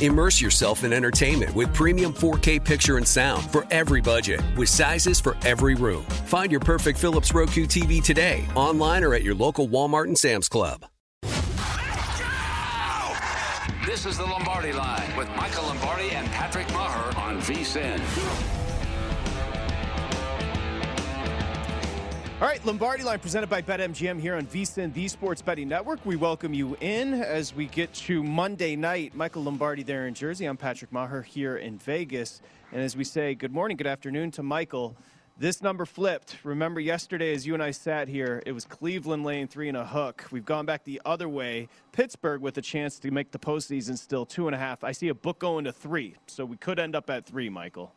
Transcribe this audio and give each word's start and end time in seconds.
Immerse 0.00 0.40
yourself 0.40 0.82
in 0.82 0.94
entertainment 0.94 1.54
with 1.54 1.74
premium 1.74 2.14
4K 2.14 2.64
picture 2.64 2.96
and 2.96 3.06
sound 3.06 3.42
for 3.50 3.66
every 3.70 4.00
budget, 4.00 4.40
with 4.56 4.70
sizes 4.70 5.20
for 5.20 5.36
every 5.44 5.74
room. 5.74 6.02
Find 6.24 6.50
your 6.50 6.60
perfect 6.60 6.98
Philips 6.98 7.34
Roku 7.34 7.66
TV 7.66 8.02
today, 8.02 8.46
online 8.54 9.04
or 9.04 9.14
at 9.14 9.22
your 9.22 9.34
local 9.34 9.68
Walmart 9.68 10.04
and 10.04 10.16
Sam's 10.16 10.48
Club. 10.48 10.86
This 13.84 14.06
is 14.06 14.16
the 14.16 14.24
Lombardi 14.24 14.72
Line 14.72 15.14
with 15.18 15.28
Michael 15.36 15.64
Lombardi 15.64 16.10
and 16.12 16.26
Patrick 16.28 16.66
Meagher 16.68 17.18
on 17.18 17.38
VSIN. 17.40 18.59
All 22.40 22.46
right, 22.46 22.64
Lombardi 22.64 23.02
Line 23.02 23.18
presented 23.18 23.50
by 23.50 23.60
BetMGM 23.60 24.18
here 24.18 24.34
on 24.34 24.46
VSIN, 24.46 24.94
the 24.94 25.08
Sports 25.08 25.42
Betting 25.42 25.68
Network. 25.68 26.06
We 26.06 26.16
welcome 26.16 26.54
you 26.54 26.74
in 26.80 27.12
as 27.12 27.54
we 27.54 27.66
get 27.66 27.92
to 27.92 28.24
Monday 28.24 28.76
night. 28.76 29.14
Michael 29.14 29.42
Lombardi 29.42 29.82
there 29.82 30.06
in 30.06 30.14
Jersey. 30.14 30.46
I'm 30.46 30.56
Patrick 30.56 30.90
Meagher 30.90 31.22
here 31.22 31.58
in 31.58 31.76
Vegas. 31.76 32.40
And 32.72 32.80
as 32.80 32.96
we 32.96 33.04
say, 33.04 33.34
good 33.34 33.52
morning, 33.52 33.76
good 33.76 33.86
afternoon 33.86 34.30
to 34.30 34.42
Michael. 34.42 34.96
This 35.36 35.60
number 35.60 35.84
flipped. 35.84 36.38
Remember 36.42 36.80
yesterday, 36.80 37.34
as 37.34 37.46
you 37.46 37.52
and 37.52 37.62
I 37.62 37.72
sat 37.72 38.08
here, 38.08 38.42
it 38.46 38.52
was 38.52 38.64
Cleveland 38.64 39.22
laying 39.22 39.46
three 39.46 39.68
and 39.68 39.76
a 39.76 39.84
hook. 39.84 40.24
We've 40.30 40.42
gone 40.42 40.64
back 40.64 40.84
the 40.84 41.02
other 41.04 41.28
way. 41.28 41.68
Pittsburgh 41.92 42.40
with 42.40 42.56
a 42.56 42.62
chance 42.62 42.98
to 43.00 43.10
make 43.10 43.32
the 43.32 43.38
postseason 43.38 43.98
still 43.98 44.24
two 44.24 44.48
and 44.48 44.54
a 44.54 44.58
half. 44.58 44.82
I 44.82 44.92
see 44.92 45.08
a 45.08 45.14
book 45.14 45.40
going 45.40 45.66
to 45.66 45.72
three, 45.72 46.14
so 46.26 46.46
we 46.46 46.56
could 46.56 46.78
end 46.78 46.96
up 46.96 47.10
at 47.10 47.26
three, 47.26 47.50
Michael. 47.50 47.92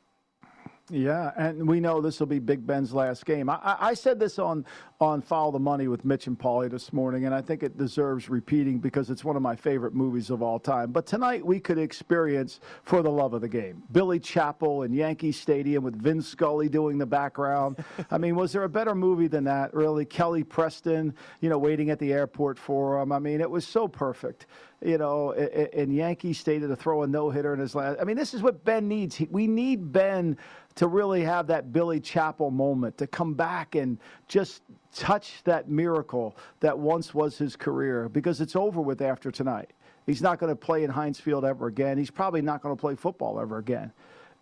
Yeah, 0.89 1.31
and 1.37 1.65
we 1.65 1.79
know 1.79 2.01
this 2.01 2.19
will 2.19 2.27
be 2.27 2.39
Big 2.39 2.67
Ben's 2.67 2.93
last 2.93 3.25
game. 3.25 3.49
I, 3.49 3.77
I 3.79 3.93
said 3.93 4.19
this 4.19 4.37
on 4.37 4.65
on 4.99 5.21
Follow 5.21 5.51
the 5.51 5.59
Money 5.59 5.87
with 5.87 6.03
Mitch 6.03 6.27
and 6.27 6.37
Paulie 6.37 6.69
this 6.69 6.91
morning, 6.91 7.25
and 7.25 7.33
I 7.33 7.41
think 7.41 7.63
it 7.63 7.77
deserves 7.77 8.29
repeating 8.29 8.79
because 8.79 9.09
it's 9.09 9.23
one 9.23 9.37
of 9.37 9.41
my 9.41 9.55
favorite 9.55 9.93
movies 9.93 10.29
of 10.29 10.41
all 10.41 10.59
time. 10.59 10.91
But 10.91 11.05
tonight 11.05 11.45
we 11.45 11.59
could 11.59 11.77
experience 11.77 12.59
for 12.83 13.01
the 13.01 13.09
love 13.09 13.33
of 13.33 13.39
the 13.39 13.47
game. 13.47 13.83
Billy 13.93 14.19
Chapel 14.19 14.83
in 14.83 14.93
Yankee 14.93 15.31
Stadium 15.31 15.85
with 15.85 15.95
Vin 15.95 16.21
Scully 16.21 16.67
doing 16.67 16.97
the 16.97 17.05
background. 17.05 17.83
I 18.11 18.17
mean, 18.17 18.35
was 18.35 18.51
there 18.51 18.63
a 18.63 18.69
better 18.69 18.93
movie 18.93 19.27
than 19.27 19.45
that? 19.45 19.73
Really, 19.73 20.03
Kelly 20.03 20.43
Preston, 20.43 21.13
you 21.39 21.49
know, 21.49 21.57
waiting 21.57 21.91
at 21.91 21.99
the 21.99 22.11
airport 22.11 22.59
for 22.59 23.01
him. 23.01 23.13
I 23.13 23.19
mean, 23.19 23.39
it 23.39 23.49
was 23.49 23.65
so 23.65 23.87
perfect 23.87 24.47
you 24.85 24.97
know, 24.97 25.31
in 25.31 25.91
Yankee 25.91 26.33
Stadium 26.33 26.69
to 26.69 26.75
throw 26.75 27.03
a 27.03 27.07
no 27.07 27.29
hitter 27.29 27.53
in 27.53 27.59
his 27.59 27.75
last. 27.75 27.99
I 27.99 28.03
mean, 28.03 28.17
this 28.17 28.33
is 28.33 28.41
what 28.41 28.63
Ben 28.65 28.87
needs. 28.87 29.21
We 29.31 29.47
need 29.47 29.91
Ben 29.91 30.37
to 30.75 30.87
really 30.87 31.21
have 31.23 31.47
that 31.47 31.71
Billy 31.71 31.99
Chapel 31.99 32.51
moment, 32.51 32.97
to 32.97 33.07
come 33.07 33.33
back 33.33 33.75
and 33.75 33.97
just 34.27 34.63
touch 34.93 35.43
that 35.43 35.69
miracle 35.69 36.35
that 36.59 36.77
once 36.77 37.13
was 37.13 37.37
his 37.37 37.55
career 37.55 38.09
because 38.09 38.41
it's 38.41 38.55
over 38.55 38.81
with 38.81 39.01
after 39.01 39.31
tonight. 39.31 39.71
He's 40.05 40.21
not 40.21 40.39
going 40.39 40.51
to 40.51 40.55
play 40.55 40.83
in 40.83 40.89
Heinz 40.89 41.19
Field 41.19 41.45
ever 41.45 41.67
again. 41.67 41.97
He's 41.97 42.11
probably 42.11 42.41
not 42.41 42.61
going 42.61 42.75
to 42.75 42.79
play 42.79 42.95
football 42.95 43.39
ever 43.39 43.57
again. 43.57 43.91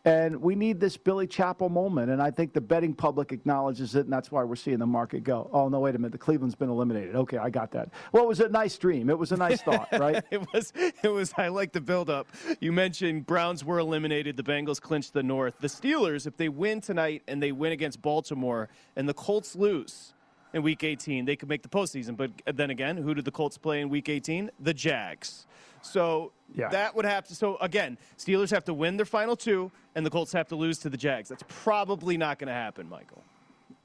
And 0.04 0.42
we 0.42 0.56
need 0.56 0.80
this 0.80 0.98
Billy 0.98 1.28
Chapel 1.28 1.70
moment. 1.70 2.10
And 2.10 2.22
I 2.22 2.32
think 2.32 2.54
the 2.54 2.62
betting 2.62 2.94
public 2.94 3.32
acknowledges 3.32 3.94
it, 3.96 4.02
and 4.02 4.14
that's 4.14 4.32
why 4.32 4.44
we're 4.44 4.56
seeing 4.56 4.80
the 4.80 4.88
market 4.88 5.24
go, 5.24 5.48
oh, 5.54 5.70
no, 5.70 5.80
wait 5.80 5.94
a 5.94 6.00
minute. 6.00 6.12
The 6.12 6.18
Cleveland's 6.18 6.56
been 6.56 6.70
eliminated. 6.70 7.16
Okay, 7.16 7.38
I 7.38 7.52
got 7.52 7.72
that. 7.72 7.90
Well, 8.12 8.24
it 8.24 8.28
was 8.28 8.40
a 8.40 8.50
nice 8.50 8.78
dream. 8.78 9.12
It 9.12 9.18
was 9.18 9.32
a 9.32 9.38
nice 9.38 9.62
thought, 9.62 9.90
right? 10.00 10.24
it 10.32 10.42
was, 10.54 10.74
it 10.76 11.08
was, 11.08 11.34
I 11.38 11.50
like 11.50 11.72
the 11.72 11.82
buildup. 11.82 12.28
You 12.60 12.72
mentioned 12.72 13.28
Browns 13.28 13.64
were 13.64 13.78
eliminated. 13.78 14.38
The 14.38 14.44
Bengals 14.44 14.82
clinched 14.82 15.14
the 15.14 15.24
North. 15.24 15.54
The 15.60 15.68
Steelers, 15.68 16.26
if 16.26 16.36
they 16.36 16.50
win 16.50 16.82
tonight 16.82 17.22
and 17.28 17.42
they 17.42 17.52
win 17.52 17.72
against 17.72 18.02
Baltimore 18.02 18.70
and 18.96 19.08
the 19.08 19.14
Colts 19.14 19.56
lose, 19.56 20.14
in 20.54 20.64
Week 20.64 20.84
18, 20.84 21.24
they 21.24 21.38
could 21.38 21.48
make 21.48 21.62
the 21.64 21.70
postseason. 21.70 22.18
But 22.18 22.32
then 22.58 22.70
again, 22.70 22.98
who 22.98 23.14
did 23.14 23.24
the 23.24 23.32
Colts 23.32 23.58
play 23.58 23.80
in 23.80 23.88
Week 23.88 24.10
18? 24.10 24.52
The 24.60 24.74
Jags. 24.74 25.46
So 25.82 26.32
yeah. 26.56 26.70
that 26.70 26.96
would 26.96 27.06
have 27.06 27.28
to. 27.28 27.36
So 27.36 27.58
again, 27.58 27.98
Steelers 28.18 28.50
have 28.52 28.64
to 28.66 28.74
win 28.74 28.98
their 28.98 29.06
final 29.06 29.36
two, 29.36 29.72
and 29.96 30.06
the 30.06 30.10
Colts 30.10 30.32
have 30.34 30.48
to 30.50 30.56
lose 30.56 30.78
to 30.80 30.90
the 30.90 30.98
Jags. 30.98 31.30
That's 31.30 31.44
probably 31.48 32.18
not 32.18 32.40
going 32.40 32.48
to 32.48 32.54
happen, 32.54 32.90
Michael. 32.90 33.24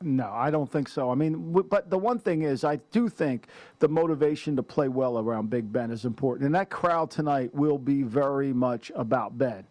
No, 0.03 0.31
I 0.31 0.51
don't 0.51 0.71
think 0.71 0.89
so. 0.89 1.11
I 1.11 1.15
mean, 1.15 1.53
but 1.53 1.89
the 1.89 1.97
one 1.99 2.19
thing 2.19 2.43
is, 2.43 2.65
I 2.65 2.77
do 2.93 3.09
think 3.09 3.47
the 3.79 3.89
motivation 3.89 4.55
to 4.57 4.63
play 4.63 4.89
well 4.89 5.19
around 5.19 5.49
Big 5.49 5.73
Ben 5.73 5.91
is 5.91 6.05
important. 6.05 6.47
And 6.47 6.55
that 6.55 6.69
crowd 6.69 7.11
tonight 7.11 7.55
will 7.55 7.79
be 7.79 8.03
very 8.03 8.53
much 8.53 8.93
about 8.95 9.39
Ben. 9.39 9.65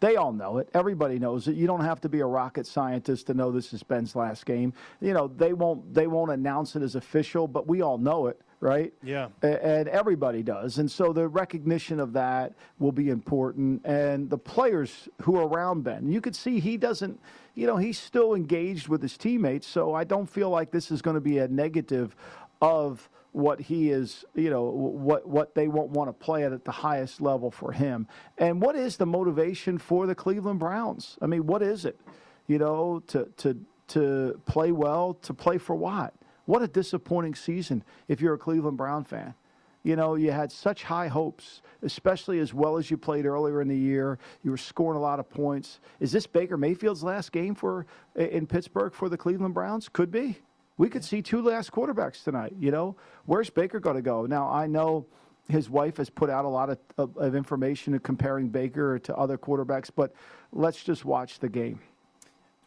They 0.00 0.16
all 0.16 0.32
know 0.32 0.58
it. 0.58 0.68
Everybody 0.74 1.18
knows 1.18 1.48
it. 1.48 1.56
You 1.56 1.66
don't 1.66 1.84
have 1.84 2.00
to 2.02 2.08
be 2.08 2.20
a 2.20 2.26
rocket 2.26 2.66
scientist 2.66 3.26
to 3.28 3.34
know 3.34 3.50
this 3.50 3.72
is 3.72 3.82
Ben's 3.82 4.14
last 4.14 4.46
game. 4.46 4.72
You 5.00 5.12
know, 5.12 5.28
they 5.28 5.52
won't 5.52 5.92
they 5.92 6.06
won't 6.06 6.30
announce 6.30 6.76
it 6.76 6.82
as 6.82 6.94
official, 6.94 7.48
but 7.48 7.66
we 7.66 7.82
all 7.82 7.98
know 7.98 8.28
it 8.28 8.40
right? 8.60 8.92
Yeah. 9.02 9.28
And 9.42 9.88
everybody 9.88 10.42
does. 10.42 10.78
And 10.78 10.90
so 10.90 11.12
the 11.12 11.28
recognition 11.28 12.00
of 12.00 12.12
that 12.14 12.54
will 12.78 12.92
be 12.92 13.10
important. 13.10 13.84
And 13.84 14.28
the 14.28 14.38
players 14.38 15.08
who 15.22 15.36
are 15.36 15.46
around 15.46 15.84
Ben, 15.84 16.10
you 16.10 16.20
could 16.20 16.34
see 16.34 16.58
he 16.58 16.76
doesn't, 16.76 17.20
you 17.54 17.66
know, 17.66 17.76
he's 17.76 17.98
still 17.98 18.34
engaged 18.34 18.88
with 18.88 19.02
his 19.02 19.16
teammates. 19.16 19.66
So 19.66 19.94
I 19.94 20.04
don't 20.04 20.28
feel 20.28 20.50
like 20.50 20.70
this 20.70 20.90
is 20.90 21.02
going 21.02 21.14
to 21.14 21.20
be 21.20 21.38
a 21.38 21.48
negative 21.48 22.16
of 22.60 23.08
what 23.32 23.60
he 23.60 23.90
is, 23.90 24.24
you 24.34 24.50
know, 24.50 24.64
what 24.64 25.28
what 25.28 25.54
they 25.54 25.68
won't 25.68 25.90
want 25.90 26.08
to 26.08 26.12
play 26.12 26.44
at 26.44 26.52
at 26.52 26.64
the 26.64 26.72
highest 26.72 27.20
level 27.20 27.50
for 27.50 27.72
him. 27.72 28.08
And 28.38 28.60
what 28.60 28.74
is 28.74 28.96
the 28.96 29.06
motivation 29.06 29.78
for 29.78 30.06
the 30.06 30.14
Cleveland 30.14 30.58
Browns? 30.58 31.18
I 31.20 31.26
mean, 31.26 31.46
what 31.46 31.62
is 31.62 31.84
it? 31.84 32.00
You 32.46 32.58
know, 32.58 33.02
to 33.08 33.28
to 33.36 33.56
to 33.88 34.40
play 34.46 34.72
well, 34.72 35.14
to 35.22 35.34
play 35.34 35.58
for 35.58 35.76
what? 35.76 36.14
What 36.48 36.62
a 36.62 36.66
disappointing 36.66 37.34
season 37.34 37.84
if 38.08 38.22
you're 38.22 38.32
a 38.32 38.38
Cleveland 38.38 38.78
Brown 38.78 39.04
fan. 39.04 39.34
You 39.82 39.96
know, 39.96 40.14
you 40.14 40.30
had 40.30 40.50
such 40.50 40.82
high 40.82 41.06
hopes, 41.06 41.60
especially 41.82 42.38
as 42.38 42.54
well 42.54 42.78
as 42.78 42.90
you 42.90 42.96
played 42.96 43.26
earlier 43.26 43.60
in 43.60 43.68
the 43.68 43.76
year. 43.76 44.18
You 44.42 44.52
were 44.52 44.56
scoring 44.56 44.96
a 44.96 45.00
lot 45.02 45.20
of 45.20 45.28
points. 45.28 45.78
Is 46.00 46.10
this 46.10 46.26
Baker 46.26 46.56
Mayfield's 46.56 47.04
last 47.04 47.32
game 47.32 47.54
for 47.54 47.84
in 48.16 48.46
Pittsburgh 48.46 48.94
for 48.94 49.10
the 49.10 49.18
Cleveland 49.18 49.52
Browns? 49.52 49.90
Could 49.90 50.10
be. 50.10 50.38
We 50.78 50.88
could 50.88 51.04
see 51.04 51.20
two 51.20 51.42
last 51.42 51.70
quarterbacks 51.70 52.24
tonight. 52.24 52.54
You 52.58 52.70
know, 52.70 52.96
where's 53.26 53.50
Baker 53.50 53.78
going 53.78 53.96
to 53.96 54.02
go? 54.02 54.24
Now 54.24 54.48
I 54.48 54.66
know 54.66 55.04
his 55.50 55.68
wife 55.68 55.98
has 55.98 56.08
put 56.08 56.30
out 56.30 56.46
a 56.46 56.48
lot 56.48 56.70
of, 56.70 56.78
of, 56.96 57.14
of 57.18 57.34
information 57.34 57.98
comparing 57.98 58.48
Baker 58.48 58.98
to 59.00 59.14
other 59.16 59.36
quarterbacks, 59.36 59.90
but 59.94 60.14
let's 60.52 60.82
just 60.82 61.04
watch 61.04 61.40
the 61.40 61.50
game 61.50 61.80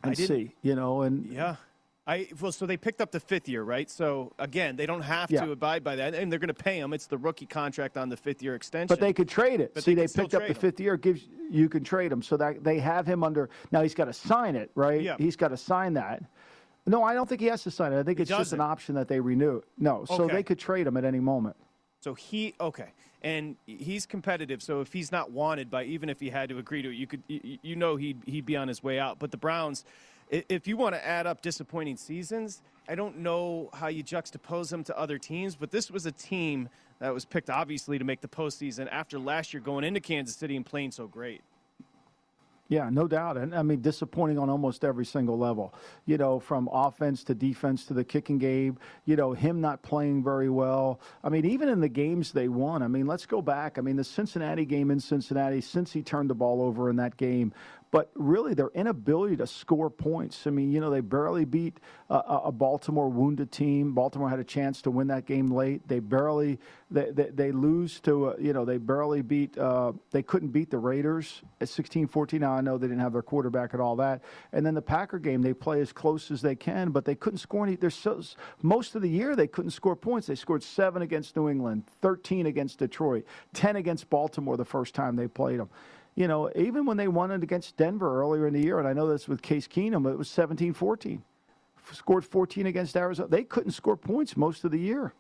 and 0.03 0.16
see. 0.16 0.53
You 0.62 0.75
know, 0.75 1.02
and 1.02 1.25
yeah. 1.25 1.56
I 2.07 2.28
well, 2.39 2.51
so 2.51 2.66
they 2.66 2.78
picked 2.78 3.00
up 3.00 3.12
the 3.12 3.19
fifth 3.19 3.48
year, 3.48 3.62
right? 3.62 3.89
So 3.89 4.33
again, 4.39 4.75
they 4.75 4.88
don't 4.88 5.03
have 5.03 5.30
yeah. 5.30 5.45
to 5.45 5.51
abide 5.51 5.83
by 5.83 5.98
that, 5.98 6.15
and 6.15 6.31
they're 6.31 6.39
going 6.39 6.48
to 6.48 6.53
pay 6.53 6.80
him. 6.80 6.94
It's 6.94 7.06
the 7.06 7.18
rookie 7.18 7.45
contract 7.45 7.95
on 7.95 8.09
the 8.09 8.18
fifth 8.18 8.42
year 8.42 8.56
extension. 8.56 8.88
But 8.88 9.00
they 9.00 9.13
could 9.13 9.30
trade 9.30 9.62
it. 9.62 9.75
But 9.75 9.83
See, 9.83 9.94
they, 9.94 10.07
they 10.07 10.21
picked 10.24 10.33
up 10.33 10.48
the 10.48 10.56
fifth 10.56 10.80
year. 10.80 10.98
Gives 10.98 11.27
you 11.50 11.69
can 11.69 11.83
trade 11.83 12.12
him, 12.12 12.24
so 12.24 12.38
that 12.38 12.63
they 12.63 12.80
have 12.80 13.06
him 13.06 13.24
under. 13.24 13.50
Now 13.71 13.83
he's 13.83 13.94
got 13.94 14.06
to 14.06 14.13
sign 14.13 14.56
it, 14.56 14.71
right? 14.74 15.01
Yeah. 15.01 15.15
He's 15.19 15.36
got 15.36 15.50
to 15.50 15.57
sign 15.57 15.94
that. 15.94 16.24
No, 16.88 17.03
I 17.03 17.13
don't 17.13 17.30
think 17.30 17.42
he 17.42 17.48
has 17.48 17.62
to 17.63 17.71
sign 17.71 17.94
it. 17.94 18.00
I 18.00 18.04
think 18.04 18.18
he 18.18 18.24
it's 18.24 18.30
doesn't. 18.30 18.44
just 18.45 18.54
an 18.54 18.62
option 18.62 18.95
that 18.95 19.07
they 19.07 19.19
renew. 19.19 19.62
No, 19.77 20.06
so 20.06 20.24
okay. 20.24 20.38
they 20.38 20.44
could 20.44 20.57
trade 20.57 20.88
him 20.88 20.97
at 20.97 21.06
any 21.06 21.19
moment. 21.19 21.56
So 22.00 22.15
he 22.15 22.56
okay, 22.59 22.94
and 23.21 23.56
he's 23.68 24.07
competitive. 24.07 24.63
So 24.63 24.81
if 24.81 24.92
he's 24.92 25.12
not 25.12 25.31
wanted 25.31 25.69
by, 25.69 25.83
even 25.83 26.09
if 26.09 26.19
he 26.19 26.31
had 26.31 26.50
to 26.50 26.57
agree 26.57 26.81
to 26.81 26.89
it, 26.89 26.95
you 26.95 27.06
could 27.06 27.21
you, 27.27 27.59
you 27.62 27.75
know 27.75 27.95
he'd 27.95 28.18
he'd 28.25 28.45
be 28.45 28.57
on 28.57 28.68
his 28.68 28.81
way 28.81 28.97
out. 28.97 29.19
But 29.19 29.30
the 29.30 29.38
Browns, 29.38 29.86
if 30.31 30.68
you 30.68 30.78
want 30.78 30.95
to 30.95 31.06
add 31.06 31.28
up 31.28 31.42
disappointing 31.42 31.98
seasons, 31.98 32.62
I 32.88 32.95
don't 32.95 33.19
know 33.19 33.69
how 33.74 33.88
you 33.88 34.04
juxtapose 34.04 34.69
them 34.69 34.83
to 34.86 34.98
other 34.98 35.18
teams. 35.18 35.56
But 35.56 35.72
this 35.72 35.92
was 35.92 36.06
a 36.06 36.12
team 36.12 36.69
that 37.00 37.13
was 37.13 37.25
picked 37.25 37.50
obviously 37.50 38.00
to 38.00 38.06
make 38.06 38.22
the 38.22 38.28
postseason 38.28 38.88
after 38.92 39.19
last 39.19 39.54
year 39.54 39.62
going 39.62 39.83
into 39.83 40.00
Kansas 40.00 40.36
City 40.36 40.56
and 40.56 40.66
playing 40.66 40.92
so 40.92 41.07
great. 41.07 41.42
Yeah, 42.72 42.89
no 42.89 43.06
doubt. 43.06 43.36
And 43.36 43.54
I 43.54 43.63
mean, 43.63 43.81
disappointing 43.81 44.39
on 44.39 44.50
almost 44.50 44.86
every 44.86 45.04
single 45.04 45.38
level, 45.38 45.74
you 46.06 46.18
know, 46.18 46.39
from 46.39 46.69
offense 46.72 47.22
to 47.25 47.36
defense 47.36 47.83
to 47.88 47.94
the 47.94 48.06
kicking 48.06 48.38
game, 48.38 48.78
you 49.04 49.18
know, 49.18 49.33
him 49.33 49.60
not 49.60 49.81
playing 49.81 50.24
very 50.24 50.50
well. 50.50 51.01
I 51.22 51.28
mean, 51.28 51.44
even 51.44 51.68
in 51.68 51.81
the 51.81 51.89
games 51.89 52.31
they 52.31 52.48
won, 52.48 52.81
I 52.81 52.88
mean, 52.88 53.07
let's 53.07 53.25
go 53.25 53.42
back. 53.42 53.78
I 53.78 53.81
mean, 53.81 53.98
the 53.98 54.06
Cincinnati 54.06 54.63
game 54.63 54.89
in 54.89 55.01
Cincinnati, 55.01 55.60
since 55.60 55.92
he 55.92 56.01
turned 56.01 56.30
the 56.30 56.33
ball 56.33 56.62
over 56.62 56.89
in 56.89 56.95
that 56.95 57.18
game, 57.18 57.51
but 57.92 58.10
really 58.16 58.54
their 58.54 58.70
inability 58.70 59.36
to 59.36 59.46
score 59.46 59.90
points. 59.90 60.48
I 60.48 60.50
mean, 60.50 60.72
you 60.72 60.80
know, 60.80 60.90
they 60.90 61.02
barely 61.02 61.44
beat 61.44 61.80
a, 62.10 62.52
Baltimore 62.52 63.10
wounded 63.10 63.52
team. 63.52 63.94
Baltimore 63.94 64.30
had 64.30 64.40
a 64.40 64.46
chance 64.46 64.82
to 64.84 64.92
win 64.92 65.08
that 65.08 65.26
game 65.26 65.48
late. 65.48 65.88
They 65.88 66.00
barely 66.00 66.60
they 66.90 67.12
they, 67.12 67.30
they 67.30 67.52
lose 67.52 68.00
to 68.02 68.30
uh, 68.30 68.36
you 68.40 68.54
know 68.54 68.66
they 68.66 68.78
barely 68.78 69.22
beat 69.22 69.58
uh, 69.58 69.94
they 70.12 70.24
couldn't 70.24 70.50
beat 70.50 70.70
the 70.70 70.78
Raiders 70.78 71.42
at 71.60 71.68
16-14. 71.68 72.40
Now 72.40 72.54
I 72.54 72.62
know 72.62 72.78
they 72.78 72.88
didn't 72.88 73.02
have 73.02 73.14
their 73.14 73.22
quarterback 73.22 73.74
and 73.74 73.82
all 73.82 73.96
that. 73.98 74.22
And 74.54 74.66
then 74.66 74.74
the 74.74 74.82
Packer 74.82 75.20
game 75.20 75.42
they 75.42 75.54
play 75.54 75.82
as 75.82 75.92
close 75.92 76.32
as 76.32 76.42
they 76.42 76.56
can, 76.56 76.92
but 76.92 77.06
they 77.06 77.16
couldn't 77.16 77.40
score 77.40 77.66
any. 77.66 77.76
There's 77.76 77.96
so, 77.96 78.22
most 78.62 78.96
of 78.96 79.02
the 79.02 79.10
year 79.10 79.36
they 79.36 79.48
couldn't 79.48 79.72
score 79.72 79.96
points. 79.96 80.28
They 80.28 80.36
scored 80.36 80.64
seven 80.64 81.02
against 81.02 81.36
New 81.36 81.50
England, 81.50 81.84
13 82.02 82.46
against 82.46 82.80
Detroit, 82.80 83.26
10 83.54 83.76
against 83.76 84.10
Baltimore 84.10 84.58
the 84.58 84.66
first 84.66 84.96
time 84.96 85.16
they 85.16 85.28
played 85.28 85.60
them 85.60 85.70
you 86.16 86.28
know, 86.28 86.52
even 86.56 86.86
when 86.86 86.98
they 86.98 87.08
won 87.08 87.31
it 87.31 87.44
against 87.44 87.78
Denver 87.78 88.22
earlier 88.22 88.48
in 88.48 88.54
the 88.54 88.62
year, 88.62 88.80
and 88.80 88.88
I 88.88 88.94
know 88.94 89.08
this 89.08 89.28
with 89.28 89.42
Case 89.42 89.68
Keenum, 89.68 90.12
it 90.12 90.18
was 90.18 90.30
17 90.30 90.74
14. 90.74 91.24
Scored 91.94 92.24
14 92.24 92.68
against 92.68 92.96
Arizona. 92.96 93.28
They 93.28 93.44
couldn't 93.44 93.72
score 93.72 93.98
points 93.98 94.38
most 94.38 94.63
of 94.63 94.72
the 94.72 94.80
year. 94.80 95.13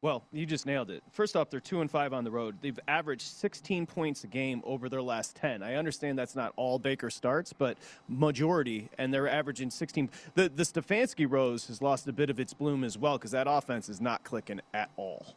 Well, 0.00 0.22
you 0.32 0.46
just 0.46 0.64
nailed 0.64 0.90
it. 0.90 1.02
First 1.10 1.34
off, 1.34 1.50
they're 1.50 1.58
two 1.58 1.80
and 1.80 1.90
five 1.90 2.12
on 2.12 2.22
the 2.22 2.30
road. 2.30 2.56
They've 2.60 2.78
averaged 2.86 3.22
16 3.22 3.84
points 3.86 4.22
a 4.22 4.28
game 4.28 4.62
over 4.64 4.88
their 4.88 5.02
last 5.02 5.34
10. 5.36 5.60
I 5.60 5.74
understand 5.74 6.16
that's 6.16 6.36
not 6.36 6.52
all 6.54 6.78
Baker 6.78 7.10
starts, 7.10 7.52
but 7.52 7.78
majority, 8.08 8.88
and 8.96 9.12
they're 9.12 9.28
averaging 9.28 9.70
16. 9.70 10.08
The 10.34 10.48
the 10.48 10.62
Stefanski 10.62 11.28
Rose 11.28 11.66
has 11.66 11.82
lost 11.82 12.06
a 12.06 12.12
bit 12.12 12.30
of 12.30 12.38
its 12.38 12.54
bloom 12.54 12.84
as 12.84 12.96
well 12.96 13.18
because 13.18 13.32
that 13.32 13.48
offense 13.48 13.88
is 13.88 14.00
not 14.00 14.22
clicking 14.22 14.60
at 14.72 14.88
all. 14.96 15.34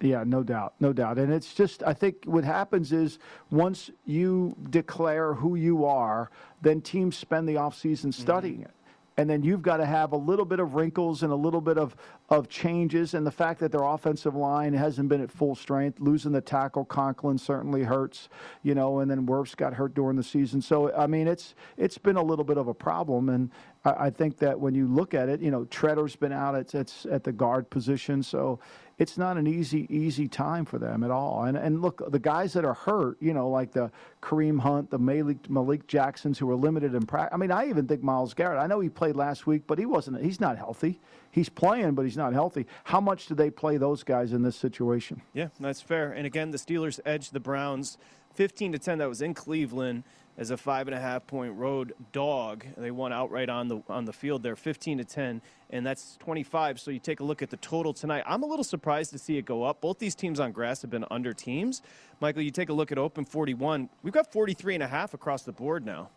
Yeah, 0.00 0.24
no 0.26 0.42
doubt, 0.42 0.74
no 0.78 0.92
doubt. 0.92 1.18
And 1.18 1.32
it's 1.32 1.54
just, 1.54 1.82
I 1.82 1.94
think 1.94 2.24
what 2.24 2.44
happens 2.44 2.92
is 2.92 3.18
once 3.50 3.90
you 4.04 4.54
declare 4.68 5.32
who 5.34 5.54
you 5.54 5.86
are, 5.86 6.30
then 6.60 6.82
teams 6.82 7.16
spend 7.16 7.48
the 7.48 7.54
offseason 7.54 8.12
studying 8.12 8.56
mm-hmm. 8.56 8.64
it 8.64 8.76
and 9.18 9.30
then 9.30 9.42
you've 9.42 9.62
got 9.62 9.78
to 9.78 9.86
have 9.86 10.12
a 10.12 10.16
little 10.16 10.44
bit 10.44 10.60
of 10.60 10.74
wrinkles 10.74 11.22
and 11.22 11.32
a 11.32 11.36
little 11.36 11.60
bit 11.60 11.78
of, 11.78 11.96
of 12.28 12.48
changes. 12.48 13.14
And 13.14 13.26
the 13.26 13.30
fact 13.30 13.60
that 13.60 13.72
their 13.72 13.82
offensive 13.82 14.34
line 14.34 14.74
hasn't 14.74 15.08
been 15.08 15.22
at 15.22 15.30
full 15.30 15.54
strength, 15.54 16.00
losing 16.00 16.32
the 16.32 16.40
tackle, 16.40 16.84
Conklin 16.84 17.38
certainly 17.38 17.82
hurts, 17.82 18.28
you 18.62 18.74
know, 18.74 18.98
and 18.98 19.10
then 19.10 19.26
Wirfs 19.26 19.56
got 19.56 19.72
hurt 19.72 19.94
during 19.94 20.16
the 20.16 20.22
season. 20.22 20.60
So, 20.60 20.94
I 20.94 21.06
mean, 21.06 21.28
it's 21.28 21.54
it's 21.78 21.98
been 21.98 22.16
a 22.16 22.22
little 22.22 22.44
bit 22.44 22.58
of 22.58 22.68
a 22.68 22.74
problem. 22.74 23.30
And 23.30 23.50
I, 23.84 24.06
I 24.06 24.10
think 24.10 24.36
that 24.38 24.58
when 24.58 24.74
you 24.74 24.86
look 24.86 25.14
at 25.14 25.28
it, 25.30 25.40
you 25.40 25.50
know, 25.50 25.64
Tretter's 25.64 26.16
been 26.16 26.32
out 26.32 26.54
at, 26.54 26.74
at, 26.74 27.06
at 27.10 27.24
the 27.24 27.32
guard 27.32 27.70
position. 27.70 28.22
So 28.22 28.58
it's 28.98 29.18
not 29.18 29.36
an 29.36 29.46
easy 29.46 29.86
easy 29.94 30.26
time 30.26 30.64
for 30.64 30.78
them 30.78 31.04
at 31.04 31.10
all. 31.10 31.44
And 31.44 31.56
and 31.56 31.82
look, 31.82 32.02
the 32.10 32.18
guys 32.18 32.54
that 32.54 32.64
are 32.64 32.74
hurt, 32.74 33.16
you 33.20 33.34
know, 33.34 33.48
like 33.48 33.72
the 33.72 33.90
Kareem 34.22 34.60
Hunt, 34.60 34.90
the 34.90 34.98
Malik, 34.98 35.50
Malik 35.50 35.86
Jacksons, 35.86 36.38
who 36.38 36.50
are 36.50 36.56
limited 36.56 36.94
in 36.94 37.04
practice. 37.04 37.34
I 37.34 37.36
mean, 37.36 37.50
I 37.50 37.68
even 37.68 37.86
think 37.86 38.02
Myles 38.02 38.32
Garrett. 38.34 38.58
I 38.58 38.66
know 38.66 38.80
he 38.80 38.88
played 38.88 39.16
last 39.16 39.46
week, 39.46 39.64
but 39.66 39.78
he 39.78 39.86
wasn't. 39.86 40.22
He's 40.22 40.40
not 40.40 40.56
healthy. 40.56 41.00
He's 41.30 41.48
playing, 41.48 41.94
but 41.94 42.06
he's 42.06 42.16
not 42.16 42.32
healthy. 42.32 42.66
How 42.84 43.00
much 43.00 43.26
do 43.26 43.34
they 43.34 43.50
play 43.50 43.76
those 43.76 44.02
guys 44.02 44.32
in 44.32 44.42
this 44.42 44.56
situation? 44.56 45.20
Yeah, 45.34 45.48
that's 45.60 45.82
fair. 45.82 46.12
And 46.12 46.26
again, 46.26 46.50
the 46.50 46.58
Steelers 46.58 46.98
edged 47.04 47.34
the 47.34 47.40
Browns 47.40 47.98
15 48.34 48.72
to 48.72 48.78
10. 48.78 48.98
That 48.98 49.08
was 49.08 49.20
in 49.20 49.34
Cleveland 49.34 50.04
as 50.38 50.50
a 50.50 50.56
five 50.56 50.86
and 50.88 50.94
a 50.94 51.00
half 51.00 51.26
point 51.26 51.54
road 51.54 51.94
dog. 52.12 52.64
They 52.76 52.90
won 52.90 53.12
outright 53.12 53.48
on 53.48 53.68
the 53.68 53.82
on 53.88 54.04
the 54.04 54.12
field 54.12 54.42
there, 54.42 54.56
15 54.56 54.98
to 54.98 55.04
10, 55.04 55.42
and 55.70 55.86
that's 55.86 56.16
25. 56.18 56.80
So 56.80 56.90
you 56.90 56.98
take 56.98 57.20
a 57.20 57.24
look 57.24 57.42
at 57.42 57.50
the 57.50 57.56
total 57.58 57.92
tonight. 57.92 58.24
I'm 58.26 58.42
a 58.42 58.46
little 58.46 58.64
surprised 58.64 59.12
to 59.12 59.18
see 59.18 59.38
it 59.38 59.44
go 59.44 59.62
up. 59.62 59.80
Both 59.80 59.98
these 59.98 60.14
teams 60.14 60.40
on 60.40 60.52
grass 60.52 60.82
have 60.82 60.90
been 60.90 61.04
under 61.10 61.32
teams. 61.32 61.82
Michael, 62.20 62.42
you 62.42 62.50
take 62.50 62.68
a 62.68 62.72
look 62.72 62.92
at 62.92 62.98
Open 62.98 63.24
41. 63.24 63.88
We've 64.02 64.14
got 64.14 64.30
43 64.32 64.74
and 64.74 64.82
a 64.82 64.88
half 64.88 65.14
across 65.14 65.42
the 65.42 65.52
board 65.52 65.84
now. 65.84 66.10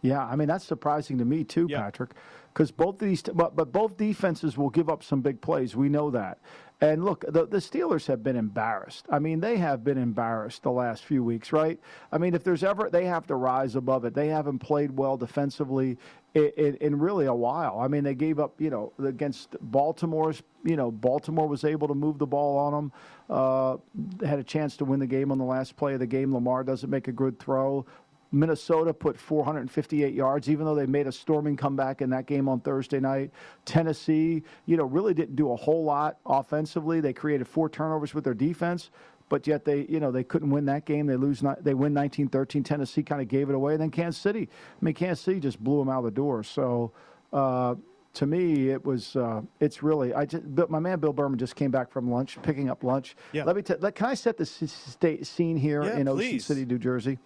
Yeah, 0.00 0.24
I 0.24 0.36
mean 0.36 0.48
that's 0.48 0.64
surprising 0.64 1.18
to 1.18 1.24
me 1.24 1.44
too, 1.44 1.66
yeah. 1.68 1.82
Patrick, 1.82 2.10
because 2.52 2.70
both 2.70 2.98
these, 2.98 3.22
but, 3.22 3.56
but 3.56 3.72
both 3.72 3.96
defenses 3.96 4.56
will 4.56 4.70
give 4.70 4.88
up 4.88 5.02
some 5.02 5.20
big 5.20 5.40
plays. 5.40 5.74
We 5.74 5.88
know 5.88 6.10
that. 6.10 6.38
And 6.80 7.04
look, 7.04 7.24
the, 7.26 7.44
the 7.44 7.58
Steelers 7.58 8.06
have 8.06 8.22
been 8.22 8.36
embarrassed. 8.36 9.06
I 9.10 9.18
mean, 9.18 9.40
they 9.40 9.56
have 9.56 9.82
been 9.82 9.98
embarrassed 9.98 10.62
the 10.62 10.70
last 10.70 11.02
few 11.02 11.24
weeks, 11.24 11.52
right? 11.52 11.78
I 12.12 12.18
mean, 12.18 12.34
if 12.34 12.44
there's 12.44 12.62
ever, 12.62 12.88
they 12.88 13.04
have 13.06 13.26
to 13.26 13.34
rise 13.34 13.74
above 13.74 14.04
it. 14.04 14.14
They 14.14 14.28
haven't 14.28 14.60
played 14.60 14.96
well 14.96 15.16
defensively 15.16 15.98
in, 16.34 16.52
in, 16.56 16.74
in 16.76 16.98
really 17.00 17.26
a 17.26 17.34
while. 17.34 17.80
I 17.80 17.88
mean, 17.88 18.04
they 18.04 18.14
gave 18.14 18.38
up, 18.38 18.60
you 18.60 18.70
know, 18.70 18.92
against 19.04 19.56
Baltimore's, 19.60 20.42
you 20.64 20.76
know, 20.76 20.92
Baltimore 20.92 21.48
was 21.48 21.64
able 21.64 21.88
to 21.88 21.94
move 21.94 22.18
the 22.18 22.26
ball 22.26 22.56
on 22.58 22.72
them. 22.72 22.92
Uh, 23.28 23.76
had 24.24 24.38
a 24.38 24.44
chance 24.44 24.76
to 24.76 24.84
win 24.84 25.00
the 25.00 25.06
game 25.06 25.32
on 25.32 25.38
the 25.38 25.44
last 25.44 25.76
play 25.76 25.94
of 25.94 26.00
the 26.00 26.06
game. 26.06 26.32
Lamar 26.32 26.62
doesn't 26.62 26.90
make 26.90 27.08
a 27.08 27.12
good 27.12 27.40
throw. 27.40 27.86
Minnesota 28.30 28.92
put 28.92 29.18
458 29.18 30.14
yards, 30.14 30.50
even 30.50 30.66
though 30.66 30.74
they 30.74 30.86
made 30.86 31.06
a 31.06 31.12
storming 31.12 31.56
comeback 31.56 32.02
in 32.02 32.10
that 32.10 32.26
game 32.26 32.48
on 32.48 32.60
Thursday 32.60 33.00
night. 33.00 33.30
Tennessee, 33.64 34.42
you 34.66 34.76
know, 34.76 34.84
really 34.84 35.14
didn't 35.14 35.36
do 35.36 35.52
a 35.52 35.56
whole 35.56 35.84
lot 35.84 36.18
offensively. 36.26 37.00
They 37.00 37.12
created 37.12 37.48
four 37.48 37.68
turnovers 37.68 38.14
with 38.14 38.24
their 38.24 38.34
defense, 38.34 38.90
but 39.28 39.46
yet 39.46 39.64
they, 39.64 39.86
you 39.88 40.00
know, 40.00 40.10
they 40.10 40.24
couldn't 40.24 40.50
win 40.50 40.66
that 40.66 40.84
game. 40.84 41.06
They 41.06 41.16
lose, 41.16 41.42
they 41.60 41.74
win 41.74 41.94
19-13. 41.94 42.64
Tennessee 42.64 43.02
kind 43.02 43.22
of 43.22 43.28
gave 43.28 43.48
it 43.48 43.54
away. 43.54 43.74
And 43.74 43.82
then 43.82 43.90
Kansas 43.90 44.20
City, 44.20 44.48
I 44.50 44.84
mean, 44.84 44.94
Kansas 44.94 45.24
City 45.24 45.40
just 45.40 45.62
blew 45.62 45.78
them 45.78 45.88
out 45.88 45.98
of 45.98 46.04
the 46.04 46.10
door. 46.10 46.42
So. 46.42 46.92
Uh, 47.32 47.74
to 48.14 48.26
me, 48.26 48.70
it 48.70 48.84
was 48.84 49.14
uh, 49.16 49.42
it's 49.60 49.82
really 49.82 50.12
I 50.14 50.24
just 50.24 50.42
my 50.68 50.80
man 50.80 50.98
Bill 50.98 51.12
Berman 51.12 51.38
just 51.38 51.54
came 51.54 51.70
back 51.70 51.92
from 51.92 52.10
lunch, 52.10 52.40
picking 52.42 52.68
up 52.68 52.82
lunch. 52.82 53.14
Yeah. 53.32 53.44
Let 53.44 53.54
me 53.54 53.62
tell. 53.62 53.76
Can 53.92 54.06
I 54.06 54.14
set 54.14 54.36
the 54.38 54.46
state 54.46 55.26
scene 55.26 55.56
here 55.56 55.84
yeah, 55.84 55.98
in 55.98 56.08
Ocean 56.08 56.16
please. 56.16 56.46
City, 56.46 56.64
New 56.64 56.78
Jersey? 56.78 57.18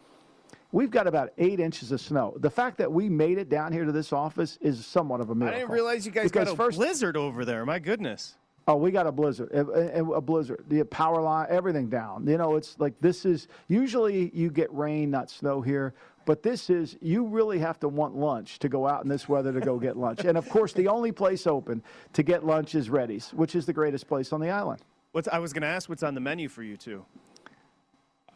We've 0.72 0.90
got 0.90 1.06
about 1.06 1.34
eight 1.36 1.60
inches 1.60 1.92
of 1.92 2.00
snow. 2.00 2.34
The 2.38 2.50
fact 2.50 2.78
that 2.78 2.90
we 2.90 3.10
made 3.10 3.36
it 3.36 3.50
down 3.50 3.72
here 3.72 3.84
to 3.84 3.92
this 3.92 4.12
office 4.12 4.58
is 4.62 4.84
somewhat 4.86 5.20
of 5.20 5.28
a 5.28 5.34
miracle. 5.34 5.56
I 5.56 5.60
didn't 5.60 5.72
realize 5.72 6.06
you 6.06 6.12
guys 6.12 6.30
because 6.30 6.46
got 6.46 6.54
a 6.54 6.56
first, 6.56 6.78
blizzard 6.78 7.16
over 7.16 7.44
there. 7.44 7.66
My 7.66 7.78
goodness. 7.78 8.36
Oh, 8.66 8.76
we 8.76 8.90
got 8.90 9.06
a 9.06 9.12
blizzard, 9.12 9.50
a, 9.52 10.04
a, 10.04 10.20
blizzard, 10.20 10.64
the 10.69 10.84
power 10.84 11.20
line, 11.20 11.48
everything 11.50 11.88
down. 11.88 12.26
You 12.28 12.38
know, 12.38 12.54
it's 12.54 12.78
like 12.78 12.94
this 13.00 13.26
is 13.26 13.48
usually 13.66 14.30
you 14.32 14.50
get 14.50 14.72
rain, 14.72 15.10
not 15.10 15.30
snow 15.30 15.60
here, 15.60 15.94
but 16.26 16.44
this 16.44 16.70
is 16.70 16.96
you 17.00 17.26
really 17.26 17.58
have 17.58 17.80
to 17.80 17.88
want 17.88 18.14
lunch 18.14 18.60
to 18.60 18.69
go 18.69 18.86
out 18.86 19.02
in 19.02 19.08
this 19.08 19.28
weather 19.28 19.52
to 19.52 19.60
go 19.60 19.80
get 19.80 19.96
lunch. 19.96 20.24
And 20.24 20.38
of 20.38 20.48
course, 20.48 20.72
the 20.72 20.86
only 20.86 21.10
place 21.10 21.46
open 21.48 21.82
to 22.12 22.22
get 22.22 22.46
lunch 22.46 22.76
is 22.76 22.88
Reddy's, 22.88 23.31
which 23.31 23.56
is 23.56 23.67
the 23.67 23.72
greatest 23.72 24.06
place 24.06 24.32
on 24.32 24.41
the 24.41 24.50
island. 24.50 24.81
What's 25.10 25.26
I 25.29 25.41
was 25.41 25.52
going 25.52 25.62
to 25.62 25.69
ask 25.69 25.88
what's 25.88 26.05
on 26.05 26.14
the 26.14 26.20
menu 26.20 26.48
for 26.48 26.62
you 26.62 26.76
two. 26.76 27.05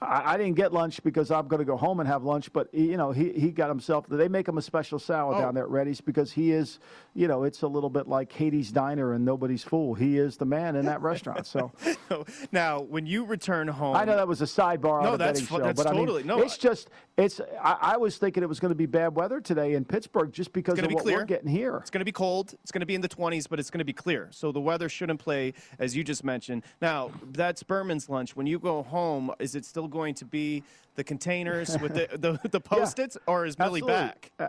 I, 0.03 0.35
I, 0.35 0.37
didn't 0.37 0.57
get 0.57 0.75
lunch 0.75 1.03
because 1.03 1.31
I'm 1.31 1.49
going 1.49 1.61
to 1.61 1.65
go 1.65 1.77
home 1.77 2.01
and 2.01 2.09
have 2.09 2.23
lunch. 2.23 2.53
But 2.53 2.69
he, 2.73 2.91
you 2.91 2.97
know, 2.97 3.13
he, 3.13 3.33
he 3.33 3.51
got 3.51 3.69
himself. 3.69 4.07
They 4.09 4.29
make 4.29 4.47
him 4.47 4.59
a 4.59 4.63
special 4.63 4.99
salad 4.99 5.39
oh. 5.39 5.41
down 5.41 5.55
there 5.55 5.65
at 5.65 5.71
Reddy's 5.71 6.01
because 6.01 6.33
he 6.33 6.53
is, 6.53 6.79
you 7.15 7.29
know, 7.29 7.45
it's 7.45 7.63
a 7.63 7.67
little 7.67 7.89
bit 7.89 8.07
like 8.07 8.29
Katie's 8.29 8.71
Diner 8.71 9.15
and 9.15 9.25
nobody's 9.25 9.63
fool. 9.63 9.95
He 9.95 10.19
is 10.19 10.37
the 10.37 10.45
man 10.45 10.77
in 10.77 10.85
that 10.87 11.01
restaurant. 11.01 11.47
So 11.47 11.73
now, 12.53 12.81
when 12.81 13.07
you 13.07 13.25
return 13.25 13.69
home, 13.69 13.97
I 13.97 14.05
know 14.05 14.17
that 14.17 14.29
was 14.29 14.43
a 14.43 14.47
sidebar 14.47 15.03
no, 15.03 15.13
on 15.13 15.19
that's 15.19 15.41
betting 15.41 15.57
show, 15.57 15.65
that's 15.65 15.83
but 15.83 15.91
totally 15.91 16.23
I 16.23 16.27
mean, 16.27 16.39
no. 16.39 16.43
It's 16.43 16.59
just 16.59 16.91
it's. 17.17 17.41
I, 17.63 17.79
I, 17.81 17.97
was 17.97 18.19
thinking 18.19 18.43
it 18.43 18.49
was 18.49 18.61
going 18.61 18.71
to 18.71 18.77
be 18.77 18.87
bad 18.87 19.17
weather 19.17 19.41
today 19.41 19.75
in 19.75 19.85
Pittsburgh 19.85 20.31
just 20.31 20.53
because 20.53 20.79
of 20.79 20.89
be 20.89 20.95
what 20.95 21.05
clear. 21.05 21.19
we're 21.19 21.25
getting 21.25 21.49
here. 21.49 21.77
It's 21.79 21.91
going 21.91 22.01
to 22.01 22.05
be 22.05 22.13
cold. 22.13 22.55
It's 22.63 22.71
going 22.71 22.81
to 22.81 22.87
be 22.87 22.95
in 22.95 23.01
the 23.01 23.09
20s, 23.09 23.49
but 23.49 23.59
it's 23.59 23.71
going 23.71 23.79
to 23.79 23.85
be 23.85 23.95
clear. 23.95 24.29
So 24.31 24.53
the 24.53 24.61
weather 24.61 24.89
shouldn't 24.89 25.21
play 25.21 25.55
as 25.79 25.97
you 25.97 26.05
just 26.05 26.25
mentioned. 26.25 26.65
Now 26.83 27.11
that's 27.33 27.63
Berman's 27.63 28.11
lunch. 28.11 28.37
When 28.37 28.47
you 28.47 28.59
go 28.59 28.83
home, 28.83 29.33
is 29.39 29.55
it 29.55 29.65
still 29.65 29.86
going 29.89 30.15
to 30.15 30.25
be 30.25 30.63
the 30.95 31.05
containers 31.05 31.79
with 31.79 31.95
the 31.95 32.09
the, 32.17 32.49
the 32.51 32.61
post-its, 32.61 33.17
yeah, 33.17 33.33
or 33.33 33.47
is 33.47 33.59
Millie 33.59 33.81
absolutely. 33.81 33.93
back? 33.93 34.33
Uh, 34.39 34.49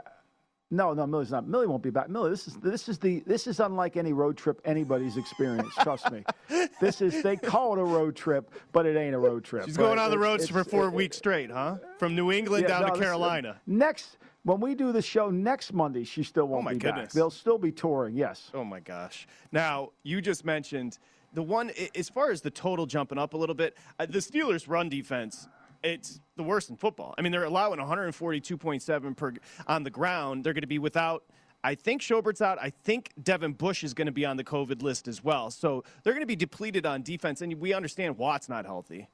no, 0.69 0.93
no, 0.93 1.07
Millie's 1.07 1.31
not. 1.31 1.47
Millie 1.47 1.67
won't 1.67 1.81
be 1.81 1.89
back. 1.89 2.09
Millie, 2.09 2.29
this 2.29 2.47
is 2.47 2.55
this 2.55 2.89
is 2.89 2.99
the 2.99 3.23
this 3.25 3.47
is 3.47 3.61
unlike 3.61 3.95
any 3.95 4.11
road 4.11 4.35
trip 4.35 4.59
anybody's 4.65 5.15
experienced. 5.15 5.77
trust 5.79 6.11
me. 6.11 6.23
This 6.79 7.01
is 7.01 7.23
they 7.23 7.35
call 7.35 7.73
it 7.73 7.79
a 7.79 7.83
road 7.83 8.15
trip, 8.15 8.51
but 8.71 8.85
it 8.85 8.95
ain't 8.95 9.15
a 9.15 9.17
road 9.17 9.43
trip. 9.43 9.65
She's 9.65 9.77
going 9.77 9.97
on 9.97 10.11
the 10.11 10.19
road 10.19 10.47
for 10.47 10.63
four 10.63 10.87
it, 10.87 10.93
weeks 10.93 11.17
straight, 11.17 11.49
huh? 11.49 11.77
From 11.97 12.15
New 12.15 12.31
England 12.31 12.63
yeah, 12.63 12.79
down 12.79 12.81
no, 12.87 12.93
to 12.93 12.99
Carolina. 12.99 13.49
Is, 13.49 13.55
next 13.65 14.17
when 14.43 14.59
we 14.59 14.75
do 14.75 14.91
the 14.91 15.01
show 15.01 15.29
next 15.29 15.73
Monday, 15.73 16.03
she 16.03 16.23
still 16.23 16.47
won't 16.47 16.61
oh 16.61 16.63
my 16.63 16.73
be 16.73 16.79
goodness. 16.79 17.07
back. 17.07 17.11
They'll 17.13 17.31
still 17.31 17.57
be 17.57 17.71
touring. 17.71 18.15
Yes. 18.15 18.51
Oh 18.53 18.63
my 18.63 18.79
gosh. 18.79 19.27
Now 19.51 19.91
you 20.03 20.21
just 20.21 20.45
mentioned 20.45 20.99
the 21.37 21.43
one 21.43 21.71
as 21.93 22.09
far 22.09 22.31
as 22.31 22.41
the 22.41 22.49
total 22.49 22.87
jumping 22.87 23.19
up 23.19 23.35
a 23.35 23.37
little 23.37 23.53
bit. 23.53 23.77
Uh, 23.99 24.07
the 24.07 24.17
Steelers' 24.17 24.67
run 24.67 24.89
defense 24.89 25.47
it's 25.83 26.19
the 26.35 26.41
worst 26.41 26.71
in 26.71 26.75
football. 26.75 27.13
I 27.15 27.21
mean, 27.21 27.31
they're 27.31 27.43
allowing 27.43 27.79
142.7 27.79 29.15
per 29.15 29.33
on 29.67 29.83
the 29.83 29.91
ground. 29.91 30.43
They're 30.43 30.53
going 30.53 30.61
to 30.61 30.67
be 30.67 30.79
without. 30.79 31.23
I 31.63 31.75
think 31.75 32.01
Schobert's 32.01 32.41
out. 32.41 32.57
I 32.59 32.71
think 32.71 33.11
Devin 33.21 33.53
Bush 33.53 33.83
is 33.83 33.93
going 33.93 34.07
to 34.07 34.11
be 34.11 34.25
on 34.25 34.35
the 34.37 34.43
COVID 34.43 34.81
list 34.81 35.07
as 35.07 35.23
well. 35.23 35.51
So 35.51 35.83
they're 36.01 36.13
going 36.13 36.23
to 36.23 36.27
be 36.27 36.35
depleted 36.35 36.87
on 36.87 37.03
defense, 37.03 37.43
and 37.43 37.53
we 37.55 37.71
understand 37.71 38.17
Watt's 38.17 38.49
not 38.49 38.65
healthy. 38.65 39.07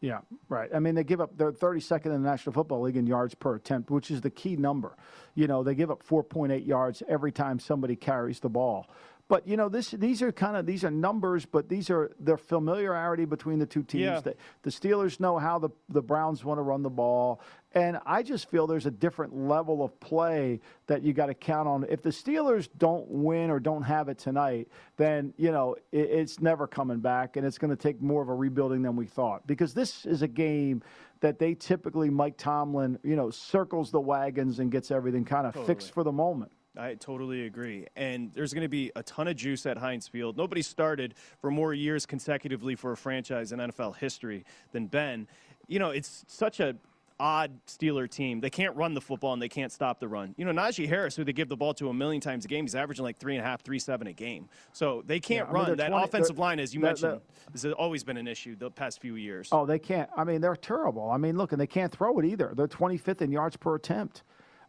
Yeah, 0.00 0.20
right. 0.48 0.70
I 0.74 0.80
mean, 0.80 0.94
they 0.94 1.04
give 1.04 1.20
up, 1.20 1.36
they're 1.36 1.52
32nd 1.52 2.06
in 2.06 2.22
the 2.22 2.28
National 2.30 2.54
Football 2.54 2.80
League 2.80 2.96
in 2.96 3.06
yards 3.06 3.34
per 3.34 3.54
attempt, 3.54 3.90
which 3.90 4.10
is 4.10 4.22
the 4.22 4.30
key 4.30 4.56
number. 4.56 4.96
You 5.34 5.46
know, 5.46 5.62
they 5.62 5.74
give 5.74 5.90
up 5.90 6.02
4.8 6.02 6.66
yards 6.66 7.02
every 7.06 7.30
time 7.30 7.60
somebody 7.60 7.96
carries 7.96 8.40
the 8.40 8.48
ball. 8.48 8.88
But 9.30 9.46
you 9.46 9.56
know, 9.56 9.68
this 9.68 9.92
these 9.92 10.22
are 10.22 10.32
kind 10.32 10.56
of 10.56 10.66
these 10.66 10.82
are 10.82 10.90
numbers, 10.90 11.46
but 11.46 11.68
these 11.68 11.88
are 11.88 12.10
their 12.18 12.36
familiarity 12.36 13.24
between 13.24 13.60
the 13.60 13.64
two 13.64 13.84
teams. 13.84 14.02
Yeah. 14.02 14.20
The, 14.20 14.34
the 14.62 14.70
Steelers 14.70 15.20
know 15.20 15.38
how 15.38 15.60
the 15.60 15.70
the 15.88 16.02
Browns 16.02 16.44
want 16.44 16.58
to 16.58 16.62
run 16.62 16.82
the 16.82 16.90
ball, 16.90 17.40
and 17.72 18.00
I 18.04 18.24
just 18.24 18.50
feel 18.50 18.66
there's 18.66 18.86
a 18.86 18.90
different 18.90 19.32
level 19.32 19.84
of 19.84 19.98
play 20.00 20.58
that 20.88 21.04
you 21.04 21.12
got 21.12 21.26
to 21.26 21.34
count 21.34 21.68
on. 21.68 21.86
If 21.88 22.02
the 22.02 22.10
Steelers 22.10 22.68
don't 22.76 23.08
win 23.08 23.50
or 23.50 23.60
don't 23.60 23.84
have 23.84 24.08
it 24.08 24.18
tonight, 24.18 24.66
then 24.96 25.32
you 25.36 25.52
know 25.52 25.76
it, 25.92 26.10
it's 26.10 26.40
never 26.40 26.66
coming 26.66 26.98
back, 26.98 27.36
and 27.36 27.46
it's 27.46 27.56
going 27.56 27.70
to 27.70 27.80
take 27.80 28.02
more 28.02 28.22
of 28.22 28.28
a 28.28 28.34
rebuilding 28.34 28.82
than 28.82 28.96
we 28.96 29.06
thought. 29.06 29.46
Because 29.46 29.72
this 29.74 30.06
is 30.06 30.22
a 30.22 30.28
game 30.28 30.82
that 31.20 31.38
they 31.38 31.54
typically 31.54 32.10
Mike 32.10 32.36
Tomlin, 32.36 32.98
you 33.04 33.14
know, 33.14 33.30
circles 33.30 33.92
the 33.92 34.00
wagons 34.00 34.58
and 34.58 34.72
gets 34.72 34.90
everything 34.90 35.24
kind 35.24 35.46
of 35.46 35.54
fixed 35.66 35.94
for 35.94 36.02
the 36.02 36.10
moment. 36.10 36.50
I 36.76 36.94
totally 36.94 37.46
agree. 37.46 37.86
And 37.96 38.32
there's 38.34 38.54
going 38.54 38.62
to 38.62 38.68
be 38.68 38.92
a 38.94 39.02
ton 39.02 39.26
of 39.28 39.36
juice 39.36 39.66
at 39.66 39.76
Heinz 39.76 40.06
Field. 40.06 40.36
Nobody 40.36 40.62
started 40.62 41.14
for 41.40 41.50
more 41.50 41.74
years 41.74 42.06
consecutively 42.06 42.76
for 42.76 42.92
a 42.92 42.96
franchise 42.96 43.52
in 43.52 43.58
NFL 43.58 43.96
history 43.96 44.44
than 44.72 44.86
Ben. 44.86 45.26
You 45.66 45.78
know, 45.80 45.90
it's 45.90 46.24
such 46.28 46.60
a 46.60 46.76
odd 47.18 47.50
Steeler 47.66 48.08
team. 48.08 48.40
They 48.40 48.48
can't 48.48 48.74
run 48.76 48.94
the 48.94 49.00
football 49.00 49.34
and 49.34 49.42
they 49.42 49.48
can't 49.48 49.70
stop 49.70 50.00
the 50.00 50.08
run. 50.08 50.34
You 50.38 50.44
know, 50.46 50.52
Najee 50.52 50.88
Harris, 50.88 51.14
who 51.16 51.22
they 51.24 51.34
give 51.34 51.50
the 51.50 51.56
ball 51.56 51.74
to 51.74 51.90
a 51.90 51.94
million 51.94 52.20
times 52.20 52.46
a 52.46 52.48
game, 52.48 52.64
he's 52.64 52.74
averaging 52.74 53.04
like 53.04 53.18
three 53.18 53.36
and 53.36 53.44
a 53.44 53.46
half, 53.46 53.62
three 53.62 53.78
seven 53.78 54.06
a 54.06 54.12
game. 54.14 54.48
So 54.72 55.02
they 55.04 55.20
can't 55.20 55.48
Yeah, 55.48 55.50
I 55.50 55.52
mean, 55.52 55.54
run. 55.54 55.66
they're 55.66 55.76
that 55.76 55.88
20 55.90 56.04
offensive 56.04 56.38
line, 56.38 56.58
as 56.60 56.72
you 56.72 56.80
they're- 56.80 56.88
mentioned, 56.90 57.20
has 57.52 57.66
always 57.66 58.04
been 58.04 58.16
an 58.16 58.26
issue 58.28 58.56
the 58.56 58.70
past 58.70 59.02
few 59.02 59.16
years. 59.16 59.48
Oh, 59.52 59.66
they 59.66 59.78
can't. 59.78 60.08
I 60.16 60.24
mean, 60.24 60.40
they're 60.40 60.56
terrible. 60.56 61.10
I 61.10 61.18
mean, 61.18 61.36
look, 61.36 61.52
and 61.52 61.60
they 61.60 61.66
can't 61.66 61.92
throw 61.92 62.18
it 62.20 62.24
either. 62.24 62.52
They're 62.56 62.68
25th 62.68 63.20
in 63.20 63.30
yards 63.32 63.56
per 63.56 63.74
attempt. 63.74 64.22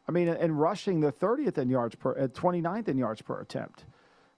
I 0.08 0.12
mean, 0.12 0.28
and 0.28 0.60
rushing, 0.60 1.00
they're 1.00 1.12
30th 1.12 1.58
in 1.58 1.70
yards 1.70 1.96
per, 1.96 2.12
uh, 2.18 2.28
29th 2.28 2.88
in 2.88 2.98
yards 2.98 3.22
per 3.22 3.40
attempt. 3.40 3.86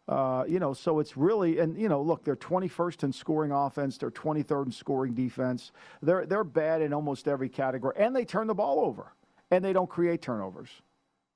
Uh, 0.07 0.43
you 0.47 0.59
know, 0.59 0.73
so 0.73 0.99
it's 0.99 1.15
really, 1.15 1.59
and 1.59 1.77
you 1.79 1.87
know, 1.87 2.01
look, 2.01 2.25
they're 2.25 2.35
21st 2.35 3.03
in 3.03 3.13
scoring 3.13 3.51
offense. 3.51 3.97
They're 3.97 4.11
23rd 4.11 4.65
in 4.65 4.71
scoring 4.71 5.13
defense. 5.13 5.71
They're 6.01 6.25
they're 6.25 6.43
bad 6.43 6.81
in 6.81 6.93
almost 6.93 7.27
every 7.27 7.47
category, 7.47 7.95
and 7.97 8.13
they 8.13 8.25
turn 8.25 8.47
the 8.47 8.53
ball 8.53 8.81
over, 8.81 9.13
and 9.49 9.63
they 9.63 9.71
don't 9.71 9.89
create 9.89 10.21
turnovers. 10.21 10.69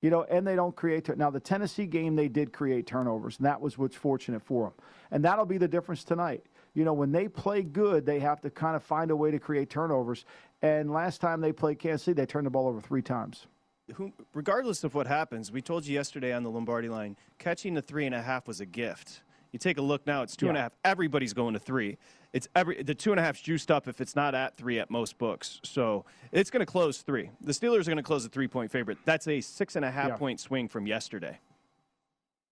You 0.01 0.12
know, 0.12 0.24
and 0.24 0.46
they 0.46 0.55
don't 0.55 0.75
create. 0.75 1.15
Now, 1.17 1.31
the 1.31 1.39
Tennessee 1.39 1.88
game, 1.88 2.15
they 2.15 2.27
did 2.27 2.51
create 2.53 2.86
turnovers, 2.86 3.38
and 3.38 3.46
that 3.48 3.62
was 3.62 3.77
what's 3.77 3.96
fortunate 3.96 4.43
for 4.43 4.65
them. 4.65 4.74
And 5.10 5.25
that'll 5.25 5.46
be 5.46 5.57
the 5.57 5.67
difference 5.67 6.03
tonight. 6.03 6.43
You 6.75 6.84
know, 6.84 6.93
when 6.93 7.12
they 7.12 7.27
play 7.27 7.63
good, 7.63 8.05
they 8.05 8.19
have 8.19 8.41
to 8.41 8.51
kind 8.51 8.75
of 8.75 8.84
find 8.84 9.10
a 9.10 9.15
way 9.15 9.31
to 9.31 9.39
create 9.39 9.72
turnovers. 9.72 10.25
And 10.62 10.91
last 10.91 11.19
time 11.19 11.41
they 11.41 11.51
played 11.51 11.79
Kansas 11.79 12.03
City, 12.03 12.13
they 12.13 12.27
turned 12.27 12.46
the 12.46 12.51
ball 12.51 12.67
over 12.67 12.79
three 12.79 13.01
times. 13.01 13.48
Who, 13.96 14.12
regardless 14.34 14.84
of 14.84 14.96
what 14.96 15.08
happens, 15.08 15.51
we 15.51 15.62
told 15.62 15.86
you 15.86 15.94
yesterday 15.94 16.34
on 16.34 16.44
the 16.44 16.50
Lombardi 16.50 16.89
line, 16.89 17.15
catching 17.39 17.74
the 17.74 17.82
three 17.82 18.06
and 18.06 18.13
a 18.15 18.22
half 18.22 18.48
was 18.48 18.60
a 18.60 18.65
gift. 18.65 19.22
You 19.51 19.60
take 19.60 19.77
a 19.77 19.82
look 19.82 20.06
now; 20.06 20.24
it's 20.24 20.36
two 20.36 20.50
and 20.50 20.58
a 20.58 20.62
half. 20.62 20.74
Everybody's 20.84 21.34
going 21.34 21.53
to 21.53 21.60
three. 21.60 21.98
It's 22.34 22.48
every 22.53 22.84
the 22.84 22.94
two 22.94 23.12
and 23.12 23.20
a 23.20 23.24
half's 23.24 23.41
juiced 23.41 23.72
up 23.72 23.88
if 23.88 24.01
it's 24.01 24.15
not 24.15 24.36
at 24.36 24.58
three 24.58 24.77
at 24.79 24.91
most 24.91 25.17
books. 25.17 25.62
So 25.63 26.06
it's 26.34 26.50
going 26.50 26.60
to 26.60 26.65
close 26.72 27.01
three. 27.01 27.29
The 27.41 27.53
Steelers 27.53 27.82
are 27.82 27.86
going 27.86 27.98
to 27.98 28.03
close 28.03 28.25
a 28.25 28.29
three 28.29 28.50
point 28.50 28.72
favorite. 28.72 28.98
That's 29.06 29.27
a 29.27 29.39
six 29.39 29.77
and 29.77 29.86
a 29.86 29.89
half 29.91 30.10
Yeah. 30.10 30.15
point 30.17 30.41
swing 30.41 30.67
from 30.67 30.86
yesterday. 30.86 31.39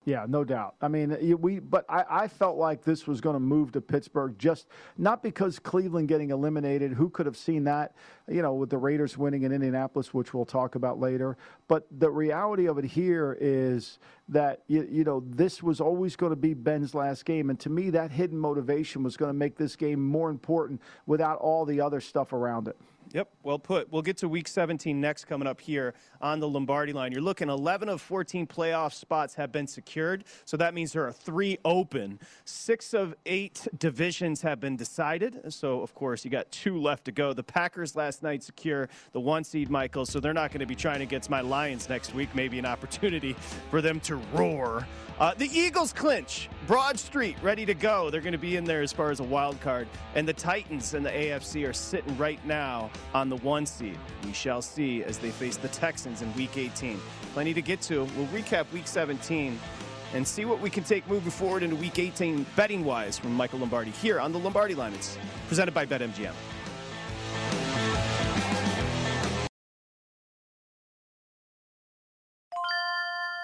Yeah, 0.06 0.28
no 0.30 0.44
doubt. 0.44 0.76
I 0.84 0.88
mean, 0.88 1.18
we, 1.42 1.58
but 1.58 1.84
I, 1.90 2.06
I 2.08 2.28
felt 2.28 2.58
like 2.58 2.84
this 2.84 3.08
was 3.08 3.22
going 3.22 3.34
to 3.34 3.40
move 3.40 3.72
to 3.72 3.82
Pittsburgh 3.82 4.38
just 4.38 4.68
not 5.00 5.24
because 5.24 5.58
Cleveland 5.58 6.08
getting 6.08 6.30
eliminated. 6.30 6.94
Who 6.94 7.10
could 7.10 7.26
have 7.26 7.36
seen 7.36 7.64
that? 7.64 7.96
You 8.30 8.44
know, 8.44 8.54
with 8.54 8.70
the 8.70 8.78
Raiders 8.78 9.18
winning 9.18 9.44
in 9.44 9.52
Indianapolis, 9.52 10.14
which 10.14 10.32
we'll 10.32 10.46
talk 10.46 10.76
about 10.76 11.00
later. 11.00 11.38
But 11.68 11.88
the 11.92 12.12
reality 12.12 12.68
of 12.68 12.78
it 12.78 12.86
here 12.86 13.36
is 13.42 13.98
that 14.30 14.62
you, 14.68 14.88
you 14.90 15.04
know 15.04 15.24
this 15.28 15.64
was 15.64 15.82
always 15.82 16.16
going 16.16 16.32
to 16.32 16.36
be 16.36 16.54
Ben's 16.54 16.94
last 16.94 17.26
game, 17.26 17.50
and 17.50 17.60
to 17.62 17.72
me, 17.72 17.90
that 17.90 18.12
hidden 18.12 18.38
motivation 18.38 19.02
was 19.02 19.18
going 19.18 19.30
to 19.30 19.38
make 19.38 19.58
this 19.58 19.76
game 19.76 20.06
more 20.06 20.30
important 20.30 20.82
without 21.08 21.40
all 21.40 21.66
the 21.66 21.82
other 21.82 22.00
stuff 22.00 22.32
around 22.32 22.68
it. 22.68 22.78
Yep, 23.15 23.29
well 23.43 23.60
put. 23.60 23.89
We'll 23.93 24.01
get 24.01 24.17
to 24.17 24.27
week 24.27 24.45
17 24.45 25.00
next 25.00 25.24
coming 25.24 25.48
up 25.48 25.62
here 25.62 25.93
on 26.19 26.41
the 26.41 26.50
Lombardi 26.50 26.91
line. 26.91 27.13
You're 27.13 27.22
looking 27.22 27.48
11 27.50 27.88
of 27.88 28.01
14 28.01 28.45
playoff 28.45 28.91
spots 28.91 29.36
have 29.36 29.53
been 29.53 29.67
secured, 29.67 30.25
so 30.43 30.57
that 30.57 30.74
means 30.74 30.91
there 30.91 31.07
are 31.07 31.13
three 31.13 31.57
open. 31.63 32.19
Six 32.43 32.93
of 32.93 33.15
eight 33.25 33.69
divisions 33.77 34.41
have 34.41 34.60
been 34.60 34.75
decided, 34.75 35.53
so 35.53 35.79
of 35.79 35.95
course 35.95 36.25
you 36.25 36.29
got 36.29 36.51
two 36.51 36.77
left 36.77 37.05
to 37.05 37.13
go. 37.13 37.31
The 37.31 37.41
Packers 37.41 37.95
last 37.95 38.22
night 38.22 38.43
secure 38.43 38.89
the 39.13 39.22
one 39.22 39.45
seed, 39.45 39.69
Michael, 39.69 40.05
so 40.05 40.19
they're 40.19 40.34
not 40.34 40.51
going 40.51 40.60
to 40.60 40.65
be 40.65 40.75
trying 40.75 41.01
against 41.01 41.29
my 41.29 41.39
Lions 41.39 41.88
next 41.88 42.13
week. 42.13 42.27
Maybe 42.36 42.60
an 42.60 42.65
opportunity 42.65 43.34
for 43.72 43.79
them 43.79 44.01
to 44.01 44.17
roar. 44.34 44.86
Uh, 45.19 45.34
the 45.36 45.48
Eagles 45.57 45.93
clinch. 45.93 46.50
Broad 46.67 46.98
Street 46.98 47.36
ready 47.43 47.63
to 47.63 47.75
go. 47.75 48.10
They're 48.10 48.22
going 48.22 48.31
to 48.31 48.39
be 48.39 48.55
in 48.55 48.63
there 48.63 48.81
as 48.81 48.91
far 48.91 49.12
as 49.12 49.19
a 49.19 49.24
wild 49.24 49.62
card. 49.62 49.88
And 50.15 50.27
the 50.27 50.34
Titans 50.34 50.95
and 50.95 51.05
the 51.05 51.12
AFC 51.12 51.67
are 51.69 51.74
sitting 51.74 52.17
right 52.17 52.43
now 52.43 52.89
on 53.13 53.29
the 53.29 53.36
one 53.38 53.67
seed. 53.67 54.00
We 54.25 54.34
shall 54.34 54.63
see 54.63 55.03
as 55.03 55.19
they 55.19 55.29
face 55.29 55.57
the 55.57 55.67
Texans 55.67 56.24
in 56.24 56.34
week 56.34 56.57
18. 56.57 57.00
Plenty 57.34 57.53
to 57.53 57.62
get 57.62 57.81
to. 57.81 58.05
We'll 58.17 58.27
recap 58.27 58.72
week 58.74 58.88
17 58.88 59.60
and 60.15 60.27
see 60.27 60.45
what 60.45 60.60
we 60.60 60.72
can 60.72 60.84
take 60.84 61.07
moving 61.07 61.29
forward 61.29 61.62
into 61.62 61.75
week 61.75 62.00
18 62.00 62.48
betting 62.55 62.84
wise 62.84 63.19
from 63.19 63.36
Michael 63.36 63.60
Lombardi 63.60 63.91
here 63.91 64.19
on 64.19 64.31
the 64.31 64.39
Lombardi 64.39 64.74
line. 64.74 64.93
It's 64.93 65.19
presented 65.48 65.74
by 65.74 65.86
BetMGM. 65.86 66.34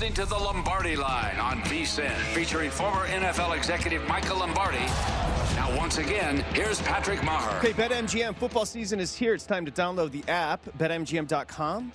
listening 0.00 0.14
to 0.14 0.24
the 0.24 0.38
Lombardi 0.38 0.96
Line 0.96 1.38
on 1.38 1.60
VSIN, 1.64 2.16
featuring 2.32 2.70
former 2.70 3.06
NFL 3.08 3.54
executive 3.54 4.02
Michael 4.08 4.38
Lombardi. 4.38 4.78
Now, 5.56 5.76
once 5.76 5.98
again, 5.98 6.38
here's 6.54 6.80
Patrick 6.80 7.18
Meagher. 7.18 7.58
Okay, 7.58 7.74
BetMGM 7.74 8.34
football 8.36 8.64
season 8.64 8.98
is 8.98 9.14
here. 9.14 9.34
It's 9.34 9.44
time 9.44 9.66
to 9.66 9.70
download 9.70 10.10
the 10.10 10.24
app, 10.26 10.64
betmgm.com. 10.78 11.92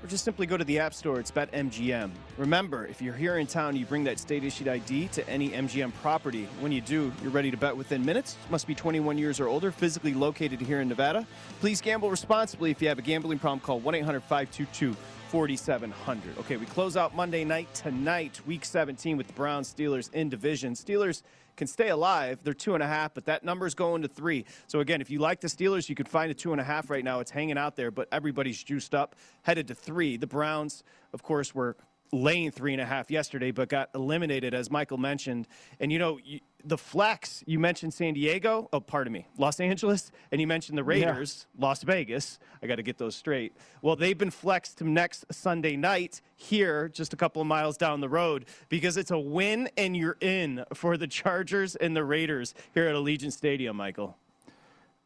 or 0.00 0.06
just 0.06 0.22
simply 0.22 0.46
go 0.46 0.56
to 0.56 0.62
the 0.62 0.78
App 0.78 0.94
Store. 0.94 1.18
It's 1.18 1.32
BetMGM. 1.32 2.12
Remember, 2.38 2.86
if 2.86 3.02
you're 3.02 3.14
here 3.14 3.38
in 3.38 3.48
town, 3.48 3.74
you 3.74 3.84
bring 3.84 4.04
that 4.04 4.20
state 4.20 4.44
issued 4.44 4.68
ID 4.68 5.08
to 5.08 5.28
any 5.28 5.50
MGM 5.50 5.92
property. 5.94 6.46
When 6.60 6.70
you 6.70 6.80
do, 6.80 7.12
you're 7.20 7.32
ready 7.32 7.50
to 7.50 7.56
bet 7.56 7.76
within 7.76 8.04
minutes. 8.04 8.36
Must 8.50 8.64
be 8.64 8.76
21 8.76 9.18
years 9.18 9.40
or 9.40 9.48
older, 9.48 9.72
physically 9.72 10.14
located 10.14 10.60
here 10.60 10.82
in 10.82 10.88
Nevada. 10.88 11.26
Please 11.58 11.80
gamble 11.80 12.10
responsibly. 12.12 12.70
If 12.70 12.80
you 12.80 12.86
have 12.86 13.00
a 13.00 13.02
gambling 13.02 13.40
problem, 13.40 13.58
call 13.58 13.80
1 13.80 13.96
800 13.96 14.20
522 14.20 14.94
4700. 15.30 16.38
Okay, 16.38 16.56
we 16.56 16.66
close 16.66 16.96
out 16.96 17.14
Monday 17.14 17.44
night 17.44 17.72
tonight, 17.72 18.40
week 18.48 18.64
17, 18.64 19.16
with 19.16 19.28
the 19.28 19.32
Browns 19.32 19.72
Steelers 19.72 20.12
in 20.12 20.28
division. 20.28 20.74
Steelers 20.74 21.22
can 21.54 21.68
stay 21.68 21.90
alive. 21.90 22.40
They're 22.42 22.52
two 22.52 22.74
and 22.74 22.82
a 22.82 22.86
half, 22.88 23.14
but 23.14 23.26
that 23.26 23.44
number's 23.44 23.72
going 23.72 24.02
to 24.02 24.08
three. 24.08 24.44
So 24.66 24.80
again, 24.80 25.00
if 25.00 25.08
you 25.08 25.20
like 25.20 25.40
the 25.40 25.46
Steelers, 25.46 25.88
you 25.88 25.94
could 25.94 26.08
find 26.08 26.32
a 26.32 26.34
two 26.34 26.50
and 26.50 26.60
a 26.60 26.64
half 26.64 26.90
right 26.90 27.04
now. 27.04 27.20
It's 27.20 27.30
hanging 27.30 27.58
out 27.58 27.76
there, 27.76 27.92
but 27.92 28.08
everybody's 28.10 28.60
juiced 28.60 28.92
up, 28.92 29.14
headed 29.42 29.68
to 29.68 29.74
three. 29.76 30.16
The 30.16 30.26
Browns, 30.26 30.82
of 31.12 31.22
course, 31.22 31.54
were 31.54 31.76
laying 32.12 32.50
three 32.50 32.72
and 32.72 32.80
a 32.80 32.86
half 32.86 33.10
yesterday, 33.10 33.50
but 33.50 33.68
got 33.68 33.90
eliminated, 33.94 34.54
as 34.54 34.70
Michael 34.70 34.98
mentioned. 34.98 35.46
And, 35.78 35.92
you 35.92 35.98
know, 35.98 36.18
you, 36.24 36.40
the 36.64 36.76
flex, 36.76 37.42
you 37.46 37.58
mentioned 37.58 37.94
San 37.94 38.14
Diego, 38.14 38.68
oh, 38.72 38.80
pardon 38.80 39.12
me, 39.12 39.26
Los 39.38 39.60
Angeles, 39.60 40.10
and 40.30 40.40
you 40.40 40.46
mentioned 40.46 40.76
the 40.76 40.84
Raiders, 40.84 41.46
yeah. 41.54 41.66
Las 41.66 41.82
Vegas. 41.82 42.38
I 42.62 42.66
got 42.66 42.76
to 42.76 42.82
get 42.82 42.98
those 42.98 43.16
straight. 43.16 43.54
Well, 43.82 43.96
they've 43.96 44.18
been 44.18 44.30
flexed 44.30 44.78
to 44.78 44.88
next 44.88 45.24
Sunday 45.30 45.76
night 45.76 46.20
here, 46.36 46.88
just 46.88 47.12
a 47.12 47.16
couple 47.16 47.40
of 47.40 47.48
miles 47.48 47.76
down 47.76 48.00
the 48.00 48.08
road, 48.08 48.46
because 48.68 48.96
it's 48.96 49.10
a 49.10 49.18
win 49.18 49.68
and 49.76 49.96
you're 49.96 50.18
in 50.20 50.64
for 50.74 50.96
the 50.96 51.06
Chargers 51.06 51.76
and 51.76 51.96
the 51.96 52.04
Raiders 52.04 52.54
here 52.74 52.86
at 52.86 52.94
Allegiant 52.94 53.32
Stadium, 53.32 53.76
Michael. 53.76 54.16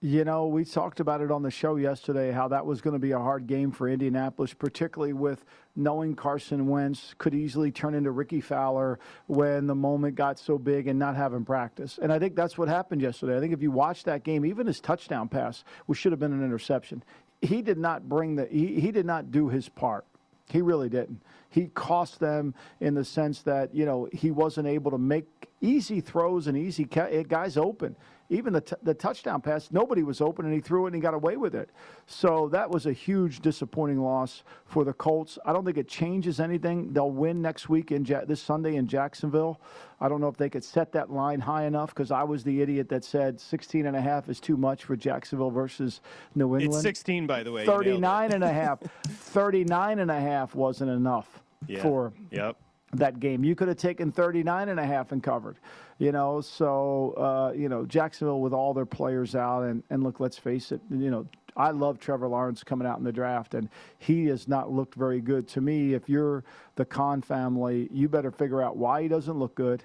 You 0.04 0.23
know, 0.23 0.49
we 0.49 0.66
talked 0.66 1.00
about 1.00 1.23
it 1.23 1.30
on 1.30 1.42
the 1.42 1.50
show 1.50 1.76
yesterday 1.76 2.30
how 2.30 2.49
that 2.49 2.66
was 2.66 2.82
going 2.82 2.92
to 2.92 2.99
be 2.99 3.12
a 3.12 3.18
hard 3.18 3.46
game 3.46 3.70
for 3.70 3.88
Indianapolis, 3.88 4.52
particularly 4.52 5.14
with 5.14 5.42
knowing 5.76 6.14
Carson 6.14 6.66
Wentz 6.66 7.14
could 7.16 7.32
easily 7.32 7.73
turn 7.73 7.94
into 7.94 8.11
Rickie 8.11 8.42
Fowler 8.42 8.99
when 9.28 9.66
the 9.66 9.75
moment 9.75 10.14
got 10.14 10.38
so 10.38 10.58
big 10.58 10.88
and 10.88 10.99
not 10.99 11.16
having 11.16 11.42
practice. 11.42 11.99
And 12.02 12.12
I 12.12 12.18
think 12.18 12.37
that's 12.37 12.58
what 12.58 12.68
happened 12.68 13.00
yesterday. 13.00 13.34
I 13.34 13.40
think 13.40 13.54
if 13.54 13.62
you 13.62 13.70
watch 13.70 14.04
that 14.04 14.25
game, 14.25 14.44
even 14.44 14.66
his 14.66 14.78
touchdown 14.78 15.26
pass, 15.26 15.64
which 15.87 16.00
should 16.00 16.12
have 16.12 16.20
been 16.20 16.34
an 16.34 16.44
interception, 16.44 17.02
he 17.40 17.62
did 17.62 17.78
not 17.78 18.06
bring 18.06 18.37
the 18.37 18.44
he, 18.44 18.78
he 18.78 18.92
did 18.92 19.06
not 19.06 19.30
do 19.30 19.49
his 19.49 19.70
part. 19.70 20.04
He 20.50 20.61
really 20.61 20.90
didn't. 20.90 21.23
He 21.49 21.68
cost 21.68 22.20
them 22.20 22.54
in 22.78 22.92
the 22.92 23.06
sense 23.06 23.40
that, 23.44 23.75
you 23.75 23.87
know, 23.87 24.11
he 24.12 24.30
wasn't 24.30 24.68
able 24.68 24.90
to 24.90 24.99
make 24.99 25.49
easy 25.62 26.02
throws 26.02 26.46
and 26.46 26.58
easy 26.58 26.87
eh, 26.94 27.23
guys 27.26 27.56
open 27.56 27.96
even 28.34 28.52
the, 28.52 28.60
t- 28.60 28.76
the 28.82 28.94
touchdown 28.94 29.40
pass, 29.40 29.70
nobody 29.70 30.02
was 30.02 30.20
open, 30.20 30.44
and 30.44 30.54
he 30.54 30.60
threw 30.60 30.84
it 30.84 30.88
and 30.88 30.96
he 30.96 31.00
got 31.00 31.14
away 31.14 31.36
with 31.36 31.54
it. 31.54 31.70
So 32.06 32.48
that 32.52 32.68
was 32.68 32.86
a 32.86 32.92
huge 32.92 33.40
disappointing 33.40 34.00
loss 34.00 34.42
for 34.66 34.84
the 34.84 34.92
Colts. 34.92 35.38
I 35.44 35.52
don't 35.52 35.64
think 35.64 35.78
it 35.78 35.88
changes 35.88 36.40
anything. 36.40 36.92
They'll 36.92 37.10
win 37.10 37.40
next 37.40 37.68
week 37.68 37.92
in 37.92 38.04
ja- 38.04 38.24
this 38.26 38.40
Sunday 38.40 38.76
in 38.76 38.86
Jacksonville. 38.86 39.60
I 40.00 40.08
don't 40.08 40.20
know 40.20 40.28
if 40.28 40.36
they 40.36 40.50
could 40.50 40.64
set 40.64 40.92
that 40.92 41.10
line 41.10 41.40
high 41.40 41.64
enough 41.64 41.94
because 41.94 42.10
I 42.10 42.24
was 42.24 42.44
the 42.44 42.60
idiot 42.60 42.88
that 42.90 43.04
said 43.04 43.40
16 43.40 43.86
and 43.86 43.96
a 43.96 44.00
half 44.00 44.28
is 44.28 44.40
too 44.40 44.56
much 44.56 44.84
for 44.84 44.96
Jacksonville 44.96 45.50
versus 45.50 46.00
New 46.34 46.56
England. 46.56 46.74
It's 46.74 46.82
16, 46.82 47.26
by 47.26 47.42
the 47.42 47.52
way. 47.52 47.64
39 47.64 48.32
and 48.32 48.44
a 48.44 48.52
half. 48.52 48.80
39 49.08 49.98
and 50.00 50.10
a 50.10 50.20
half 50.20 50.54
wasn't 50.54 50.90
enough 50.90 51.42
yeah. 51.66 51.82
for 51.82 52.12
yep 52.30 52.56
that 52.98 53.20
game. 53.20 53.44
You 53.44 53.54
could 53.54 53.68
have 53.68 53.76
taken 53.76 54.12
39 54.12 54.68
and 54.68 54.80
a 54.80 54.86
half 54.86 55.12
and 55.12 55.22
covered, 55.22 55.58
you 55.98 56.12
know. 56.12 56.40
So, 56.40 57.14
uh, 57.16 57.52
you 57.56 57.68
know, 57.68 57.84
Jacksonville 57.84 58.40
with 58.40 58.52
all 58.52 58.74
their 58.74 58.86
players 58.86 59.34
out, 59.34 59.62
and, 59.62 59.82
and 59.90 60.02
look, 60.02 60.20
let's 60.20 60.38
face 60.38 60.72
it, 60.72 60.80
you 60.90 61.10
know, 61.10 61.26
I 61.56 61.70
love 61.70 62.00
Trevor 62.00 62.26
Lawrence 62.26 62.64
coming 62.64 62.86
out 62.86 62.98
in 62.98 63.04
the 63.04 63.12
draft, 63.12 63.54
and 63.54 63.68
he 63.98 64.26
has 64.26 64.48
not 64.48 64.72
looked 64.72 64.94
very 64.94 65.20
good 65.20 65.46
to 65.48 65.60
me. 65.60 65.94
If 65.94 66.08
you're 66.08 66.44
the 66.74 66.84
Khan 66.84 67.22
family, 67.22 67.88
you 67.92 68.08
better 68.08 68.30
figure 68.30 68.62
out 68.62 68.76
why 68.76 69.02
he 69.02 69.08
doesn't 69.08 69.38
look 69.38 69.54
good, 69.54 69.84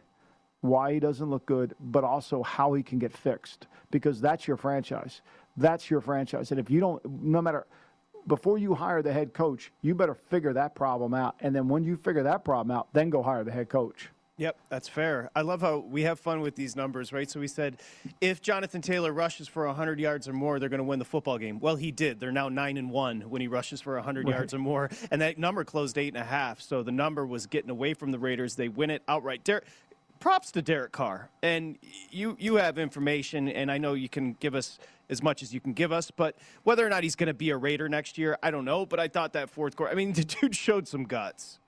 why 0.62 0.94
he 0.94 1.00
doesn't 1.00 1.30
look 1.30 1.46
good, 1.46 1.76
but 1.80 2.04
also 2.04 2.42
how 2.44 2.74
he 2.74 2.82
can 2.82 2.98
get 2.98 3.16
fixed, 3.16 3.68
because 3.92 4.20
that's 4.20 4.48
your 4.48 4.58
franchise. 4.58 5.22
That's 5.58 5.90
your 5.92 6.02
franchise. 6.02 6.52
And 6.52 6.60
if 6.60 6.70
you 6.70 6.80
don't, 6.80 7.24
no 7.24 7.42
matter– 7.42 7.66
before 8.28 8.58
you 8.58 8.76
hire 8.76 9.02
the 9.02 9.14
head 9.14 9.34
coach, 9.34 9.72
you 9.82 9.96
better 9.96 10.16
figure 10.16 10.54
that 10.54 10.76
problem 10.76 11.14
out. 11.14 11.36
And 11.40 11.56
then 11.56 11.68
when 11.68 11.84
you 11.84 11.98
figure 11.98 12.24
that 12.24 12.44
problem 12.44 12.76
out, 12.76 12.88
then 12.94 13.10
go 13.10 13.24
hire 13.24 13.44
the 13.44 13.52
head 13.52 13.70
coach. 13.70 14.10
Yep, 14.40 14.58
that's 14.70 14.88
fair. 14.88 15.30
I 15.36 15.42
love 15.42 15.60
how 15.60 15.80
we 15.80 16.04
have 16.04 16.18
fun 16.18 16.40
with 16.40 16.56
these 16.56 16.74
numbers, 16.74 17.12
right? 17.12 17.30
So 17.30 17.42
we 17.42 17.48
said 17.50 17.76
if 18.22 18.42
Jonathan 18.42 18.82
Taylor 18.82 19.12
rushes 19.12 19.50
for 19.50 19.68
100 19.68 20.00
yards 20.00 20.30
or 20.30 20.34
more, 20.34 20.60
they're 20.60 20.70
going 20.70 20.78
to 20.78 20.86
win 20.86 20.98
the 20.98 21.04
football 21.04 21.38
game. 21.38 21.60
Well, 21.60 21.76
he 21.76 21.92
did. 21.92 22.22
They're 22.22 22.32
now 22.32 22.48
9 22.48 22.78
and 22.78 22.90
1 22.90 23.22
when 23.30 23.42
he 23.42 23.50
rushes 23.50 23.82
for 23.82 23.96
100 23.96 24.26
right. 24.26 24.34
yards 24.34 24.54
or 24.54 24.60
more. 24.60 24.90
And 25.12 25.22
that 25.22 25.38
number 25.38 25.66
closed 25.66 25.98
8.5. 25.98 26.62
So 26.62 26.84
the 26.84 26.92
number 26.92 27.26
was 27.26 27.48
getting 27.48 27.70
away 27.70 27.94
from 27.94 28.12
the 28.12 28.20
Raiders. 28.20 28.56
They 28.56 28.70
win 28.70 28.92
it 28.92 29.04
outright. 29.10 29.44
Derek, 29.44 29.66
props 30.22 30.52
to 30.54 30.62
Derek 30.62 30.94
Carr. 30.94 31.30
And 31.44 31.78
you, 32.10 32.38
you 32.40 32.56
have 32.56 32.78
information, 32.78 33.50
and 33.50 33.70
I 33.70 33.78
know 33.78 33.94
you 33.94 34.08
can 34.08 34.34
give 34.40 34.56
us 34.56 34.80
as 35.10 35.24
much 35.24 35.42
as 35.44 35.54
you 35.54 35.60
can 35.60 35.74
give 35.74 35.92
us. 35.92 36.12
But 36.12 36.38
whether 36.64 36.86
or 36.86 36.90
not 36.90 37.04
he's 37.04 37.16
going 37.16 37.28
to 37.28 37.34
be 37.34 37.50
a 37.50 37.58
Raider 37.58 37.90
next 37.90 38.18
year, 38.18 38.38
I 38.44 38.52
don't 38.52 38.66
know. 38.66 38.86
But 38.86 39.00
I 39.00 39.08
thought 39.08 39.34
that 39.34 39.50
fourth 39.50 39.76
quarter, 39.76 39.92
I 39.92 39.96
mean, 39.96 40.14
the 40.14 40.24
dude 40.24 40.56
showed 40.56 40.88
some 40.88 41.04
guts. 41.04 41.60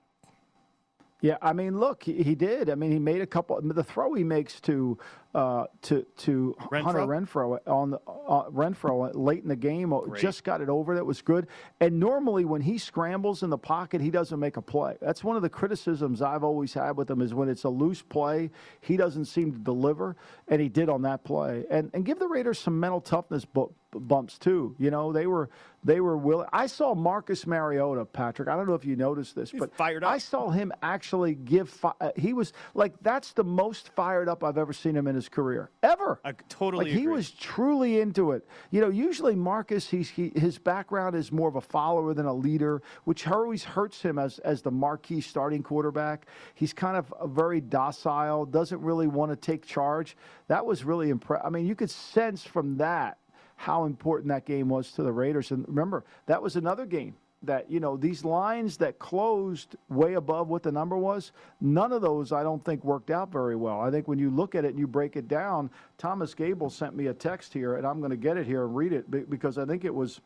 Yeah, 1.20 1.36
I 1.40 1.52
mean, 1.52 1.78
look, 1.78 2.02
he, 2.02 2.22
he, 2.24 2.34
did. 2.34 2.68
I 2.68 2.74
mean, 2.74 2.90
he 2.90 2.98
made 2.98 3.20
a 3.20 3.26
couple. 3.26 3.60
The 3.62 3.84
throw 3.84 4.12
he 4.14 4.24
makes 4.24 4.60
to 4.62 4.98
uh, 5.34 5.66
to 5.82 6.06
to 6.18 6.54
Renfrow? 6.70 6.82
Hunter 6.82 7.00
Renfrow 7.00 7.58
on 7.66 7.90
the 7.90 7.98
uh, 8.06 8.48
Renfrow 8.50 9.10
late 9.14 9.42
in 9.42 9.48
the 9.48 9.56
game, 9.56 9.92
uh, 9.92 10.00
Great. 10.00 10.20
just 10.20 10.44
got 10.44 10.60
it 10.60 10.68
over. 10.68 10.94
That 10.94 11.06
was 11.06 11.22
good. 11.22 11.46
And 11.80 11.98
normally, 11.98 12.44
when 12.44 12.60
he 12.60 12.78
scrambles 12.78 13.42
in 13.42 13.50
the 13.50 13.58
pocket, 13.58 14.00
he 14.00 14.10
doesn't 14.10 14.38
make 14.38 14.56
a 14.56 14.62
play. 14.62 14.96
That's 15.00 15.24
one 15.24 15.36
of 15.36 15.42
the 15.42 15.48
criticisms 15.48 16.22
I've 16.22 16.44
always 16.44 16.74
had 16.74 16.96
with 16.96 17.10
him 17.10 17.20
is 17.20 17.32
when 17.34 17.48
it's 17.48 17.64
a 17.64 17.68
loose 17.68 18.02
play, 18.02 18.50
he 18.80 18.96
doesn't 18.96 19.24
seem 19.26 19.52
to 19.52 19.58
deliver, 19.58 20.16
and 20.48 20.60
he 20.60 20.68
did 20.68 20.88
on 20.88 21.02
that 21.02 21.24
play. 21.24 21.64
And 21.70 21.90
and 21.94 22.04
give 22.04 22.18
the 22.18 22.28
Raiders 22.28 22.58
some 22.58 22.78
mental 22.78 23.00
toughness 23.00 23.46
bumps 23.92 24.38
too. 24.38 24.74
You 24.78 24.90
know, 24.90 25.12
they 25.12 25.26
were 25.26 25.50
they 25.84 26.00
were 26.00 26.16
willing. 26.16 26.46
I 26.52 26.66
saw 26.66 26.94
Marcus 26.94 27.46
Mariota, 27.46 28.04
Patrick. 28.04 28.48
I 28.48 28.56
don't 28.56 28.66
know 28.68 28.74
if 28.74 28.84
you 28.84 28.96
noticed 28.96 29.34
this, 29.34 29.50
He's 29.50 29.60
but 29.60 29.74
fired 29.74 30.04
up. 30.04 30.10
I 30.10 30.18
saw 30.18 30.50
him 30.50 30.72
actually 30.82 31.34
give. 31.34 31.68
Fi- 31.68 31.92
uh, 32.00 32.10
he 32.16 32.32
was 32.32 32.52
like 32.74 32.94
that's 33.02 33.32
the 33.32 33.44
most 33.44 33.88
fired 33.94 34.28
up 34.28 34.44
I've 34.44 34.58
ever 34.58 34.72
seen 34.72 34.96
him 34.96 35.06
in 35.06 35.14
his 35.14 35.21
career 35.28 35.70
ever. 35.82 36.20
I 36.24 36.32
totally. 36.48 36.86
Like, 36.86 36.94
he 36.94 37.08
was 37.08 37.30
truly 37.30 38.00
into 38.00 38.32
it. 38.32 38.46
You 38.70 38.80
know, 38.80 38.88
usually 38.88 39.34
Marcus, 39.34 39.88
he's 39.88 40.08
he, 40.08 40.32
his 40.34 40.58
background 40.58 41.14
is 41.16 41.32
more 41.32 41.48
of 41.48 41.56
a 41.56 41.60
follower 41.60 42.14
than 42.14 42.26
a 42.26 42.34
leader, 42.34 42.82
which 43.04 43.26
always 43.26 43.64
hurts 43.64 44.02
him 44.02 44.18
as 44.18 44.38
as 44.40 44.62
the 44.62 44.70
marquee 44.70 45.20
starting 45.20 45.62
quarterback. 45.62 46.26
He's 46.54 46.72
kind 46.72 46.96
of 46.96 47.12
very 47.30 47.60
docile, 47.60 48.46
doesn't 48.46 48.80
really 48.80 49.06
want 49.06 49.32
to 49.32 49.36
take 49.36 49.66
charge. 49.66 50.16
That 50.48 50.64
was 50.64 50.84
really 50.84 51.10
impressive. 51.10 51.46
I 51.46 51.50
mean, 51.50 51.66
you 51.66 51.74
could 51.74 51.90
sense 51.90 52.44
from 52.44 52.76
that 52.78 53.18
how 53.56 53.84
important 53.84 54.28
that 54.28 54.44
game 54.44 54.68
was 54.68 54.90
to 54.92 55.02
the 55.02 55.12
Raiders. 55.12 55.50
And 55.52 55.64
remember, 55.68 56.04
that 56.26 56.42
was 56.42 56.56
another 56.56 56.84
game 56.84 57.14
that 57.42 57.70
you 57.70 57.80
know 57.80 57.96
these 57.96 58.24
lines 58.24 58.76
that 58.76 58.98
closed 58.98 59.76
way 59.88 60.14
above 60.14 60.48
what 60.48 60.62
the 60.62 60.70
number 60.70 60.96
was 60.96 61.32
none 61.60 61.92
of 61.92 62.00
those 62.00 62.32
i 62.32 62.42
don't 62.42 62.64
think 62.64 62.84
worked 62.84 63.10
out 63.10 63.32
very 63.32 63.56
well. 63.56 63.80
I 63.80 63.90
think 63.90 64.06
when 64.08 64.18
you 64.18 64.30
look 64.30 64.54
at 64.54 64.64
it 64.64 64.68
and 64.68 64.78
you 64.78 64.86
break 64.86 65.16
it 65.16 65.28
down 65.28 65.70
thomas 65.98 66.34
gable 66.34 66.70
sent 66.70 66.94
me 66.94 67.08
a 67.08 67.14
text 67.14 67.52
here 67.52 67.76
and 67.76 67.86
i'm 67.86 67.98
going 67.98 68.10
to 68.10 68.16
get 68.16 68.36
it 68.36 68.46
here 68.46 68.64
and 68.64 68.76
read 68.76 68.92
it 68.92 69.30
because 69.30 69.58
i 69.58 69.64
think 69.64 69.84
it 69.84 69.94
was 69.94 70.20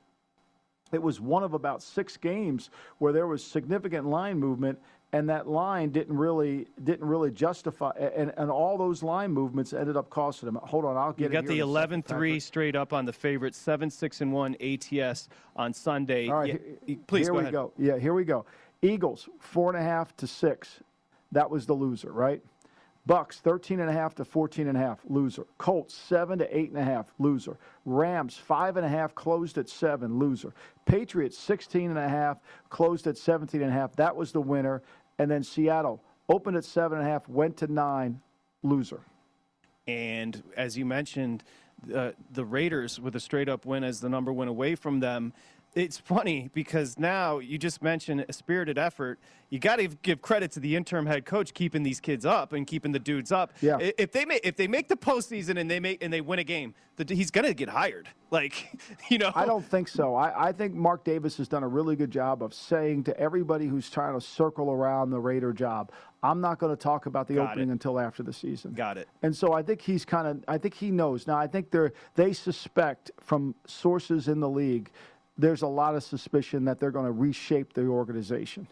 it 0.93 1.03
was 1.03 1.21
one 1.21 1.43
of 1.43 1.55
about 1.55 1.83
six 1.83 2.17
games 2.17 2.71
where 2.99 3.13
there 3.13 3.27
was 3.27 3.45
significant 3.45 4.07
line 4.07 4.39
movement 4.39 4.79
and 5.13 5.29
that 5.29 5.49
line 5.49 5.91
didn't 5.91 6.17
really 6.17 6.67
didn't 6.83 7.07
really 7.07 7.31
justify 7.31 7.91
and, 7.91 8.33
and 8.37 8.51
all 8.51 8.77
those 8.77 9.03
line 9.03 9.31
movements 9.31 9.73
ended 9.73 9.97
up 9.97 10.11
costing 10.11 10.47
them. 10.47 10.59
Hold 10.63 10.85
on, 10.85 10.97
I'll 10.97 11.13
get 11.13 11.25
you 11.25 11.29
got 11.29 11.47
the 11.47 11.61
11-3 11.61 12.43
straight 12.43 12.77
up 12.77 12.93
on 12.93 13.05
the 13.05 13.13
favorite 13.13 13.55
7-6 13.55 14.21
and 14.21 14.33
1 14.33 14.57
ATS 14.61 15.29
on 15.55 15.73
Sunday. 15.73 16.29
All 16.29 16.41
right, 16.41 16.61
yeah, 16.87 16.97
please 17.07 17.27
here 17.27 17.33
go 17.33 17.35
we 17.35 17.41
ahead. 17.43 17.53
go. 17.53 17.73
Yeah, 17.79 17.99
here 17.99 18.15
we 18.15 18.25
go. 18.25 18.45
Eagles 18.83 19.29
four 19.39 19.75
and 19.75 19.79
a 19.79 19.83
half 19.83 20.17
to 20.17 20.27
six. 20.27 20.81
That 21.33 21.51
was 21.51 21.67
the 21.67 21.75
loser, 21.75 22.13
right? 22.13 22.43
Bucks 23.07 23.39
13 23.39 23.79
and 23.79 23.89
a 23.89 23.93
half 23.93 24.17
to 24.17 24.25
14 24.25 24.67
and 24.67 24.77
a 24.77 24.81
half, 24.81 24.99
loser. 25.09 25.47
Colts 25.59 25.95
7 25.95 26.41
to 26.41 26.57
8 26.57 26.71
and 26.71 26.79
a 26.79 26.85
half, 26.85 27.07
loser. 27.21 27.57
Rams 27.85 28.37
5 28.37 28.77
and 28.77 28.85
a 28.85 28.89
half, 28.89 29.15
closed 29.15 29.59
at 29.59 29.69
7, 29.69 30.19
loser. 30.19 30.53
Patriots 30.87 31.39
16 31.39 31.91
and 31.91 31.99
a 31.99 32.09
half, 32.09 32.39
closed 32.69 33.07
at 33.07 33.17
17 33.17 33.63
and 33.63 33.71
a 33.71 33.73
half. 33.73 33.95
That 33.95 34.15
was 34.15 34.33
the 34.33 34.41
winner. 34.41 34.83
And 35.19 35.31
then 35.31 35.45
Seattle 35.45 36.03
opened 36.29 36.57
at 36.57 36.65
7 36.65 36.99
and 36.99 37.07
a 37.07 37.11
half, 37.11 37.29
went 37.29 37.57
to 37.59 37.69
9, 37.69 38.21
loser. 38.65 39.01
And 39.87 40.43
as 40.57 40.77
you 40.77 40.85
mentioned, 40.85 41.45
uh, 41.95 42.11
the 42.33 42.45
Raiders 42.45 42.99
with 42.99 43.15
a 43.15 43.21
straight 43.21 43.49
up 43.49 43.67
win 43.67 43.85
as 43.85 44.01
the 44.01 44.09
number 44.09 44.33
went 44.33 44.51
away 44.51 44.75
from 44.75 44.99
them 44.99 45.33
it's 45.77 45.99
funny 45.99 46.49
because 46.55 46.99
now 46.99 47.39
you 47.39 47.59
just 47.59 47.83
mentioned 47.83 48.25
a 48.27 48.33
spirited 48.33 48.79
effort. 48.79 49.21
You 49.51 49.59
got 49.59 49.77
to 49.77 49.89
give 49.89 50.23
credit 50.23 50.51
to 50.53 50.61
the 50.61 50.75
interim 50.75 51.05
head 51.05 51.27
coach 51.27 51.53
keeping 51.53 51.83
these 51.83 52.01
kids 52.01 52.25
up 52.25 52.55
and 52.55 52.67
keeping 52.67 52.93
the 52.93 52.99
dudes 52.99 53.31
up. 53.31 53.53
Yeah. 53.61 53.77
If 53.79 54.11
they 54.11 54.25
make 54.25 54.41
if 54.43 54.57
they 54.57 54.67
make 54.69 54.89
the 54.89 54.97
postseason 54.97 55.59
and 55.59 55.71
they 55.71 55.79
make 55.79 56.03
and 56.03 56.11
they 56.11 56.23
win 56.23 56.39
a 56.39 56.45
game, 56.45 56.75
the, 56.97 57.15
he's 57.15 57.31
going 57.31 57.47
to 57.47 57.55
get 57.55 57.69
hired. 57.69 58.09
Like, 58.29 58.77
you 59.09 59.19
know. 59.19 59.31
I 59.37 59.47
don't 59.47 59.65
think 59.65 59.87
so. 59.87 60.17
I, 60.17 60.49
I 60.49 60.53
think 60.53 60.75
Mark 60.75 61.05
Davis 61.05 61.37
has 61.37 61.47
done 61.47 61.63
a 61.63 61.69
really 61.69 61.95
good 61.95 62.11
job 62.11 62.43
of 62.43 62.53
saying 62.53 63.05
to 63.05 63.17
everybody 63.21 63.69
who's 63.69 63.89
trying 63.89 64.15
to 64.15 64.21
circle 64.21 64.73
around 64.73 65.11
the 65.11 65.21
Raider 65.21 65.53
job, 65.53 65.93
I'm 66.25 66.41
not 66.41 66.59
going 66.59 66.75
to 66.75 66.77
talk 66.77 67.07
about 67.07 67.29
the 67.29 67.35
Got 67.37 67.53
opening 67.53 67.69
it. 67.69 67.73
until 67.73 68.01
after 68.01 68.25
the 68.25 68.33
season. 68.33 68.73
Got 68.73 68.99
it. 68.99 69.09
And 69.23 69.35
so 69.35 69.53
I 69.53 69.63
think 69.63 69.81
he's 69.81 70.05
kind 70.05 70.27
of. 70.27 70.45
I 70.49 70.59
think 70.59 70.75
he 70.75 70.91
knows 70.91 71.29
now. 71.29 71.37
I 71.39 71.47
think 71.47 71.71
they're 71.71 71.93
they 72.17 72.33
suspect 72.33 73.13
from 73.21 73.55
sources 73.65 74.27
in 74.27 74.41
the 74.41 74.49
league. 74.49 74.91
There's 75.39 75.63
a 75.63 75.67
lot 75.67 75.95
of 75.95 76.03
suspicion 76.03 76.65
that 76.65 76.81
they're 76.81 76.91
going 76.91 77.07
to 77.07 77.13
reshape 77.13 77.73
the 77.73 77.87
organization. 77.87 78.67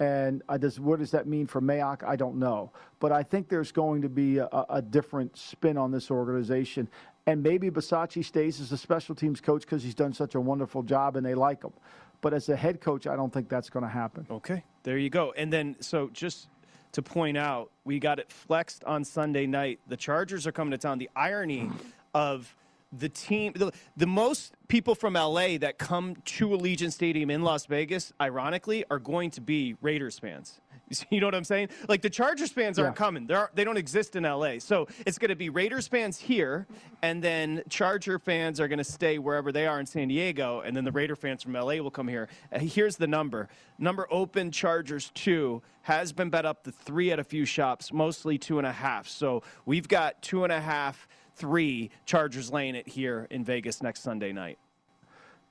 And 0.00 0.42
does, 0.58 0.80
what 0.80 0.98
does 0.98 1.12
that 1.12 1.26
mean 1.26 1.46
for 1.46 1.60
Mayock? 1.60 2.02
I 2.04 2.16
don't 2.16 2.36
know. 2.38 2.72
But 2.98 3.12
I 3.12 3.22
think 3.22 3.48
there's 3.48 3.70
going 3.70 4.02
to 4.02 4.08
be 4.08 4.38
a, 4.38 4.48
a 4.68 4.82
different 4.82 5.36
spin 5.36 5.78
on 5.78 5.92
this 5.92 6.10
organization. 6.10 6.88
And 7.26 7.42
maybe 7.42 7.70
Bisaccia 7.70 8.24
stays 8.24 8.60
as 8.60 8.72
a 8.72 8.76
special 8.76 9.14
teams 9.14 9.40
coach 9.40 9.62
because 9.62 9.82
he's 9.82 9.94
done 9.94 10.12
such 10.12 10.34
a 10.34 10.40
wonderful 10.40 10.82
job 10.82 11.16
and 11.16 11.24
they 11.24 11.34
like 11.34 11.62
him. 11.62 11.72
But 12.20 12.34
as 12.34 12.48
a 12.48 12.56
head 12.56 12.80
coach, 12.80 13.06
I 13.06 13.16
don't 13.16 13.32
think 13.32 13.48
that's 13.48 13.70
going 13.70 13.84
to 13.84 13.90
happen. 13.90 14.26
Okay, 14.30 14.64
there 14.82 14.98
you 14.98 15.10
go. 15.10 15.32
And 15.36 15.52
then, 15.52 15.76
so 15.80 16.10
just 16.12 16.48
to 16.92 17.02
point 17.02 17.36
out, 17.36 17.70
we 17.84 17.98
got 17.98 18.18
it 18.18 18.30
flexed 18.30 18.82
on 18.84 19.04
Sunday 19.04 19.46
night. 19.46 19.78
The 19.88 19.96
Chargers 19.96 20.46
are 20.46 20.52
coming 20.52 20.72
to 20.72 20.78
town. 20.78 20.98
The 20.98 21.10
irony 21.14 21.70
of 22.14 22.54
the 22.98 23.08
team, 23.08 23.52
the, 23.54 23.72
the 23.96 24.06
most 24.06 24.54
people 24.68 24.94
from 24.94 25.14
LA 25.14 25.58
that 25.58 25.78
come 25.78 26.16
to 26.24 26.48
Allegiant 26.48 26.92
Stadium 26.92 27.30
in 27.30 27.42
Las 27.42 27.66
Vegas, 27.66 28.12
ironically, 28.20 28.84
are 28.90 28.98
going 28.98 29.30
to 29.32 29.40
be 29.40 29.76
Raiders 29.80 30.18
fans. 30.18 30.60
You 31.10 31.18
know 31.18 31.26
what 31.26 31.34
I'm 31.34 31.44
saying? 31.44 31.70
Like 31.88 32.02
the 32.02 32.10
Chargers 32.10 32.52
fans 32.52 32.78
aren't 32.78 32.92
Yeah. 32.94 32.98
coming. 32.98 33.26
They're, 33.26 33.50
they 33.54 33.64
don't 33.64 33.78
exist 33.78 34.14
in 34.16 34.22
LA. 34.24 34.58
So 34.58 34.86
it's 35.06 35.18
going 35.18 35.30
to 35.30 35.34
be 35.34 35.48
Raiders 35.48 35.88
fans 35.88 36.18
here, 36.20 36.66
and 37.02 37.22
then 37.22 37.62
Charger 37.70 38.18
fans 38.18 38.60
are 38.60 38.68
going 38.68 38.78
to 38.78 38.84
stay 38.84 39.18
wherever 39.18 39.50
they 39.50 39.66
are 39.66 39.80
in 39.80 39.86
San 39.86 40.08
Diego, 40.08 40.60
and 40.60 40.76
then 40.76 40.84
the 40.84 40.92
Raider 40.92 41.16
fans 41.16 41.42
from 41.42 41.54
LA 41.54 41.76
will 41.76 41.90
come 41.90 42.06
here. 42.06 42.28
Uh, 42.52 42.58
here's 42.60 42.96
the 42.96 43.06
number. 43.06 43.48
Number 43.78 44.06
open 44.10 44.52
Chargers 44.52 45.10
two 45.14 45.62
has 45.82 46.12
been 46.12 46.28
bet 46.30 46.44
up 46.44 46.62
to 46.64 46.70
three 46.70 47.10
at 47.10 47.18
a 47.18 47.24
few 47.24 47.44
shops, 47.46 47.90
mostly 47.92 48.36
two 48.38 48.58
and 48.58 48.66
a 48.66 48.72
half. 48.72 49.08
So 49.08 49.42
we've 49.64 49.88
got 49.88 50.20
two 50.22 50.44
and 50.44 50.52
a 50.52 50.60
half, 50.60 51.08
three 51.36 51.90
Chargers 52.06 52.50
laying 52.50 52.74
it 52.74 52.88
here 52.88 53.26
in 53.30 53.44
Vegas 53.44 53.82
next 53.82 54.02
Sunday 54.02 54.32
night. 54.32 54.58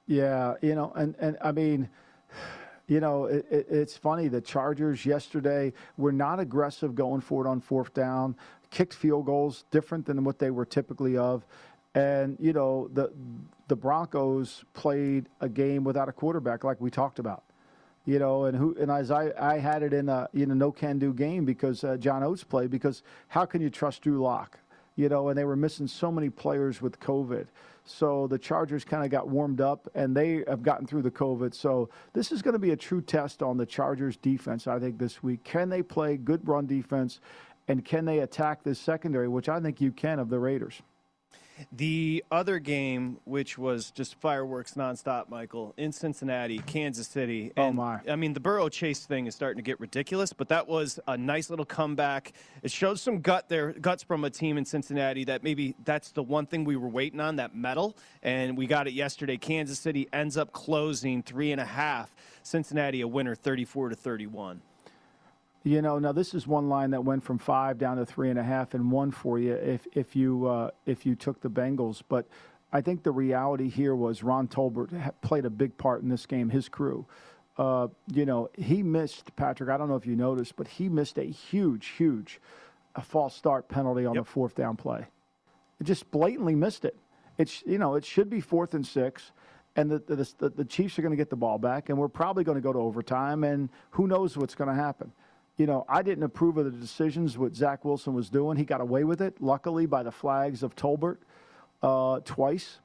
Yeah, 0.08 0.56
you 0.62 0.76
know, 0.76 0.91
and, 0.96 1.15
and 1.19 1.38
I 1.41 1.52
mean, 1.52 1.89
you 2.88 3.00
know, 3.00 3.26
it, 3.26 3.46
it, 3.50 3.67
it's 3.69 3.96
funny. 3.96 4.28
The 4.28 4.41
Chargers 4.41 5.06
yesterday 5.06 5.72
were 5.98 6.12
not 6.12 6.39
aggressive 6.39 6.96
going 6.96 7.22
for 7.22 7.46
it 7.46 7.50
on 7.50 7.62
fourth 7.62 7.93
down, 7.93 8.36
kicked 8.69 8.93
field 8.93 9.26
goals 9.26 9.65
different 9.72 10.06
than 10.06 10.24
what 10.24 10.39
they 10.39 10.52
were 10.52 10.65
typically 10.65 11.17
of. 11.17 11.46
And, 11.96 12.38
you 12.39 12.54
know, 12.54 12.89
the, 12.93 13.13
the 13.67 13.76
Broncos 13.76 14.65
played 14.74 15.30
a 15.41 15.48
game 15.48 15.84
without 15.84 16.10
a 16.10 16.12
quarterback, 16.12 16.63
like 16.63 16.82
we 16.82 16.89
talked 16.89 17.19
about. 17.19 17.43
You 18.06 18.19
know, 18.19 18.46
and 18.46 18.58
who 18.58 18.76
and 18.78 18.91
as 18.91 19.12
I, 19.12 19.32
I 19.39 19.60
had 19.60 19.82
it 19.82 19.93
in 19.93 20.10
a 20.10 20.28
in 20.34 20.52
a 20.52 20.56
no 20.56 20.74
can 20.74 21.00
do 21.00 21.13
game 21.13 21.46
because 21.46 21.86
uh, 21.86 21.96
John 21.96 22.22
Oates 22.22 22.43
played 22.43 22.69
because 22.69 23.02
how 23.30 23.46
can 23.46 23.62
you 23.62 23.69
trust 23.69 24.02
Drew 24.02 24.22
Lock? 24.22 24.60
You 24.95 25.10
know, 25.10 25.29
and 25.29 25.38
they 25.38 25.43
were 25.43 25.56
missing 25.56 25.88
so 25.88 26.12
many 26.12 26.29
players 26.29 26.82
with 26.82 26.99
COVID. 26.99 27.47
So 27.86 28.27
the 28.27 28.38
Chargers 28.38 28.86
kind 28.86 29.03
of 29.03 29.12
got 29.12 29.27
warmed 29.27 29.60
up 29.60 29.89
and 29.93 30.15
they 30.15 30.43
have 30.47 30.63
gotten 30.63 30.88
through 30.88 31.01
the 31.01 31.12
COVID. 31.12 31.53
So 31.53 31.89
this 32.13 32.32
is 32.32 32.41
going 32.41 32.53
to 32.53 32.60
be 32.60 32.71
a 32.71 32.77
true 32.77 33.01
test 33.01 33.43
on 33.43 33.58
the 33.58 33.65
Chargers 33.65 34.15
defense, 34.17 34.67
I 34.67 34.79
think, 34.79 34.97
this 34.97 35.21
week. 35.21 35.43
Can 35.43 35.69
they 35.69 35.82
play 35.82 36.15
good 36.17 36.47
run 36.47 36.65
defense 36.65 37.19
and 37.67 37.84
can 37.84 38.06
they 38.06 38.19
attack 38.19 38.63
this 38.63 38.79
secondary, 38.79 39.27
which 39.27 39.49
I 39.49 39.60
think 39.60 39.82
you 39.82 39.91
can 39.91 40.19
of 40.19 40.29
the 40.29 40.39
Raiders? 40.39 40.82
The 41.71 42.23
other 42.31 42.59
game, 42.59 43.17
which 43.25 43.57
was 43.57 43.91
just 43.91 44.15
fireworks 44.15 44.73
nonstop, 44.73 45.29
Michael, 45.29 45.73
in 45.77 45.91
Cincinnati, 45.91 46.59
Kansas 46.59 47.07
City. 47.07 47.51
Oh, 47.57 47.71
my. 47.71 47.99
I 48.09 48.15
mean, 48.15 48.33
the 48.33 48.39
Burrow 48.39 48.69
Chase 48.69 49.05
thing 49.05 49.27
is 49.27 49.35
starting 49.35 49.57
to 49.57 49.63
get 49.63 49.79
ridiculous, 49.79 50.33
but 50.33 50.49
that 50.49 50.67
was 50.67 50.99
a 51.07 51.17
nice 51.17 51.49
little 51.49 51.65
comeback. 51.65 52.33
It 52.61 52.71
shows 52.71 53.01
some 53.01 53.21
gut 53.21 53.49
there, 53.49 53.73
guts 53.73 54.03
from 54.03 54.23
a 54.23 54.29
team 54.29 54.57
in 54.57 54.65
Cincinnati 54.65 55.23
that 55.25 55.43
maybe 55.43 55.75
that's 55.83 56.11
the 56.11 56.23
one 56.23 56.45
thing 56.45 56.63
we 56.63 56.75
were 56.75 56.89
waiting 56.89 57.19
on, 57.19 57.37
that 57.37 57.55
medal. 57.55 57.97
And 58.21 58.57
we 58.57 58.67
got 58.67 58.87
it 58.87 58.93
yesterday. 58.93 59.37
Kansas 59.37 59.79
City 59.79 60.07
ends 60.13 60.37
up 60.37 60.51
closing 60.53 61.23
three 61.23 61.51
and 61.51 61.61
a 61.61 61.65
half. 61.65 62.13
Cincinnati 62.43 63.01
a 63.01 63.07
winner, 63.07 63.35
34 63.35 63.89
to 63.89 63.95
31. 63.95 64.61
You 65.63 65.82
know, 65.82 65.97
now 65.97 66.12
this 66.12 66.34
is 66.34 66.45
one 66.45 66.67
line 66.67 66.91
that 66.91 67.06
went 67.06 67.23
from 67.23 67.38
five 67.38 67.78
down 67.78 67.95
to 67.97 68.06
three 68.06 68.30
and 68.30 68.38
a 68.38 68.43
half 68.43 68.73
and 68.73 68.91
one 68.91 69.12
for 69.12 69.39
you 69.39 69.54
if 69.54 69.88
if 69.93 70.13
you 70.15 70.45
uh, 70.45 70.71
if 70.86 71.06
you 71.06 71.15
took 71.15 71.39
the 71.39 71.49
Bengals. 71.49 72.02
But 72.08 72.28
I 72.73 72.82
think 72.82 73.04
the 73.04 73.12
reality 73.12 73.69
here 73.69 73.95
was 73.95 74.23
Ron 74.23 74.47
Torbert 74.49 74.89
played 75.21 75.45
a 75.45 75.49
big 75.49 75.78
part 75.78 76.02
in 76.04 76.10
this 76.10 76.26
game. 76.26 76.49
His 76.49 76.67
crew, 76.67 77.06
uh, 77.58 77.88
you 78.12 78.26
know, 78.26 78.49
he 78.58 78.84
missed 78.84 79.34
Patrick. 79.38 79.69
I 79.69 79.78
don't 79.78 79.88
know 79.88 79.95
if 79.95 80.06
you 80.06 80.17
noticed, 80.17 80.58
but 80.58 80.67
he 80.67 80.89
missed 80.89 81.17
a 81.17 81.23
huge, 81.23 81.88
huge, 81.88 82.41
a 82.95 83.02
false 83.02 83.34
start 83.34 83.69
penalty 83.69 84.06
on 84.06 84.15
Yep. 84.15 84.26
the 84.26 84.30
fourth 84.30 84.56
down 84.56 84.76
play. 84.76 85.06
It 85.80 85.86
just 85.86 86.12
blatantly 86.12 86.56
missed 86.56 86.84
it. 86.84 86.97
It's 87.38 87.63
you 87.65 87.78
know 87.78 87.95
it 87.95 88.04
should 88.04 88.30
be 88.30 88.41
fourth 88.41 88.73
and 88.73 88.86
six. 88.86 89.32
And 89.76 89.89
the, 89.89 89.97
the, 89.97 90.32
the, 90.38 90.49
the 90.49 90.65
Chiefs 90.65 90.99
are 90.99 91.02
going 91.02 91.13
to 91.13 91.17
get 91.17 91.32
the 91.32 91.36
ball 91.36 91.58
back, 91.58 91.89
and 91.89 91.97
we're 91.97 92.08
probably 92.08 92.43
going 92.43 92.58
to 92.58 92.62
go 92.62 92.71
to 92.71 92.78
overtime, 92.78 93.43
and 93.43 93.69
who 93.89 94.06
knows 94.06 94.38
what's 94.38 94.54
going 94.54 94.67
to 94.67 94.76
happen 94.76 95.12
you 95.57 95.67
know, 95.67 95.85
I 95.87 96.01
didn't 96.01 96.23
approve 96.23 96.57
of 96.57 96.65
the 96.65 96.71
decisions 96.71 97.37
what 97.37 97.55
Zach 97.55 97.85
Wilson 97.85 98.13
was 98.13 98.29
doing. 98.29 98.57
He 98.57 98.65
got 98.65 98.81
away 98.81 99.03
with 99.03 99.21
it, 99.21 99.39
luckily, 99.39 99.85
by 99.85 100.03
the 100.03 100.11
flags 100.11 100.63
of 100.63 100.75
Torbert 100.75 101.21
uh, 101.81 102.21
twice. 102.25 102.79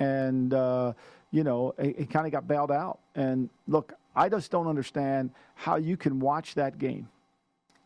And, 0.00 0.52
uh, 0.52 0.94
you 1.30 1.44
know, 1.44 1.74
he, 1.80 1.94
he 1.98 2.06
kind 2.06 2.26
of 2.26 2.32
got 2.32 2.48
bailed 2.48 2.72
out. 2.72 2.98
And 3.14 3.48
look, 3.68 3.92
I 4.16 4.28
just 4.28 4.50
don't 4.50 4.66
understand 4.66 5.30
how 5.54 5.76
you 5.76 5.96
can 5.96 6.18
watch 6.18 6.54
that 6.54 6.78
game 6.78 7.08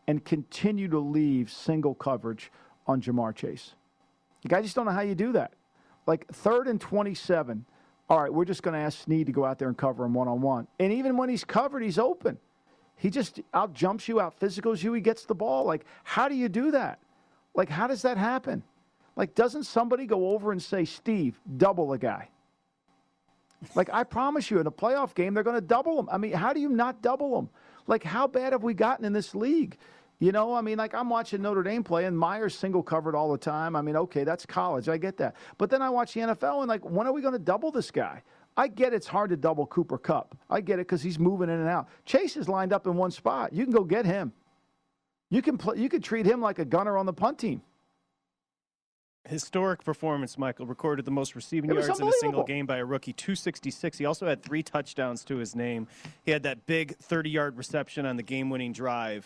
and 0.07 0.25
continue 0.25 0.87
to 0.87 0.99
leave 0.99 1.51
single 1.51 1.93
coverage 1.93 2.51
on 2.87 3.01
Ja'Marr 3.01 3.35
Chase. 3.35 3.75
Like, 4.43 4.53
I 4.57 4.61
just 4.63 4.75
don't 4.75 4.85
know 4.85 4.91
how 4.91 5.01
you 5.01 5.13
do 5.13 5.33
that. 5.33 5.53
Like, 6.07 6.27
third 6.29 6.67
and 6.67 6.81
27. 6.81 7.63
All 8.09 8.19
right, 8.19 8.33
we're 8.33 8.45
just 8.45 8.63
going 8.63 8.73
to 8.73 8.79
ask 8.79 9.03
Sneed 9.03 9.27
to 9.27 9.31
go 9.31 9.45
out 9.45 9.59
there 9.59 9.67
and 9.67 9.77
cover 9.77 10.03
him 10.03 10.15
one 10.15 10.27
on 10.27 10.41
one. 10.41 10.67
And 10.79 10.91
even 10.91 11.15
when 11.15 11.29
he's 11.29 11.43
covered, 11.43 11.83
he's 11.83 11.99
open. 11.99 12.39
He 12.99 13.09
just 13.09 13.39
out 13.53 13.73
jumps 13.73 14.09
you, 14.09 14.19
out 14.19 14.37
physicals 14.37 14.83
you, 14.83 14.91
he 14.91 14.99
gets 14.99 15.23
the 15.23 15.33
ball. 15.33 15.63
Like, 15.63 15.85
how 16.03 16.27
do 16.27 16.35
you 16.35 16.49
do 16.49 16.71
that? 16.71 16.99
Like, 17.55 17.69
how 17.69 17.87
does 17.87 18.01
that 18.01 18.17
happen? 18.17 18.61
Like, 19.15 19.35
doesn't 19.35 19.63
somebody 19.63 20.05
go 20.05 20.31
over 20.31 20.51
and 20.51 20.61
say, 20.61 20.83
Steve, 20.83 21.39
double 21.57 21.87
the 21.89 21.97
guy? 21.97 22.29
Like, 23.73 23.89
I 23.91 24.03
promise 24.03 24.51
you, 24.51 24.59
in 24.59 24.67
a 24.67 24.71
playoff 24.71 25.15
game, 25.15 25.33
they're 25.33 25.43
going 25.43 25.55
to 25.55 25.61
double 25.61 25.97
him. 25.97 26.09
I 26.11 26.17
mean, 26.17 26.33
how 26.33 26.51
do 26.51 26.59
you 26.59 26.69
not 26.69 27.01
double 27.01 27.39
him? 27.39 27.49
Like, 27.87 28.03
how 28.03 28.27
bad 28.27 28.51
have 28.51 28.63
we 28.63 28.73
gotten 28.73 29.05
in 29.05 29.13
this 29.13 29.33
league? 29.33 29.77
You 30.19 30.33
know, 30.33 30.53
I 30.53 30.59
mean, 30.59 30.77
like 30.77 30.93
I'm 30.93 31.09
watching 31.09 31.41
Notre 31.41 31.63
Dame 31.63 31.81
play, 31.81 32.03
and 32.03 32.17
Myers 32.17 32.53
single 32.53 32.83
covered 32.83 33.15
all 33.15 33.31
the 33.31 33.37
time. 33.37 33.77
I 33.77 33.81
mean, 33.81 33.95
okay, 33.95 34.25
that's 34.25 34.45
college. 34.45 34.89
I 34.89 34.97
get 34.97 35.15
that. 35.17 35.37
But 35.57 35.69
then 35.69 35.81
I 35.81 35.89
watch 35.89 36.13
the 36.13 36.19
NFL, 36.19 36.59
and 36.59 36.67
like, 36.67 36.83
when 36.83 37.07
are 37.07 37.13
we 37.13 37.21
going 37.21 37.33
to 37.33 37.39
double 37.39 37.71
this 37.71 37.89
guy? 37.89 38.21
I 38.59 38.67
get 38.67 38.93
it's 38.93 39.07
hard 39.07 39.29
to 39.29 39.37
double 39.37 39.65
Cooper 39.67 39.97
Kupp. 39.97 40.37
I 40.49 40.59
get 40.59 40.79
it 40.79 40.85
because 40.85 41.01
he's 41.01 41.17
moving 41.17 41.47
in 41.47 41.61
and 41.61 41.69
out. 41.69 41.87
Chase 42.03 42.35
is 42.35 42.49
lined 42.49 42.73
up 42.73 42.87
in 42.87 42.95
one 42.97 43.09
spot. 43.09 43.53
You 43.53 43.63
can 43.63 43.71
go 43.73 43.85
get 43.85 44.05
him. 44.05 44.33
You 45.29 45.41
can 45.41 45.57
play, 45.57 45.77
you 45.77 45.87
could 45.87 46.03
treat 46.03 46.25
him 46.25 46.41
like 46.41 46.59
a 46.59 46.65
gunner 46.65 46.97
on 46.97 47.05
the 47.05 47.13
punt 47.13 47.39
team. 47.39 47.61
Historic 49.29 49.85
performance, 49.85 50.37
Michael. 50.37 50.65
Recorded 50.65 51.05
the 51.05 51.11
most 51.11 51.35
receiving 51.35 51.71
yards 51.71 52.01
in 52.01 52.05
a 52.07 52.11
single 52.19 52.43
game 52.43 52.65
by 52.65 52.77
a 52.77 52.85
rookie, 52.85 53.13
266. 53.13 53.97
He 53.97 54.03
also 54.03 54.27
had 54.27 54.43
three 54.43 54.61
touchdowns 54.61 55.23
to 55.25 55.37
his 55.37 55.55
name. 55.55 55.87
He 56.25 56.31
had 56.31 56.43
that 56.43 56.65
big 56.65 56.97
30 56.97 57.29
yard 57.29 57.57
reception 57.57 58.05
on 58.05 58.17
the 58.17 58.23
game 58.23 58.49
winning 58.49 58.73
drive. 58.73 59.25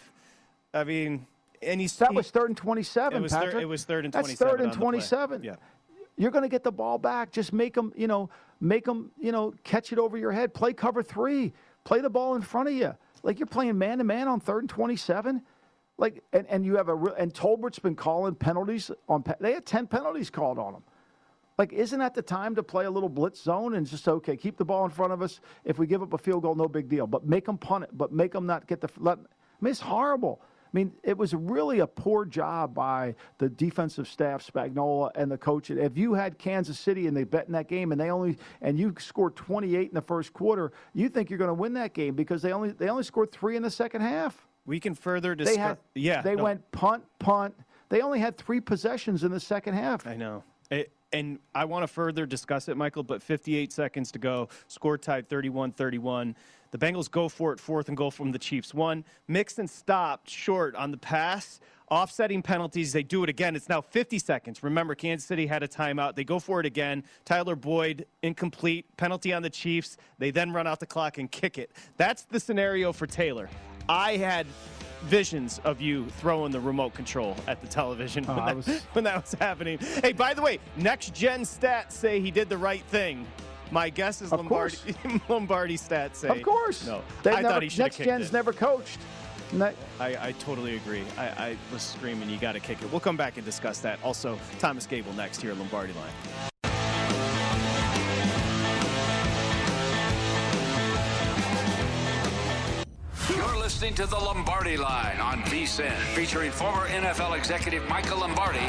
I 0.75 0.83
mean, 0.83 1.25
and 1.63 1.81
he's. 1.81 1.95
That 1.97 2.11
he- 2.11 2.17
was 2.17 2.29
third 2.29 2.49
and 2.49 2.57
27, 2.57 3.17
It 3.17 3.21
was 3.21 3.31
third- 3.31 3.45
Patrick. 3.45 3.63
it 3.63 3.65
was 3.65 3.83
third 3.83 4.05
and 4.05 4.13
That's 4.13 4.25
27 4.27 4.51
third 4.51 4.59
and 4.61 4.71
on 4.73 4.77
the 4.77 4.79
play. 4.79 4.91
27. 4.91 5.43
Yeah. 5.43 5.55
You're 6.17 6.31
going 6.31 6.43
to 6.43 6.49
get 6.49 6.63
the 6.63 6.71
ball 6.71 6.99
back. 6.99 7.31
Just 7.31 7.53
make 7.53 7.73
them, 7.73 7.91
you 7.95 8.05
know, 8.05 8.29
make 8.63 8.85
them, 8.85 9.11
you 9.19 9.31
know, 9.31 9.53
catch 9.63 9.91
it 9.91 9.99
over 9.99 10.17
your 10.17 10.31
head. 10.31 10.53
Play 10.53 10.73
cover 10.73 11.03
three. 11.03 11.53
Play 11.83 11.99
the 11.99 12.09
ball 12.09 12.35
in 12.35 12.41
front 12.41 12.69
of 12.69 12.73
you. 12.73 12.95
Like 13.21 13.39
you're 13.39 13.47
playing 13.47 13.77
man 13.77 13.97
to 13.97 14.03
man 14.03 14.27
on 14.27 14.39
third 14.39 14.63
and 14.63 14.69
27. 14.69 15.41
Like, 15.97 16.23
and, 16.33 16.47
and 16.47 16.65
you 16.65 16.77
have 16.77 16.87
a 16.87 16.95
real, 16.95 17.13
and 17.13 17.33
Torbert's 17.33 17.77
been 17.77 17.95
calling 17.95 18.33
penalties 18.33 18.89
on, 19.07 19.23
they 19.39 19.53
had 19.53 19.65
10 19.65 19.87
penalties 19.87 20.29
called 20.29 20.57
on 20.57 20.73
them. 20.73 20.83
Like, 21.57 21.71
isn't 21.71 21.99
that 21.99 22.15
the 22.15 22.23
time 22.23 22.55
to 22.55 22.63
play 22.63 22.85
a 22.85 22.89
little 22.89 23.09
blitz 23.09 23.43
zone 23.43 23.75
and 23.75 23.85
just, 23.85 24.07
okay, 24.07 24.35
keep 24.35 24.57
the 24.57 24.65
ball 24.65 24.85
in 24.85 24.91
front 24.91 25.13
of 25.13 25.21
us. 25.21 25.39
If 25.65 25.77
we 25.77 25.85
give 25.85 26.01
up 26.01 26.13
a 26.13 26.17
field 26.17 26.41
goal, 26.41 26.55
no 26.55 26.67
big 26.67 26.89
deal. 26.89 27.05
But 27.05 27.27
make 27.27 27.45
them 27.45 27.59
punt 27.59 27.83
it, 27.83 27.91
but 27.93 28.11
make 28.11 28.31
them 28.31 28.47
not 28.47 28.65
get 28.65 28.81
the, 28.81 28.89
let, 28.97 29.19
I 29.19 29.21
mean, 29.61 29.71
it's 29.71 29.79
horrible. 29.79 30.41
Mean, 30.73 30.91
it 31.03 31.15
was 31.15 31.35
really 31.35 31.79
a 31.79 31.87
poor 31.87 32.25
job 32.25 32.73
by 32.73 33.13
the 33.37 33.47
defensive 33.47 34.07
staff, 34.07 34.45
Spagnuolo, 34.45 35.11
and 35.13 35.31
the 35.31 35.37
coach. 35.37 35.69
If 35.69 35.97
you 35.97 36.15
had 36.15 36.39
Kansas 36.39 36.79
City 36.79 37.05
and 37.05 37.15
they 37.15 37.23
bet 37.23 37.45
in 37.45 37.53
that 37.53 37.67
game 37.67 37.91
and 37.91 38.01
they 38.01 38.09
only 38.09 38.37
and 38.61 38.79
you 38.79 38.93
scored 38.97 39.35
28 39.35 39.89
in 39.89 39.93
the 39.93 40.01
first 40.01 40.33
quarter, 40.33 40.71
you 40.93 41.09
think 41.09 41.29
you're 41.29 41.37
going 41.37 41.49
to 41.49 41.53
win 41.53 41.73
that 41.73 41.93
game 41.93 42.15
because 42.15 42.41
they 42.41 42.51
only 42.51 42.71
they 42.71 42.89
only 42.89 43.03
scored 43.03 43.31
three 43.31 43.55
in 43.55 43.61
the 43.61 43.71
second 43.71 44.01
half. 44.01 44.47
We 44.65 44.79
can 44.79 44.95
further 44.95 45.35
discuss. 45.35 45.55
They 45.55 45.61
had, 45.61 45.77
yeah, 45.93 46.21
they 46.21 46.35
no. 46.35 46.43
went 46.43 46.71
punt, 46.71 47.03
punt. 47.19 47.53
They 47.89 48.01
only 48.01 48.19
had 48.19 48.37
three 48.37 48.59
possessions 48.59 49.23
in 49.23 49.31
the 49.31 49.39
second 49.39 49.75
half. 49.75 50.07
I 50.07 50.15
know. 50.15 50.43
It, 50.71 50.91
and 51.11 51.37
I 51.53 51.65
want 51.65 51.83
to 51.83 51.87
further 51.87 52.25
discuss 52.25 52.67
it, 52.67 52.75
Michael, 52.75 53.03
but 53.03 53.21
58 53.21 53.71
seconds 53.71 54.11
to 54.13 54.19
go. 54.19 54.49
Score 54.67 54.97
tied 54.97 55.29
31 55.29 55.73
31. 55.73 56.35
The 56.73 56.79
Bengals 56.79 57.09
go 57.09 57.29
for 57.29 57.53
it, 57.53 57.59
fourth 57.59 57.87
and 57.87 57.95
goal 57.95 58.09
from 58.09 58.31
the 58.31 58.39
Chiefs. 58.39 58.73
One, 58.73 59.05
Mixon 59.27 59.67
stopped 59.67 60.27
short 60.27 60.73
on 60.75 60.89
the 60.89 60.97
pass. 60.97 61.59
Offsetting 61.91 62.41
penalties, 62.41 62.91
they 62.91 63.03
do 63.03 63.21
it 63.23 63.29
again. 63.29 63.55
It's 63.55 63.69
now 63.69 63.79
50 63.79 64.17
seconds. 64.17 64.63
Remember, 64.63 64.95
Kansas 64.95 65.27
City 65.27 65.45
had 65.45 65.61
a 65.61 65.67
timeout. 65.67 66.15
They 66.15 66.23
go 66.23 66.39
for 66.39 66.59
it 66.59 66.65
again. 66.65 67.03
Tyler 67.25 67.55
Boyd, 67.55 68.07
incomplete. 68.23 68.87
Penalty 68.97 69.33
on 69.33 69.43
the 69.43 69.51
Chiefs. 69.51 69.97
They 70.17 70.31
then 70.31 70.51
run 70.51 70.65
out 70.65 70.79
the 70.79 70.87
clock 70.87 71.19
and 71.19 71.31
kick 71.31 71.59
it. 71.59 71.69
That's 71.97 72.23
the 72.23 72.39
scenario 72.39 72.91
for 72.91 73.05
Taylor. 73.05 73.51
I 73.87 74.17
had 74.17 74.47
visions 75.03 75.61
of 75.65 75.79
you 75.79 76.07
throwing 76.17 76.51
the 76.51 76.59
remote 76.59 76.95
control 76.95 77.35
at 77.45 77.61
the 77.61 77.67
television 77.67 78.25
oh, 78.27 78.33
when, 78.33 78.39
Oh, 78.41 78.45
that, 78.47 78.55
was- 78.55 78.81
when 78.93 79.03
that 79.03 79.21
was 79.21 79.33
happening. 79.39 79.77
Hey, 80.01 80.13
by 80.13 80.33
the 80.33 80.41
way, 80.41 80.57
next 80.75 81.13
gen 81.13 81.41
stats 81.41 81.91
say 81.91 82.19
he 82.19 82.31
did 82.31 82.49
the 82.49 82.57
right 82.57 82.83
thing. 82.85 83.27
My 83.73 83.89
guess 83.89 84.21
is 84.21 84.31
Of 84.31 84.39
Lombardi, 84.41 84.77
Lombardi 85.29 85.77
stats 85.79 86.17
say. 86.17 86.27
Of 86.27 86.43
course. 86.43 86.85
No, 86.85 87.01
They 87.23 87.31
I 87.31 87.41
never, 87.41 87.47
thought 87.55 87.63
he 87.63 87.69
should 87.69 87.79
Next 87.79 87.95
kicked 87.97 88.07
Gen's 88.07 88.27
it. 88.27 88.33
never 88.33 88.53
coached. 88.53 88.99
Ne- 89.51 89.73
I, 89.99 90.27
I 90.27 90.31
totally 90.33 90.75
agree. 90.75 91.01
I, 91.17 91.23
I 91.25 91.57
was 91.71 91.81
screaming, 91.81 92.29
you 92.29 92.37
got 92.37 92.51
to 92.51 92.59
kick 92.59 92.83
it. 92.83 92.91
We'll 92.91 92.99
come 92.99 93.17
back 93.17 93.37
and 93.37 93.45
discuss 93.45 93.79
that. 93.79 93.97
Also, 94.03 94.37
Thomas 94.59 94.85
Gable 94.85 95.11
next 95.13 95.41
here 95.41 95.51
at 95.51 95.57
Lombardi 95.57 95.93
Line. 95.93 96.11
You're 103.29 103.57
listening 103.57 103.93
to 103.95 104.05
the 104.05 104.17
Lombardi 104.17 104.77
Line 104.77 105.19
on 105.19 105.41
VSIN, 105.43 105.91
featuring 106.15 106.51
former 106.51 106.87
NFL 106.87 107.37
executive 107.37 107.87
Michael 107.87 108.19
Lombardi. 108.19 108.59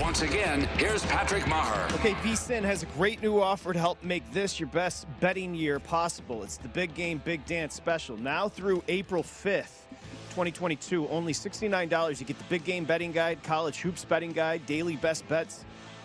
Once 0.00 0.20
again, 0.20 0.62
here's 0.76 1.04
Patrick 1.06 1.44
Meagher. 1.44 1.92
Okay, 1.94 2.12
VSIN 2.14 2.62
has 2.62 2.82
a 2.82 2.86
great 2.86 3.22
new 3.22 3.40
offer 3.40 3.72
to 3.72 3.78
help 3.78 4.02
make 4.02 4.30
this 4.30 4.60
your 4.60 4.68
best 4.68 5.06
betting 5.20 5.54
year 5.54 5.78
possible. 5.78 6.42
It's 6.42 6.58
the 6.58 6.68
Big 6.68 6.94
Game 6.94 7.20
Big 7.24 7.44
Dance 7.46 7.74
Special. 7.74 8.16
Now 8.16 8.48
through 8.48 8.82
April 8.88 9.22
5th, 9.22 9.84
2022, 10.30 11.08
only 11.08 11.32
$69. 11.32 12.20
You 12.20 12.26
get 12.26 12.36
the 12.36 12.44
Big 12.44 12.64
Game 12.64 12.84
Betting 12.84 13.10
Guide, 13.10 13.42
College 13.42 13.80
Hoops 13.80 14.04
Betting 14.04 14.32
Guide, 14.32 14.66
Daily 14.66 14.96
Best 14.96 15.26
Bets, 15.28 15.64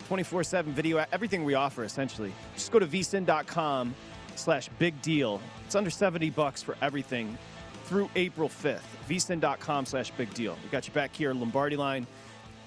24-7 0.10 0.64
video, 0.66 1.04
everything 1.12 1.44
we 1.44 1.54
offer 1.56 1.84
essentially. 1.84 2.34
Just 2.54 2.72
go 2.72 2.80
to 2.80 2.88
vsin.com 2.88 3.94
slash 4.36 4.70
big 4.80 5.02
deal. 5.02 5.42
It's 5.66 5.76
under 5.76 5.90
70 5.90 6.30
bucks 6.30 6.64
for 6.64 6.78
everything 6.82 7.38
through 7.86 8.10
April 8.16 8.48
5th. 8.48 8.82
vsin.com 9.10 9.86
slash 9.86 10.12
big 10.12 10.34
deal. 10.34 10.58
We 10.64 10.70
got 10.70 10.88
you 10.88 10.94
back 10.94 11.14
here, 11.14 11.34
Lombardi 11.34 11.76
Line. 11.76 12.08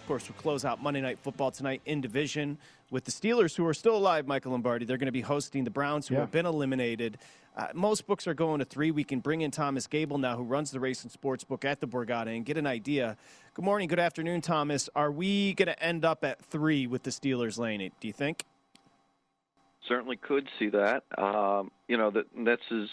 Of 0.05 0.09
course, 0.09 0.29
we'll 0.29 0.37
close 0.37 0.67
out 0.67 0.83
Monday 0.83 1.01
Night 1.01 1.19
Football 1.19 1.51
tonight 1.51 1.81
in 1.87 2.03
division 2.03 2.59
with 2.91 3.07
the 3.07 3.11
Steelers, 3.11 3.57
who 3.57 3.67
are 3.67 3.73
still 3.73 3.97
alive, 3.97 4.27
Michael 4.27 4.53
Lombardi. 4.53 4.85
They're 4.85 4.99
going 4.99 5.07
to 5.07 5.13
be 5.13 5.23
hosting 5.23 5.65
the 5.65 5.71
Browns, 5.71 6.07
who 6.07 6.15
Yeah. 6.15 6.21
have 6.21 6.31
been 6.31 6.45
eliminated. 6.45 7.17
Uh, 7.57 7.69
most 7.73 8.07
books 8.07 8.27
are 8.27 8.35
going 8.35 8.59
to 8.59 8.67
three. 8.67 8.91
We 8.91 9.03
can 9.03 9.21
bring 9.21 9.41
in 9.41 9.51
Thomas 9.51 9.87
Gable 9.87 10.19
now, 10.19 10.37
who 10.37 10.43
runs 10.43 10.71
the 10.73 10.79
race 10.79 11.05
and 11.05 11.11
sports 11.11 11.43
book 11.43 11.65
at 11.65 11.81
the 11.81 11.87
Borgata, 11.89 12.37
and 12.37 12.45
get 12.45 12.59
an 12.59 12.67
idea. 12.67 13.17
Good 13.55 13.65
morning, 13.65 13.89
good 13.89 13.99
afternoon, 13.99 14.43
Thomas. 14.43 14.91
Are 14.95 15.11
we 15.11 15.55
going 15.55 15.69
to 15.69 15.83
end 15.83 16.05
up 16.05 16.23
at 16.23 16.45
three 16.45 16.87
with 16.87 17.05
the 17.05 17.11
Steelers 17.11 17.57
laying 17.57 17.81
it, 17.81 17.95
do 17.99 18.07
you 18.07 18.13
think? 18.13 18.45
certainly 19.89 20.17
could 20.17 20.49
see 20.59 20.69
that. 20.71 21.05
Um, 21.19 21.71
you 21.89 21.97
know, 21.99 22.11
that 22.11 22.25
this 22.35 22.59
is 22.71 22.89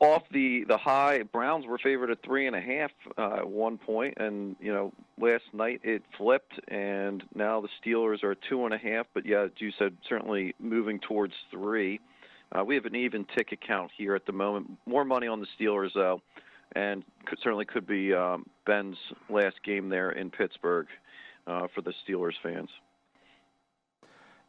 off 0.00 0.22
the 0.32 0.64
the 0.66 0.78
high. 0.78 1.22
Browns 1.22 1.66
were 1.66 1.78
favored 1.78 2.10
at 2.10 2.22
three 2.24 2.46
and 2.46 2.56
a 2.56 2.60
half 2.60 2.90
uh, 3.16 3.36
at 3.36 3.48
one 3.48 3.78
point, 3.78 4.14
and 4.16 4.56
you 4.60 4.72
know, 4.72 4.92
last 5.18 5.44
night 5.52 5.80
it 5.84 6.02
flipped, 6.16 6.58
and 6.68 7.22
now 7.34 7.60
the 7.60 7.68
Steelers 7.82 8.24
are 8.24 8.34
two 8.34 8.64
and 8.64 8.74
a 8.74 8.78
half. 8.78 9.06
But 9.14 9.26
yeah, 9.26 9.44
as 9.44 9.50
you 9.58 9.70
said, 9.78 9.96
certainly 10.08 10.54
moving 10.58 10.98
towards 11.00 11.34
three. 11.50 12.00
Uh, 12.52 12.64
we 12.64 12.74
have 12.74 12.84
an 12.84 12.96
even 12.96 13.24
ticket 13.36 13.60
count 13.64 13.92
here 13.96 14.16
at 14.16 14.26
the 14.26 14.32
moment. 14.32 14.70
More 14.84 15.04
money 15.04 15.28
on 15.28 15.40
the 15.40 15.46
Steelers 15.58 15.92
though, 15.94 16.20
and 16.72 17.04
could, 17.26 17.38
certainly 17.42 17.64
could 17.64 17.86
be 17.86 18.12
um, 18.12 18.46
Ben's 18.66 18.96
last 19.28 19.62
game 19.64 19.88
there 19.88 20.10
in 20.10 20.30
Pittsburgh 20.30 20.86
uh, 21.46 21.68
for 21.74 21.82
the 21.82 21.92
Steelers 22.04 22.34
fans. 22.42 22.70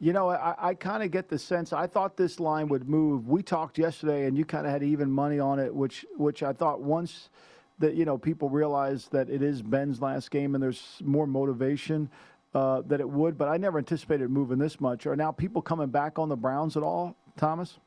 You 0.02 0.14
know, 0.14 0.30
I, 0.30 0.56
I 0.58 0.74
kind 0.74 1.04
of 1.04 1.12
get 1.12 1.30
the 1.30 1.38
sense. 1.38 1.72
I 1.72 1.86
thought 1.86 2.18
this 2.18 2.40
line 2.40 2.70
would 2.70 2.90
move. 2.90 3.28
We 3.28 3.44
talked 3.44 3.78
yesterday, 3.78 4.26
and 4.26 4.36
you 4.36 4.46
kind 4.46 4.66
of 4.66 4.72
had 4.72 4.82
even 4.82 5.12
money 5.12 5.40
on 5.40 5.60
it, 5.60 5.74
which 5.74 6.08
which 6.18 6.42
I 6.42 6.54
thought 6.54 6.82
once 6.82 7.30
that 7.78 7.94
you 7.94 8.04
know 8.04 8.18
people 8.18 8.50
realize 8.50 9.10
that 9.10 9.30
it 9.30 9.44
is 9.44 9.62
Ben's 9.62 10.02
last 10.02 10.32
game 10.32 10.56
and 10.56 10.64
there's 10.64 11.00
more 11.06 11.28
motivation 11.28 12.10
uh, 12.56 12.82
that 12.88 13.00
it 13.00 13.08
would. 13.08 13.38
But 13.38 13.48
I 13.50 13.58
never 13.58 13.78
anticipated 13.78 14.32
moving 14.32 14.58
this 14.58 14.82
much. 14.82 15.06
Are 15.06 15.16
now 15.16 15.32
people 15.32 15.62
coming 15.62 15.90
back 15.90 16.18
on 16.18 16.30
the 16.30 16.36
Browns 16.36 16.76
at 16.76 16.82
all, 16.82 17.16
Thomas? 17.38 17.78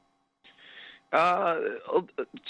Uh, 1.15 1.61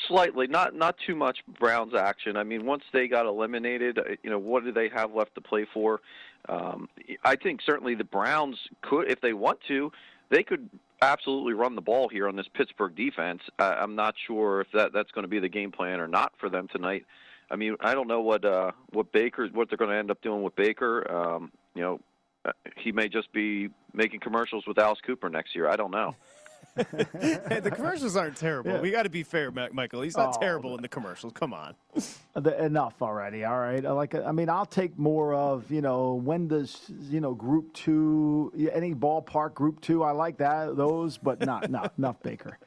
slightly, 0.09 0.47
not 0.47 0.75
not 0.75 0.97
too 1.07 1.15
much 1.15 1.41
Browns 1.61 1.93
action. 1.95 2.39
I 2.39 2.45
mean, 2.45 2.65
once 2.65 2.83
they 2.95 3.09
got 3.09 3.27
eliminated, 3.27 3.99
uh, 3.99 4.03
you 4.23 4.31
know, 4.31 4.39
what 4.39 4.65
do 4.65 4.73
they 4.73 4.89
have 4.89 5.15
left 5.15 5.35
to 5.35 5.43
play 5.43 5.67
for? 5.73 6.01
Um, 6.49 6.89
I 7.23 7.37
think 7.37 7.61
certainly 7.61 7.95
the 7.95 8.05
Browns 8.05 8.57
could, 8.81 9.11
if 9.11 9.21
they 9.21 9.35
want 9.35 9.59
to, 9.69 9.93
they 10.31 10.43
could 10.43 10.71
absolutely 11.03 11.53
run 11.53 11.75
the 11.75 11.83
ball 11.83 12.09
here 12.09 12.27
on 12.27 12.37
this 12.37 12.49
Pittsburgh 12.55 12.97
defense. 12.97 13.43
I, 13.59 13.75
I'm 13.75 13.97
not 13.97 14.15
sure 14.27 14.63
if 14.63 14.69
that 14.73 14.95
that's 14.95 15.11
going 15.11 15.25
to 15.25 15.29
be 15.29 15.41
the 15.41 15.49
game 15.51 15.71
plan 15.71 16.01
or 16.01 16.09
not 16.09 16.33
for 16.39 16.49
them 16.49 16.67
tonight. 16.69 17.05
I 17.51 17.57
mean, 17.57 17.77
I 17.81 17.95
don't 17.95 18.09
know 18.09 18.23
what 18.23 18.47
uh, 18.47 18.73
what 18.93 19.13
Baker 19.13 19.47
what 19.49 19.69
they're 19.69 19.77
going 19.77 19.91
to 19.91 19.97
end 19.97 20.11
up 20.11 20.23
doing 20.23 20.43
with 20.43 20.57
Baker. 20.57 21.11
Um, 21.15 21.53
you 21.75 21.83
know, 21.83 22.01
uh, 22.47 22.53
he 22.79 22.93
may 22.93 23.09
just 23.09 23.31
be 23.31 23.69
making 23.93 24.21
commercials 24.21 24.67
with 24.67 24.79
Alice 24.79 25.01
Cooper 25.05 25.29
next 25.29 25.55
year. 25.55 25.69
I 25.69 25.77
don't 25.77 25.91
know. 25.91 26.17
hey, 26.77 27.61
the 27.61 27.71
commercials 27.75 28.17
aren't 28.17 28.37
terrible. 28.37 28.73
Yeah. 28.73 28.81
We 28.81 28.91
got 28.91 29.05
to 29.05 29.09
be 29.11 29.23
fair, 29.23 29.51
Michael. 29.51 30.03
He's 30.03 30.17
not 30.17 30.37
Oh, 30.37 30.41
terrible 30.41 30.75
in 30.77 30.83
the 30.83 30.89
commercials. 30.89 31.33
Come 31.33 31.53
on. 31.55 31.75
The, 32.37 32.65
enough 32.65 33.01
already. 33.01 33.45
All 33.45 33.61
right. 33.61 33.87
I 33.87 33.93
like. 33.93 34.13
I 34.17 34.33
mean, 34.33 34.49
I'll 34.49 34.67
take 34.67 34.99
more 34.99 35.35
of 35.35 35.71
you 35.71 35.81
know 35.81 36.15
when 36.15 36.49
does 36.49 36.91
you 37.09 37.21
know 37.21 37.33
Group 37.33 37.73
Two 37.75 38.53
any 38.73 38.93
ballpark 38.93 39.55
Group 39.55 39.81
Two. 39.81 40.03
I 40.03 40.11
like 40.11 40.39
that 40.39 40.77
those, 40.77 41.17
but 41.17 41.39
not 41.47 41.71
not 41.71 41.93
enough 41.97 42.21
Baker. 42.25 42.59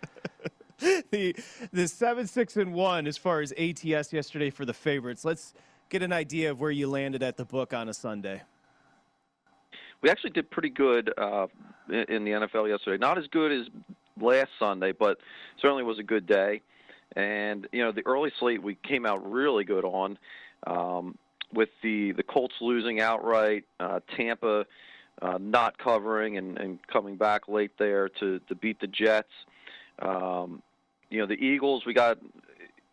the 0.80 1.36
the 1.74 1.88
seven 1.90 2.28
six 2.28 2.56
and 2.56 2.74
one 2.74 3.08
as 3.08 3.18
far 3.18 3.42
as 3.42 3.52
ATS 3.58 4.14
yesterday 4.14 4.50
for 4.50 4.64
the 4.64 4.74
favorites. 4.74 5.26
Let's 5.26 5.54
get 5.90 6.02
an 6.02 6.14
idea 6.14 6.50
of 6.52 6.62
where 6.62 6.72
you 6.72 6.88
landed 6.90 7.22
at 7.22 7.36
the 7.36 7.44
book 7.46 7.74
on 7.74 7.90
a 7.90 7.94
Sunday. 7.94 8.44
we 10.02 10.10
actually 10.10 10.30
did 10.30 10.50
pretty 10.50 10.70
good 10.70 11.12
uh, 11.18 11.48
in, 11.90 12.06
in 12.08 12.24
the 12.24 12.32
NFL 12.32 12.70
yesterday. 12.70 12.98
Not 12.98 13.18
as 13.18 13.28
good 13.28 13.52
as 13.52 13.68
last 14.22 14.50
Sunday, 14.60 14.92
but 14.92 15.18
certainly 15.62 15.84
was 15.84 16.00
a 16.00 16.04
good 16.04 16.26
day. 16.26 16.62
And 17.16 17.68
you 17.72 17.84
know, 17.84 17.92
the 17.92 18.06
early 18.06 18.32
slate 18.40 18.62
we 18.62 18.76
came 18.76 19.06
out 19.06 19.30
really 19.30 19.64
good 19.64 19.86
on, 19.86 20.18
um, 20.66 21.18
with 21.54 21.70
the 21.82 22.12
the 22.12 22.24
Colts 22.24 22.56
losing 22.62 23.00
outright, 23.00 23.66
uh, 23.80 24.00
Tampa 24.16 24.66
uh, 25.22 25.38
not 25.40 25.78
covering 25.78 26.38
and, 26.38 26.58
and 26.58 26.80
coming 26.88 27.16
back 27.16 27.48
late 27.48 27.72
there 27.80 28.10
to 28.20 28.40
to 28.48 28.56
beat 28.56 28.80
the 28.80 28.88
Jets. 28.88 29.32
Um, 30.00 30.62
you 31.10 31.20
know, 31.20 31.26
the 31.26 31.34
Eagles 31.34 31.86
we 31.86 31.94
got. 31.94 32.18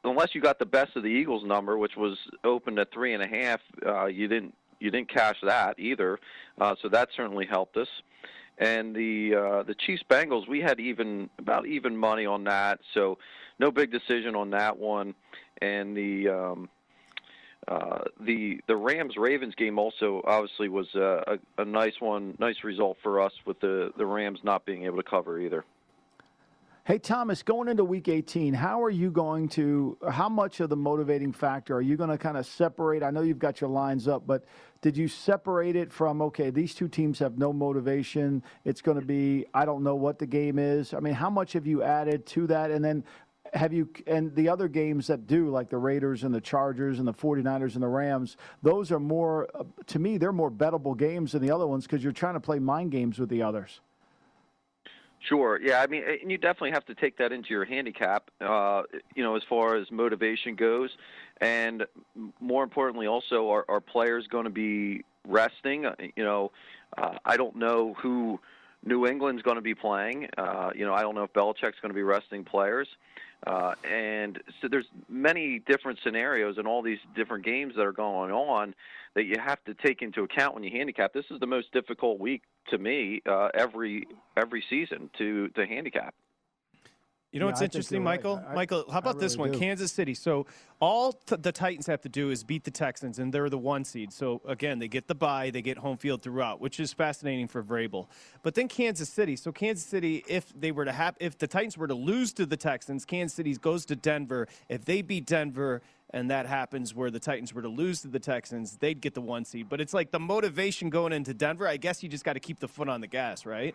Unless 0.06 0.34
you 0.34 0.42
got 0.42 0.58
the 0.58 0.66
best 0.66 0.96
of 0.96 1.02
the 1.02 1.08
Eagles 1.08 1.44
number, 1.46 1.78
which 1.78 1.96
was 1.96 2.18
opened 2.44 2.78
at 2.78 2.92
three 2.92 3.14
and 3.14 3.22
a 3.22 3.26
half, 3.26 3.60
uh, 3.86 4.04
you 4.04 4.28
didn't 4.28 4.54
you 4.78 4.90
didn't 4.90 5.08
cash 5.08 5.36
that 5.42 5.78
either. 5.78 6.18
Uh, 6.60 6.74
so 6.82 6.90
that 6.90 7.08
certainly 7.16 7.46
helped 7.46 7.78
us. 7.78 7.88
And 8.58 8.94
the 8.94 9.34
uh, 9.34 9.62
the 9.64 9.74
Chiefs 9.74 10.04
Bengals, 10.08 10.48
we 10.48 10.60
had 10.60 10.78
even 10.78 11.28
about 11.38 11.66
even 11.66 11.96
money 11.96 12.24
on 12.24 12.44
that, 12.44 12.78
so 12.92 13.18
no 13.58 13.72
big 13.72 13.90
decision 13.90 14.36
on 14.36 14.50
that 14.50 14.78
one. 14.78 15.14
And 15.60 15.96
the 15.96 16.28
um, 16.28 16.68
uh, 17.66 18.04
the 18.20 18.60
the 18.68 18.76
Rams 18.76 19.16
Ravens 19.16 19.54
game 19.56 19.78
also 19.78 20.22
obviously 20.24 20.68
was 20.68 20.86
uh, 20.94 21.22
a, 21.26 21.38
a 21.58 21.64
nice 21.64 22.00
one, 22.00 22.36
nice 22.38 22.62
result 22.62 22.96
for 23.02 23.20
us 23.20 23.32
with 23.44 23.58
the 23.60 23.90
the 23.96 24.06
Rams 24.06 24.38
not 24.44 24.64
being 24.64 24.84
able 24.84 24.98
to 24.98 25.02
cover 25.02 25.40
either. 25.40 25.64
Hey 26.86 26.98
Thomas, 26.98 27.42
going 27.42 27.68
into 27.68 27.82
Week 27.82 28.08
18, 28.08 28.52
how 28.52 28.82
are 28.82 28.90
you 28.90 29.10
going 29.10 29.48
to? 29.50 29.96
How 30.06 30.28
much 30.28 30.60
of 30.60 30.68
the 30.68 30.76
motivating 30.76 31.32
factor 31.32 31.74
are 31.74 31.80
you 31.80 31.96
going 31.96 32.10
to 32.10 32.18
kind 32.18 32.36
of 32.36 32.44
separate? 32.44 33.02
I 33.02 33.10
know 33.10 33.22
you've 33.22 33.38
got 33.38 33.58
your 33.62 33.70
lines 33.70 34.06
up, 34.06 34.26
but 34.26 34.44
did 34.82 34.94
you 34.94 35.08
separate 35.08 35.76
it 35.76 35.90
from 35.90 36.20
okay, 36.20 36.50
these 36.50 36.74
two 36.74 36.88
teams 36.88 37.18
have 37.20 37.38
no 37.38 37.54
motivation. 37.54 38.42
It's 38.66 38.82
going 38.82 39.00
to 39.00 39.06
be 39.06 39.46
I 39.54 39.64
don't 39.64 39.82
know 39.82 39.94
what 39.94 40.18
the 40.18 40.26
game 40.26 40.58
is. 40.58 40.92
I 40.92 41.00
mean, 41.00 41.14
how 41.14 41.30
much 41.30 41.54
have 41.54 41.66
you 41.66 41.82
added 41.82 42.26
to 42.26 42.46
that? 42.48 42.70
And 42.70 42.84
then 42.84 43.02
have 43.54 43.72
you 43.72 43.88
and 44.06 44.34
the 44.34 44.50
other 44.50 44.68
games 44.68 45.06
that 45.06 45.26
do 45.26 45.48
like 45.48 45.70
the 45.70 45.78
Raiders 45.78 46.22
and 46.22 46.34
the 46.34 46.40
Chargers 46.42 46.98
and 46.98 47.08
the 47.08 47.14
49ers 47.14 47.74
and 47.74 47.82
the 47.82 47.88
Rams 47.88 48.36
those 48.62 48.92
are 48.92 49.00
more 49.00 49.48
uh, 49.54 49.64
to 49.86 49.98
me 49.98 50.18
they're 50.18 50.32
more 50.32 50.50
bettable 50.50 50.98
games 50.98 51.32
than 51.32 51.40
the 51.40 51.50
other 51.50 51.66
ones 51.66 51.86
because 51.86 52.02
you're 52.02 52.12
trying 52.12 52.34
to 52.34 52.40
play 52.40 52.58
mind 52.58 52.90
games 52.90 53.18
with 53.18 53.28
the 53.28 53.42
others 53.42 53.80
Sure. 55.28 55.58
Yeah. 55.62 55.80
I 55.80 55.86
mean, 55.86 56.02
and 56.22 56.30
you 56.30 56.36
definitely 56.36 56.72
have 56.72 56.84
to 56.86 56.94
take 56.94 57.16
that 57.18 57.32
into 57.32 57.50
your 57.50 57.64
handicap. 57.64 58.30
Uh, 58.40 58.82
you 59.14 59.22
know, 59.22 59.36
as 59.36 59.42
far 59.48 59.76
as 59.76 59.90
motivation 59.90 60.54
goes, 60.54 60.90
and 61.40 61.86
more 62.40 62.62
importantly, 62.62 63.06
also, 63.06 63.50
are, 63.50 63.64
are 63.68 63.80
players 63.80 64.26
going 64.26 64.44
to 64.44 64.50
be 64.50 65.04
resting? 65.26 65.86
Uh, 65.86 65.94
you 66.14 66.24
know, 66.24 66.52
uh, 66.98 67.16
I 67.24 67.36
don't 67.36 67.56
know 67.56 67.94
who 67.94 68.38
New 68.84 69.06
England's 69.06 69.42
going 69.42 69.56
to 69.56 69.62
be 69.62 69.74
playing. 69.74 70.28
Uh, 70.36 70.70
you 70.74 70.84
know, 70.84 70.92
I 70.92 71.00
don't 71.00 71.14
know 71.14 71.24
if 71.24 71.32
Belichick's 71.32 71.80
going 71.80 71.90
to 71.90 71.94
be 71.94 72.02
resting 72.02 72.44
players. 72.44 72.88
Uh, 73.46 73.74
and 73.90 74.42
so 74.60 74.68
there's 74.68 74.86
many 75.08 75.58
different 75.58 75.98
scenarios 76.02 76.56
in 76.58 76.66
all 76.66 76.82
these 76.82 76.98
different 77.14 77.44
games 77.44 77.74
that 77.76 77.84
are 77.84 77.92
going 77.92 78.32
on 78.32 78.74
that 79.14 79.24
you 79.24 79.36
have 79.38 79.62
to 79.64 79.74
take 79.74 80.02
into 80.02 80.22
account 80.22 80.54
when 80.54 80.64
you 80.64 80.70
handicap. 80.70 81.12
This 81.12 81.26
is 81.30 81.40
the 81.40 81.46
most 81.46 81.70
difficult 81.72 82.18
week 82.18 82.42
to 82.68 82.78
me 82.78 83.22
uh, 83.26 83.48
every 83.54 84.06
every 84.36 84.64
season 84.70 85.10
to 85.18 85.48
to 85.50 85.66
handicap. 85.66 86.14
You 87.34 87.40
know 87.40 87.46
Yeah, 87.46 87.50
what's 87.50 87.62
I 87.62 87.64
interesting, 87.64 87.96
you're 87.96 88.04
right. 88.06 88.18
Michael? 88.18 88.44
I- 88.48 88.54
Michael, 88.54 88.84
how 88.92 88.98
about 89.00 89.18
this 89.18 89.36
one? 89.36 89.50
do. 89.50 89.58
Kansas 89.58 89.90
City. 89.90 90.14
So 90.14 90.46
all 90.78 91.14
t- 91.14 91.34
the 91.34 91.50
Titans 91.50 91.88
have 91.88 92.00
to 92.02 92.08
do 92.08 92.30
is 92.30 92.44
beat 92.44 92.62
the 92.62 92.70
Texans, 92.70 93.18
and 93.18 93.34
they're 93.34 93.50
the 93.50 93.58
one 93.58 93.84
seed. 93.84 94.12
So 94.12 94.40
again, 94.46 94.78
they 94.78 94.86
get 94.86 95.08
the 95.08 95.16
bye, 95.16 95.50
they 95.50 95.60
get 95.60 95.78
home 95.78 95.96
field 95.96 96.22
throughout, 96.22 96.60
which 96.60 96.78
is 96.78 96.92
fascinating 96.92 97.48
for 97.48 97.60
Vrabel. 97.60 98.06
But 98.44 98.54
then 98.54 98.68
Kansas 98.68 99.08
City. 99.08 99.34
So 99.34 99.50
Kansas 99.50 99.84
City, 99.84 100.24
if 100.28 100.52
they 100.56 100.70
were 100.70 100.84
to 100.84 100.92
have, 100.92 101.16
if 101.18 101.36
the 101.36 101.48
Titans 101.48 101.76
were 101.76 101.88
to 101.88 101.94
lose 101.94 102.32
to 102.34 102.46
the 102.46 102.56
Texans, 102.56 103.04
Kansas 103.04 103.34
City 103.34 103.52
goes 103.56 103.84
to 103.86 103.96
Denver. 103.96 104.46
If 104.68 104.84
they 104.84 105.02
beat 105.02 105.26
Denver. 105.26 105.82
And 106.10 106.30
that 106.30 106.46
happens 106.46 106.94
where 106.94 107.10
the 107.10 107.18
Titans 107.18 107.52
were 107.52 107.62
to 107.62 107.68
lose 107.68 108.02
to 108.02 108.08
the 108.08 108.20
Texans, 108.20 108.76
they'd 108.76 109.00
get 109.00 109.14
the 109.14 109.20
one 109.20 109.44
seed. 109.44 109.68
But 109.68 109.80
it's 109.80 109.92
like 109.92 110.12
the 110.12 110.20
motivation 110.20 110.88
going 110.88 111.12
into 111.12 111.34
Denver. 111.34 111.66
I 111.66 111.76
guess 111.76 112.04
you 112.04 112.08
just 112.08 112.24
got 112.24 112.34
to 112.34 112.40
keep 112.40 112.60
the 112.60 112.68
foot 112.68 112.88
on 112.88 113.00
the 113.00 113.08
gas, 113.08 113.44
right? 113.44 113.74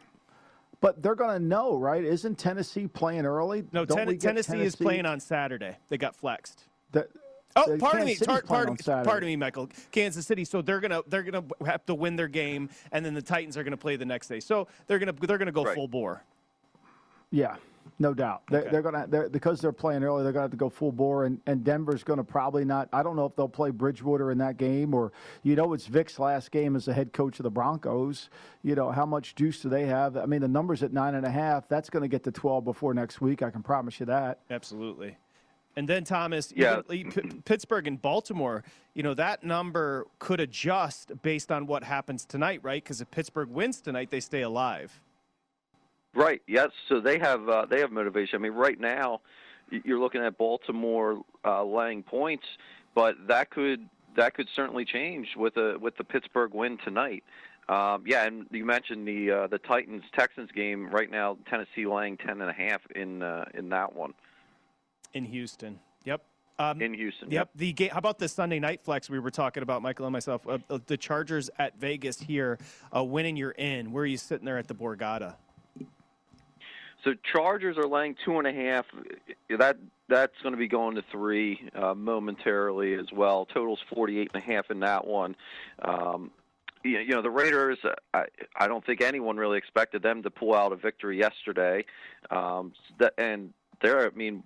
But 0.82 1.02
they're 1.02 1.16
going 1.16 1.32
to 1.38 1.44
know 1.46 1.76
right 1.78 2.04
isn't 2.04 2.38
Tennessee 2.38 2.88
playing 2.88 3.26
early 3.26 3.64
No, 3.72 3.86
Ten- 3.86 4.08
we 4.08 4.14
get 4.14 4.22
Tennessee, 4.22 4.62
is 4.62 4.76
playing 4.76 5.06
on 5.06 5.20
Saturday. 5.20 5.76
They 5.90 5.98
got 5.98 6.16
flexed. 6.16 6.66
the, 6.92 7.08
Oh, 7.56 7.72
the 7.72 7.78
pardon 7.80 8.06
me, 8.06 8.12
Kansas 8.14 8.20
City's 8.20 8.28
tar- 8.28 8.42
playing 8.44 8.78
pardon, 8.78 9.06
pardon 9.06 9.28
me, 9.28 9.36
Michael. 9.36 9.70
Kansas 9.92 10.26
City. 10.28 10.46
So 10.46 10.62
they're 10.62 10.80
gonna 10.80 11.02
they're 11.08 11.24
gonna 11.24 11.44
have 11.66 11.84
to 11.88 11.96
win 11.96 12.16
their 12.16 12.28
game, 12.28 12.70
and 12.92 13.04
then 13.04 13.16
the 13.16 13.24
Titans 13.24 13.58
are 13.58 13.64
gonna 13.64 13.76
play 13.76 13.96
the 13.96 14.06
next 14.06 14.28
day. 14.28 14.40
So 14.40 14.68
they're 14.86 15.00
gonna 15.00 15.14
they're 15.14 15.40
gonna 15.40 15.52
go 15.52 15.64
Right. 15.66 15.74
full 15.76 15.88
bore. 15.88 16.22
Yeah, 17.32 17.56
no 17.98 18.14
doubt. 18.14 18.44
They, 18.52 18.58
Okay. 18.60 18.70
They're 18.70 18.82
going 18.82 18.96
to 18.96 19.06
they're, 19.10 19.30
because 19.30 19.62
they're 19.62 19.72
playing 19.72 20.04
early. 20.04 20.24
They're 20.24 20.32
going 20.32 20.42
to 20.42 20.46
have 20.46 20.52
to 20.52 20.58
go 20.58 20.70
full 20.70 20.92
bore, 20.92 21.26
and, 21.26 21.40
and 21.48 21.64
Denver's 21.64 22.04
going 22.04 22.18
to 22.18 22.24
probably 22.24 22.66
not. 22.66 22.90
I 22.94 23.02
don't 23.04 23.16
know 23.16 23.26
if 23.26 23.36
they'll 23.36 23.48
play 23.48 23.70
Bridgewater 23.72 24.32
in 24.32 24.38
that 24.40 24.58
game, 24.58 24.94
or 24.94 25.12
you 25.44 25.56
know, 25.56 25.74
it's 25.74 25.88
Vic's 25.88 26.20
last 26.20 26.52
game 26.52 26.76
as 26.76 26.86
the 26.86 26.94
head 26.94 27.14
coach 27.14 27.40
of 27.40 27.44
the 27.44 27.50
Broncos. 27.52 28.30
You 28.64 28.76
know, 28.76 28.92
how 28.92 29.06
much 29.06 29.36
juice 29.36 29.62
do 29.62 29.70
they 29.70 29.86
have? 29.86 30.18
I 30.18 30.26
mean, 30.26 30.42
the 30.42 30.48
numbers 30.48 30.84
at 30.84 30.92
nine 30.94 31.16
and 31.16 31.26
a 31.26 31.32
half. 31.32 31.68
That's 31.70 31.90
going 31.90 32.04
to 32.04 32.10
get 32.10 32.24
to 32.26 32.32
twelve 32.32 32.66
before 32.66 32.94
next 32.94 33.22
week. 33.22 33.42
I 33.42 33.50
can 33.50 33.64
promise 33.64 34.00
you 34.00 34.06
that. 34.08 34.40
Absolutely. 34.50 35.18
And 35.76 35.88
then 35.88 36.04
Thomas, 36.04 36.52
Yeah. 36.56 36.82
even- 36.92 37.12
P- 37.12 37.42
Pittsburgh 37.46 37.88
and 37.88 38.02
Baltimore. 38.02 38.64
You 38.96 39.04
know 39.04 39.14
that 39.14 39.44
number 39.46 40.08
could 40.18 40.42
adjust 40.42 41.12
based 41.22 41.52
on 41.52 41.68
what 41.68 41.84
happens 41.86 42.26
tonight, 42.26 42.60
right? 42.64 42.84
Because 42.84 43.00
if 43.00 43.10
Pittsburgh 43.12 43.50
wins 43.50 43.80
tonight, 43.80 44.10
they 44.10 44.20
stay 44.20 44.42
alive. 44.42 45.00
Right. 46.14 46.42
Yes. 46.48 46.70
So 46.88 47.00
they 47.00 47.20
have 47.20 47.48
uh, 47.48 47.66
they 47.70 47.80
have 47.80 47.92
motivation. 47.92 48.38
I 48.38 48.40
mean, 48.40 48.54
right 48.54 48.80
now 48.80 49.22
you're 49.70 50.00
looking 50.00 50.22
at 50.22 50.38
Baltimore 50.38 51.22
uh, 51.46 51.64
laying 51.64 52.04
points, 52.04 52.46
but 52.96 53.16
that 53.28 53.50
could 53.52 53.88
that 54.16 54.34
could 54.34 54.48
certainly 54.56 54.86
change 54.86 55.28
with 55.38 55.58
a 55.58 55.78
with 55.80 55.96
the 55.98 56.04
Pittsburgh 56.04 56.54
win 56.54 56.78
tonight. 56.84 57.24
Um, 57.68 58.04
yeah, 58.08 58.26
and 58.26 58.48
you 58.50 58.66
mentioned 58.66 59.08
the 59.08 59.32
uh, 59.32 59.48
the 59.48 59.60
Titans 59.60 60.04
Texans 60.18 60.50
game 60.52 60.90
right 60.90 61.12
now. 61.12 61.38
Tennessee 61.48 61.86
laying 61.86 62.18
ten 62.18 62.42
and 62.42 62.50
a 62.50 62.54
half 62.54 62.82
in 62.96 63.22
uh, 63.22 63.46
in 63.54 63.70
that 63.70 63.96
one 63.96 64.14
in 65.14 65.26
Houston. 65.26 65.80
Yep. 66.06 66.22
Um, 66.58 66.82
in 66.82 66.94
Houston. 66.94 67.32
Yep. 67.32 67.52
The 67.56 67.72
game. 67.72 67.90
How 67.92 68.00
about 68.00 68.20
the 68.20 68.28
Sunday 68.28 68.60
night 68.60 68.82
flex 68.84 69.10
we 69.10 69.20
were 69.20 69.32
talking 69.32 69.64
about, 69.64 69.82
Michael 69.82 70.06
and 70.06 70.14
myself? 70.14 70.46
Uh, 70.48 70.58
uh, 70.70 70.80
the 70.88 70.98
Chargers 70.98 71.50
at 71.58 71.80
Vegas 71.80 72.20
here, 72.20 72.58
uh, 72.96 73.04
winning 73.04 73.38
you're 73.38 73.52
in. 73.52 73.92
Where 73.92 74.04
are 74.04 74.08
you 74.08 74.18
sitting 74.18 74.46
there 74.46 74.58
at 74.58 74.68
the 74.68 74.76
Borgata? 74.76 75.36
So 77.04 77.14
Chargers 77.32 77.78
are 77.78 77.88
laying 77.88 78.16
two 78.26 78.40
and 78.40 78.48
a 78.48 78.54
half. 78.54 78.86
That 79.58 79.78
that's 80.08 80.34
going 80.44 80.54
to 80.54 80.58
be 80.58 80.68
going 80.68 80.96
to 80.96 81.04
three 81.12 81.70
uh, 81.76 81.94
momentarily 81.94 82.96
as 82.96 83.08
well. 83.14 83.46
Totals 83.46 83.80
forty 83.94 84.20
eight 84.20 84.32
and 84.34 84.44
a 84.44 84.46
half 84.46 84.70
in 84.70 84.80
that 84.82 85.08
one. 85.08 85.36
Um, 85.82 86.32
you 86.84 87.00
you 87.00 87.10
know 87.10 87.22
the 87.22 87.30
Raiders. 87.30 87.78
I 88.14 88.26
I 88.58 88.68
don't 88.68 88.86
think 88.86 89.02
anyone 89.02 89.38
really 89.38 89.58
expected 89.58 90.04
them 90.04 90.24
to 90.24 90.30
pull 90.30 90.54
out 90.54 90.72
a 90.74 90.76
victory 90.76 91.18
yesterday. 91.18 91.86
Um, 92.32 92.74
and 93.18 93.54
they're 93.82 94.08
I 94.08 94.10
mean, 94.16 94.44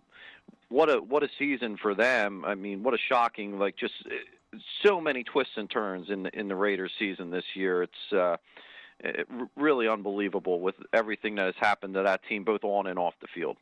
what 0.69 0.89
a 0.89 0.97
what 1.01 1.23
a 1.23 1.29
season 1.39 1.77
for 1.77 1.95
them. 1.95 2.45
I 2.45 2.55
mean, 2.55 2.83
what 2.83 2.93
a 2.93 2.99
shocking 3.09 3.57
like 3.57 3.77
just 3.77 3.93
uh, 4.05 4.57
so 4.83 5.01
many 5.01 5.23
twists 5.23 5.53
and 5.55 5.69
turns 5.69 6.09
in 6.09 6.23
the, 6.23 6.39
in 6.39 6.47
the 6.47 6.55
Raiders 6.55 6.91
season 6.99 7.31
this 7.31 7.45
year. 7.55 7.83
It's 7.83 8.13
uh, 8.13 8.37
it, 9.03 9.27
really 9.55 9.87
unbelievable 9.87 10.59
with 10.59 10.75
everything 10.93 11.35
that 11.35 11.45
has 11.45 11.55
happened 11.57 11.93
to 11.95 12.03
that 12.03 12.21
team, 12.27 12.43
both 12.43 12.63
on 12.63 12.87
and 12.87 12.97
off 12.97 13.13
the 13.21 13.27
field. 13.27 13.57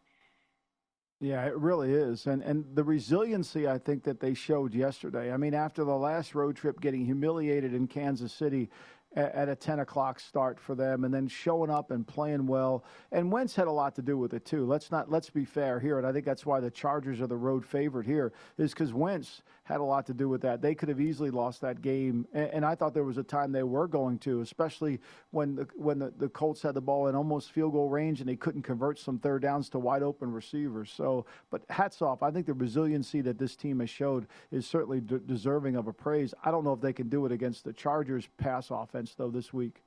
Yeah, 1.20 1.46
it 1.46 1.56
really 1.56 1.94
is, 1.94 2.26
and 2.26 2.42
and 2.42 2.66
the 2.74 2.84
resiliency 2.84 3.68
I 3.68 3.78
think 3.78 4.04
that 4.06 4.20
they 4.20 4.34
showed 4.34 4.74
yesterday. 4.74 5.32
I 5.32 5.38
mean, 5.38 5.54
after 5.54 5.84
the 5.84 5.96
last 5.96 6.34
road 6.34 6.56
trip, 6.56 6.82
getting 6.82 7.06
humiliated 7.06 7.76
in 7.76 7.86
Kansas 7.86 8.34
City 8.34 8.72
at, 9.16 9.32
at 9.36 9.48
a 9.48 9.56
ten 9.56 9.82
o'clock 9.82 10.20
start 10.20 10.60
for 10.60 10.74
them, 10.74 11.04
and 11.04 11.14
then 11.14 11.28
showing 11.28 11.70
up 11.70 11.92
and 11.92 12.08
playing 12.08 12.48
well. 12.48 12.84
And 13.12 13.32
Wentz 13.32 13.56
had 13.56 13.68
a 13.68 13.72
lot 13.72 13.94
to 13.98 14.02
do 14.02 14.18
with 14.18 14.34
it 14.34 14.46
too. 14.46 14.66
Let's 14.66 14.90
not 14.90 15.12
let's 15.12 15.30
be 15.30 15.46
fair 15.46 15.80
here, 15.80 16.00
and 16.00 16.08
I 16.08 16.12
think 16.12 16.26
that's 16.26 16.44
why 16.44 16.60
the 16.60 16.72
Chargers 16.72 17.22
are 17.22 17.28
the 17.28 17.38
road 17.38 17.64
favorite 17.64 18.08
here, 18.08 18.34
is 18.58 18.72
because 18.72 18.92
Wentz 18.92 19.44
had 19.72 19.80
a 19.80 19.84
lot 19.84 20.06
to 20.08 20.14
do 20.14 20.28
with 20.28 20.42
that. 20.42 20.62
They 20.62 20.76
could 20.76 20.90
have 20.90 21.00
easily 21.00 21.32
lost 21.32 21.62
that 21.62 21.82
game, 21.82 22.28
and, 22.34 22.50
and 22.50 22.66
I 22.66 22.76
thought 22.76 22.94
there 22.94 23.06
was 23.06 23.18
a 23.18 23.24
time 23.24 23.52
they 23.52 23.64
were 23.64 23.88
going 23.88 24.20
to, 24.20 24.42
especially 24.42 25.00
when 25.32 25.56
the 25.56 25.68
when 25.76 26.00
the, 26.00 26.14
the 26.18 26.28
Colts 26.30 26.62
had 26.62 26.74
the 26.74 26.82
ball 26.82 27.08
in 27.08 27.16
almost 27.16 27.52
field 27.52 27.72
goal 27.72 27.90
range 27.90 28.20
and 28.20 28.28
they 28.28 28.36
couldn't 28.36 28.64
convert 28.64 29.00
some 29.00 29.18
third 29.18 29.42
downs 29.42 29.70
to 29.70 29.80
wide 29.80 30.04
open 30.04 30.32
receivers. 30.32 30.92
So, 30.92 31.26
but 31.50 31.62
hats 31.70 32.02
off. 32.02 32.22
I 32.22 32.32
think 32.32 32.46
the 32.46 32.54
resiliency 32.54 33.22
that 33.22 33.38
this 33.38 33.56
team 33.56 33.80
has 33.80 33.90
showed 33.90 34.28
is 34.52 34.68
certainly 34.68 35.00
de- 35.00 35.20
deserving 35.20 35.76
of 35.76 35.88
a 35.88 35.94
praise. 35.94 36.34
I 36.44 36.52
don't 36.52 36.64
know 36.64 36.74
if 36.74 36.82
they 36.82 36.94
can 36.94 37.08
do 37.08 37.26
it 37.26 37.32
against 37.32 37.64
the 37.64 37.74
Chargers 37.74 38.28
pass 38.38 38.72
offense 38.72 39.16
though 39.16 39.32
this 39.32 39.54
week. 39.54 39.82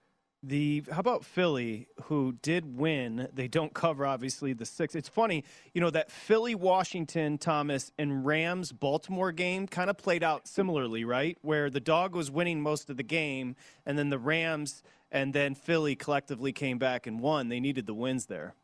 The 0.46 0.85
how 0.90 1.00
about 1.00 1.24
Philly, 1.24 1.88
who 2.04 2.33
did 2.42 2.78
win? 2.78 3.28
They 3.33 3.48
don't 3.48 3.72
cover 3.72 4.04
obviously 4.04 4.52
the 4.52 4.66
six. 4.66 4.94
It's 4.94 5.09
funny, 5.09 5.42
you 5.72 5.80
know, 5.80 5.88
that 5.88 6.11
Philly, 6.11 6.54
Washington, 6.54 7.38
Thomas, 7.38 7.92
and 7.98 8.26
Rams 8.26 8.70
Baltimore 8.70 9.33
game 9.33 9.66
kind 9.66 9.88
of 9.88 9.96
played 9.96 10.22
out 10.22 10.46
similarly, 10.46 11.02
right? 11.04 11.38
Where 11.40 11.70
the 11.70 11.80
dog 11.80 12.14
was 12.14 12.30
winning 12.30 12.61
most 12.61 12.90
of 12.90 12.98
the 12.98 13.02
game, 13.02 13.57
and 13.87 13.98
then 13.98 14.11
the 14.11 14.18
Rams 14.18 14.83
and 15.11 15.33
then 15.33 15.54
Philly 15.54 15.96
collectively 15.96 16.52
came 16.52 16.76
back 16.76 17.07
and 17.07 17.20
won. 17.20 17.48
They 17.48 17.61
needed 17.61 17.87
the 17.87 17.94
wins 17.94 18.26
there. 18.26 18.54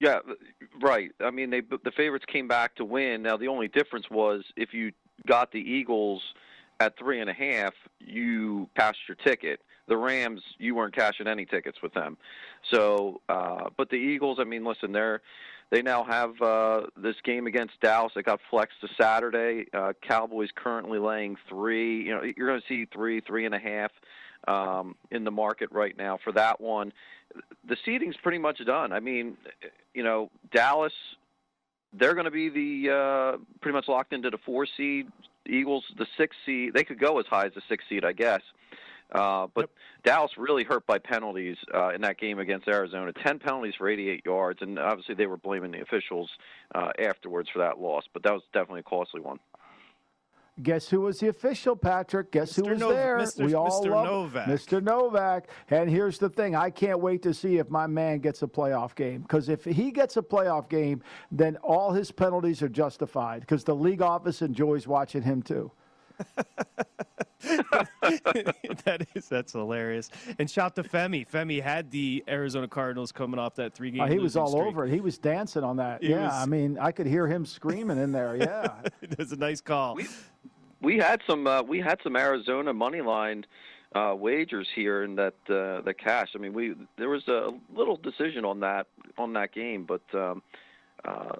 Yeah, 0.00 0.20
right. 0.80 1.12
I 1.20 1.30
mean, 1.30 1.50
they 1.50 1.60
the 1.60 1.92
favorites 1.96 2.24
came 2.26 2.48
back 2.48 2.74
to 2.76 2.84
win. 2.84 3.22
Now 3.22 3.36
the 3.36 3.48
only 3.48 3.68
difference 3.68 4.06
was 4.10 4.42
if 4.56 4.74
you 4.74 4.90
got 5.28 5.52
the 5.52 5.60
Eagles 5.60 6.22
at 6.80 6.98
three 6.98 7.20
and 7.20 7.30
a 7.30 7.34
half, 7.34 7.74
you 8.00 8.68
cashed 8.76 9.06
your 9.06 9.16
ticket. 9.16 9.60
The 9.90 9.96
Rams, 9.96 10.40
you 10.58 10.76
weren't 10.76 10.94
cashing 10.94 11.26
any 11.26 11.44
tickets 11.44 11.82
with 11.82 11.92
them. 11.92 12.16
So, 12.70 13.20
uh, 13.28 13.70
but 13.76 13.90
the 13.90 13.96
Eagles, 13.96 14.38
I 14.40 14.44
mean, 14.44 14.64
listen, 14.64 14.92
they're 14.92 15.20
they 15.70 15.82
now 15.82 16.04
have 16.04 16.40
uh, 16.40 16.82
this 16.96 17.16
game 17.24 17.46
against 17.46 17.74
Dallas 17.80 18.12
that 18.14 18.22
got 18.22 18.40
flexed 18.50 18.80
to 18.80 18.88
Saturday. 19.00 19.66
Uh, 19.74 19.92
Cowboys 20.00 20.48
currently 20.54 20.98
laying 20.98 21.36
three. 21.48 22.04
You 22.04 22.14
know, 22.14 22.22
you're 22.22 22.46
going 22.46 22.60
to 22.60 22.66
see 22.68 22.86
three, 22.92 23.20
three 23.20 23.46
and 23.46 23.54
a 23.54 23.58
half 23.58 23.90
um, 24.48 24.94
in 25.10 25.24
the 25.24 25.30
market 25.30 25.70
right 25.72 25.96
now 25.96 26.18
for 26.22 26.32
that 26.32 26.60
one. 26.60 26.92
The 27.68 27.76
seating's 27.84 28.16
pretty 28.16 28.38
much 28.38 28.64
done. 28.64 28.92
I 28.92 29.00
mean, 29.00 29.36
you 29.94 30.02
know, 30.02 30.30
Dallas, 30.52 30.92
they're 31.92 32.14
going 32.14 32.24
to 32.24 32.30
be 32.30 32.48
the 32.48 32.92
uh, 32.92 33.38
pretty 33.60 33.74
much 33.74 33.88
locked 33.88 34.12
into 34.12 34.30
the 34.30 34.38
four 34.38 34.66
seed. 34.76 35.08
Eagles, 35.46 35.84
the 35.96 36.06
six 36.16 36.36
seed. 36.46 36.74
They 36.74 36.84
could 36.84 37.00
go 37.00 37.18
as 37.18 37.26
high 37.26 37.46
as 37.46 37.54
the 37.54 37.62
six 37.68 37.84
seed, 37.88 38.04
I 38.04 38.12
guess. 38.12 38.42
Uh, 39.12 39.48
but 39.54 39.70
Dallas 40.04 40.30
really 40.38 40.64
hurt 40.64 40.86
by 40.86 40.98
penalties 40.98 41.56
uh, 41.74 41.88
in 41.90 42.00
that 42.02 42.18
game 42.18 42.38
against 42.38 42.68
Arizona. 42.68 43.12
Ten 43.12 43.38
penalties 43.38 43.74
for 43.76 43.88
88 43.88 44.24
yards, 44.24 44.62
and 44.62 44.78
obviously 44.78 45.14
they 45.14 45.26
were 45.26 45.36
blaming 45.36 45.72
the 45.72 45.80
officials 45.82 46.30
uh, 46.74 46.90
afterwards 46.98 47.48
for 47.52 47.58
that 47.58 47.78
loss. 47.80 48.04
But 48.12 48.22
that 48.22 48.32
was 48.32 48.42
definitely 48.52 48.80
a 48.80 48.84
costly 48.84 49.20
one. 49.20 49.38
guess 50.62 50.88
who 50.88 51.00
was 51.00 51.18
the 51.20 51.28
official, 51.28 51.74
Patrick? 51.74 52.30
Guess 52.32 52.52
Mr. 52.52 52.64
who 52.64 52.70
was 52.70 52.80
Nov- 52.80 52.92
there? 52.92 53.18
Mr. 53.18 53.46
We 53.46 53.54
all 53.54 53.84
Mr. 53.84 53.90
love 53.90 54.06
Novak. 54.06 54.46
Mr. 54.48 54.82
Novak. 54.82 55.48
And 55.70 55.88
here's 55.90 56.18
the 56.18 56.28
thing: 56.28 56.54
I 56.54 56.70
can't 56.70 57.00
wait 57.00 57.22
to 57.22 57.34
see 57.34 57.58
if 57.58 57.68
my 57.70 57.86
man 57.86 58.18
gets 58.20 58.42
a 58.42 58.46
playoff 58.46 58.94
game. 58.94 59.22
Because 59.22 59.48
if 59.48 59.64
he 59.64 59.90
gets 59.90 60.16
a 60.16 60.22
playoff 60.22 60.68
game, 60.68 61.02
then 61.32 61.56
all 61.58 61.92
his 61.92 62.12
penalties 62.12 62.62
are 62.62 62.68
justified. 62.68 63.40
Because 63.40 63.64
the 63.64 63.74
league 63.74 64.02
office 64.02 64.42
enjoys 64.42 64.86
watching 64.86 65.22
him 65.22 65.42
too. 65.42 65.72
that 68.84 69.06
is 69.14 69.28
that's 69.28 69.52
hilarious. 69.52 70.10
And 70.38 70.50
shout 70.50 70.74
to 70.76 70.82
Femi. 70.82 71.28
Femi 71.28 71.62
had 71.62 71.90
the 71.90 72.24
Arizona 72.28 72.68
Cardinals 72.68 73.12
coming 73.12 73.38
off 73.38 73.54
that 73.56 73.74
three 73.74 73.90
game. 73.90 74.00
Oh, 74.00 74.06
he 74.06 74.18
was 74.18 74.36
all 74.36 74.56
over 74.60 74.86
it. 74.86 74.90
He 74.90 75.00
was 75.00 75.18
dancing 75.18 75.64
on 75.64 75.76
that. 75.76 76.02
He 76.02 76.10
yeah, 76.10 76.24
was- 76.24 76.34
I 76.34 76.46
mean, 76.46 76.78
I 76.78 76.92
could 76.92 77.06
hear 77.06 77.26
him 77.26 77.44
screaming 77.46 77.98
in 77.98 78.12
there. 78.12 78.36
Yeah. 78.36 78.68
it 79.02 79.18
was 79.18 79.32
a 79.32 79.36
nice 79.36 79.60
call. 79.60 79.98
we 80.80 80.96
had 80.96 81.20
some 81.26 81.46
uh, 81.46 81.62
we 81.62 81.80
had 81.80 82.00
some 82.02 82.16
Arizona 82.16 82.72
money 82.72 83.00
line 83.00 83.44
uh, 83.94 84.14
wagers 84.16 84.68
here 84.74 85.02
in 85.02 85.16
that 85.16 85.34
uh, 85.48 85.80
the 85.82 85.94
cash. 85.96 86.30
I 86.34 86.38
mean, 86.38 86.52
we 86.52 86.74
there 86.96 87.08
was 87.08 87.26
a 87.28 87.50
little 87.74 87.96
decision 87.96 88.44
on 88.44 88.60
that 88.60 88.86
on 89.18 89.32
that 89.34 89.52
game, 89.52 89.84
but 89.84 90.02
um, 90.14 90.42
uh, 91.04 91.36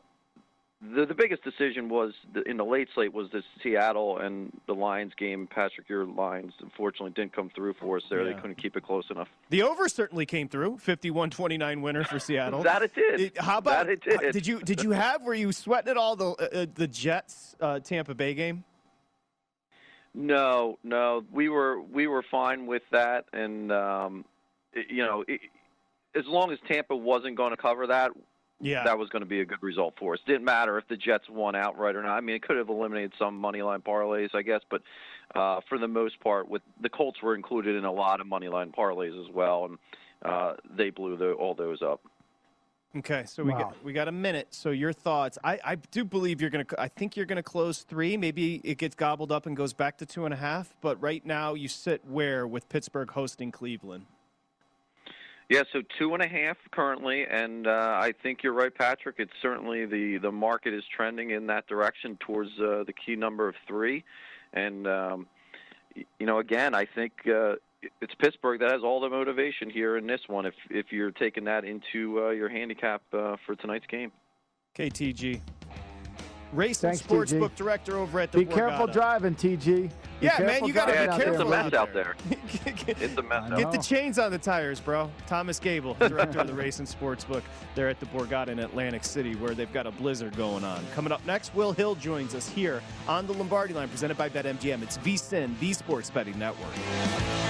the 0.82 1.04
the 1.04 1.14
biggest 1.14 1.44
decision 1.44 1.88
was 1.90 2.14
the, 2.32 2.42
in 2.42 2.56
the 2.56 2.64
late 2.64 2.88
slate 2.94 3.12
was 3.12 3.30
this 3.30 3.44
Seattle 3.62 4.18
and 4.18 4.50
the 4.66 4.74
Lions 4.74 5.12
game. 5.18 5.46
Patrick, 5.46 5.88
your 5.88 6.06
Lions 6.06 6.54
unfortunately 6.60 7.10
didn't 7.10 7.34
come 7.34 7.50
through 7.54 7.74
for 7.74 7.98
us 7.98 8.02
there. 8.08 8.22
Yeah. 8.26 8.34
They 8.34 8.40
couldn't 8.40 8.56
keep 8.56 8.76
it 8.76 8.82
close 8.82 9.04
enough. 9.10 9.28
The 9.50 9.62
over 9.62 9.88
certainly 9.88 10.24
came 10.24 10.48
through. 10.48 10.78
51-29 10.78 11.82
winner 11.82 12.04
for 12.04 12.18
Seattle. 12.18 12.62
That 12.70 12.82
it 12.82 12.94
did. 12.94 13.20
It- 13.20 13.38
how 13.38 13.58
about 13.58 13.86
that? 13.86 13.92
It 13.92 14.02
did. 14.02 14.32
did 14.32 14.46
you 14.46 14.60
did 14.60 14.82
you 14.82 14.92
have 14.92 15.22
were 15.22 15.34
you 15.34 15.52
sweating 15.52 15.90
at 15.90 15.96
all 15.96 16.16
the 16.16 16.30
uh, 16.30 16.60
uh, 16.62 16.66
the 16.74 16.86
Jets 16.86 17.56
uh, 17.60 17.80
Tampa 17.80 18.14
Bay 18.14 18.32
game? 18.34 18.64
No, 20.14 20.78
no, 20.82 21.24
we 21.30 21.48
were 21.48 21.80
we 21.80 22.06
were 22.06 22.24
fine 22.30 22.66
with 22.66 22.82
that, 22.90 23.26
and 23.32 23.70
um, 23.70 24.24
it- 24.72 24.90
you 24.90 25.04
know, 25.04 25.24
it, 25.28 25.40
as 26.16 26.24
long 26.26 26.50
as 26.50 26.58
Tampa 26.66 26.96
wasn't 26.96 27.36
going 27.36 27.50
to 27.50 27.56
cover 27.56 27.86
that, 27.86 28.10
Yeah. 28.60 28.84
that 28.84 28.98
was 28.98 29.08
going 29.08 29.20
to 29.20 29.28
be 29.28 29.40
a 29.40 29.44
good 29.44 29.62
result 29.62 29.94
for 29.98 30.14
us. 30.14 30.20
Didn't 30.26 30.44
matter 30.44 30.78
if 30.78 30.86
the 30.88 30.96
Jets 30.96 31.28
won 31.30 31.54
outright 31.56 31.96
or 31.96 32.02
not. 32.02 32.16
I 32.16 32.20
mean, 32.20 32.36
it 32.36 32.42
could 32.42 32.56
have 32.56 32.68
eliminated 32.68 33.12
some 33.18 33.36
money 33.36 33.62
line 33.62 33.80
parlays, 33.80 34.34
I 34.34 34.42
guess, 34.42 34.60
but 34.70 34.82
uh, 35.34 35.60
for 35.68 35.78
the 35.78 35.88
most 35.88 36.20
part, 36.20 36.48
with 36.48 36.62
the 36.80 36.88
Colts 36.88 37.22
were 37.22 37.34
included 37.34 37.76
in 37.76 37.84
a 37.84 37.92
lot 37.92 38.20
of 38.20 38.26
money 38.26 38.48
line 38.48 38.72
parlays 38.76 39.18
as 39.20 39.32
well, 39.34 39.64
and 39.66 39.78
uh, 40.24 40.54
they 40.76 40.90
blew 40.90 41.16
the, 41.16 41.32
all 41.32 41.54
those 41.54 41.80
up. 41.82 42.00
Okay, 42.96 43.22
so 43.24 43.44
we 43.44 43.52
Wow. 43.52 43.58
got 43.58 43.84
we 43.84 43.92
got 43.92 44.08
a 44.08 44.12
minute. 44.12 44.48
So 44.50 44.70
your 44.70 44.92
thoughts? 44.92 45.38
I, 45.44 45.60
I 45.64 45.74
do 45.76 46.04
believe 46.04 46.40
you're 46.40 46.50
gonna. 46.50 46.66
I 46.76 46.88
think 46.88 47.16
you're 47.16 47.24
gonna 47.24 47.40
close 47.40 47.82
three. 47.82 48.16
Maybe 48.16 48.56
it 48.64 48.78
gets 48.78 48.96
gobbled 48.96 49.30
up 49.30 49.46
and 49.46 49.56
goes 49.56 49.72
back 49.72 49.96
to 49.98 50.06
two 50.06 50.24
and 50.24 50.34
a 50.34 50.36
half. 50.36 50.74
But 50.80 51.00
right 51.00 51.24
now 51.24 51.54
you 51.54 51.68
sit 51.68 52.04
where 52.04 52.48
with 52.48 52.68
Pittsburgh 52.68 53.08
hosting 53.12 53.52
Cleveland. 53.52 54.06
Yeah, 55.50 55.64
so 55.72 55.82
two 55.98 56.14
and 56.14 56.22
a 56.22 56.28
half 56.28 56.56
currently, 56.70 57.26
and 57.28 57.66
uh, 57.66 57.98
I 58.00 58.12
think 58.22 58.44
you're 58.44 58.52
right, 58.52 58.72
Patrick. 58.72 59.16
It's 59.18 59.32
certainly 59.42 59.84
the 59.84 60.18
the 60.18 60.30
market 60.30 60.72
is 60.72 60.84
trending 60.96 61.30
in 61.30 61.48
that 61.48 61.66
direction 61.66 62.16
towards 62.20 62.50
uh, 62.60 62.84
the 62.86 62.92
key 62.92 63.16
number 63.16 63.48
of 63.48 63.56
three, 63.66 64.04
and 64.52 64.86
um, 64.86 65.26
you 65.96 66.26
know, 66.26 66.38
again, 66.38 66.72
I 66.72 66.84
think 66.84 67.12
uh, 67.26 67.56
it's 68.00 68.14
Pittsburgh 68.20 68.60
that 68.60 68.70
has 68.70 68.82
all 68.84 69.00
the 69.00 69.08
motivation 69.08 69.68
here 69.68 69.96
in 69.96 70.06
this 70.06 70.20
one. 70.28 70.46
If 70.46 70.54
if 70.70 70.92
you're 70.92 71.10
taking 71.10 71.42
that 71.46 71.64
into 71.64 72.26
uh, 72.26 72.30
your 72.30 72.48
handicap 72.48 73.02
uh, 73.12 73.34
for 73.44 73.56
tonight's 73.56 73.86
game. 73.86 74.12
KTG. 74.76 75.40
Race 76.52 76.82
and 76.84 76.96
Thanks, 76.98 77.06
Sportsbook 77.06 77.50
TG. 77.50 77.54
Director 77.56 77.96
over 77.98 78.20
at 78.20 78.32
the 78.32 78.38
Borgata. 78.44 78.48
Be 78.48 78.54
careful 78.54 78.86
driving, 78.86 79.34
TG. 79.34 79.64
Be 79.64 79.90
Yeah, 80.20 80.38
man, 80.40 80.64
you 80.64 80.72
gotta 80.72 80.92
be 80.92 80.98
out 80.98 81.04
it's 81.08 81.16
a 81.16 81.22
careful 81.24 81.44
bud. 81.44 81.64
mess 81.64 81.74
out 81.74 81.92
there. 81.94 82.16
It's 82.86 83.16
a 83.16 83.22
mess 83.22 83.42
I 83.42 83.44
out 83.44 83.50
know. 83.50 83.56
there. 83.56 83.64
Get 83.66 83.72
the 83.72 83.78
chains 83.78 84.18
on 84.18 84.30
the 84.32 84.38
tires, 84.38 84.80
bro. 84.80 85.10
Thomas 85.26 85.58
Gable, 85.60 85.94
director 85.94 86.40
of 86.40 86.46
the 86.48 86.54
Race 86.54 86.78
and 86.80 86.88
Sportsbook. 86.88 87.42
They're 87.74 87.88
at 87.88 88.00
the 88.00 88.06
Borgata 88.06 88.48
in 88.48 88.58
Atlantic 88.58 89.04
City 89.04 89.34
where 89.36 89.54
they've 89.54 89.72
got 89.72 89.86
a 89.86 89.90
blizzard 89.92 90.36
going 90.36 90.64
on. 90.64 90.84
Coming 90.94 91.12
up 91.12 91.24
next, 91.24 91.54
Will 91.54 91.72
Hill 91.72 91.94
joins 91.94 92.34
us 92.34 92.48
here 92.48 92.82
on 93.06 93.26
the 93.26 93.32
Lombardi 93.34 93.72
line 93.74 93.88
presented 93.88 94.16
by 94.18 94.28
BetMGM. 94.28 94.82
It's 94.82 94.98
VSIN, 94.98 95.58
the 95.60 95.72
Sports 95.72 96.10
Betting 96.10 96.38
Network. 96.38 97.49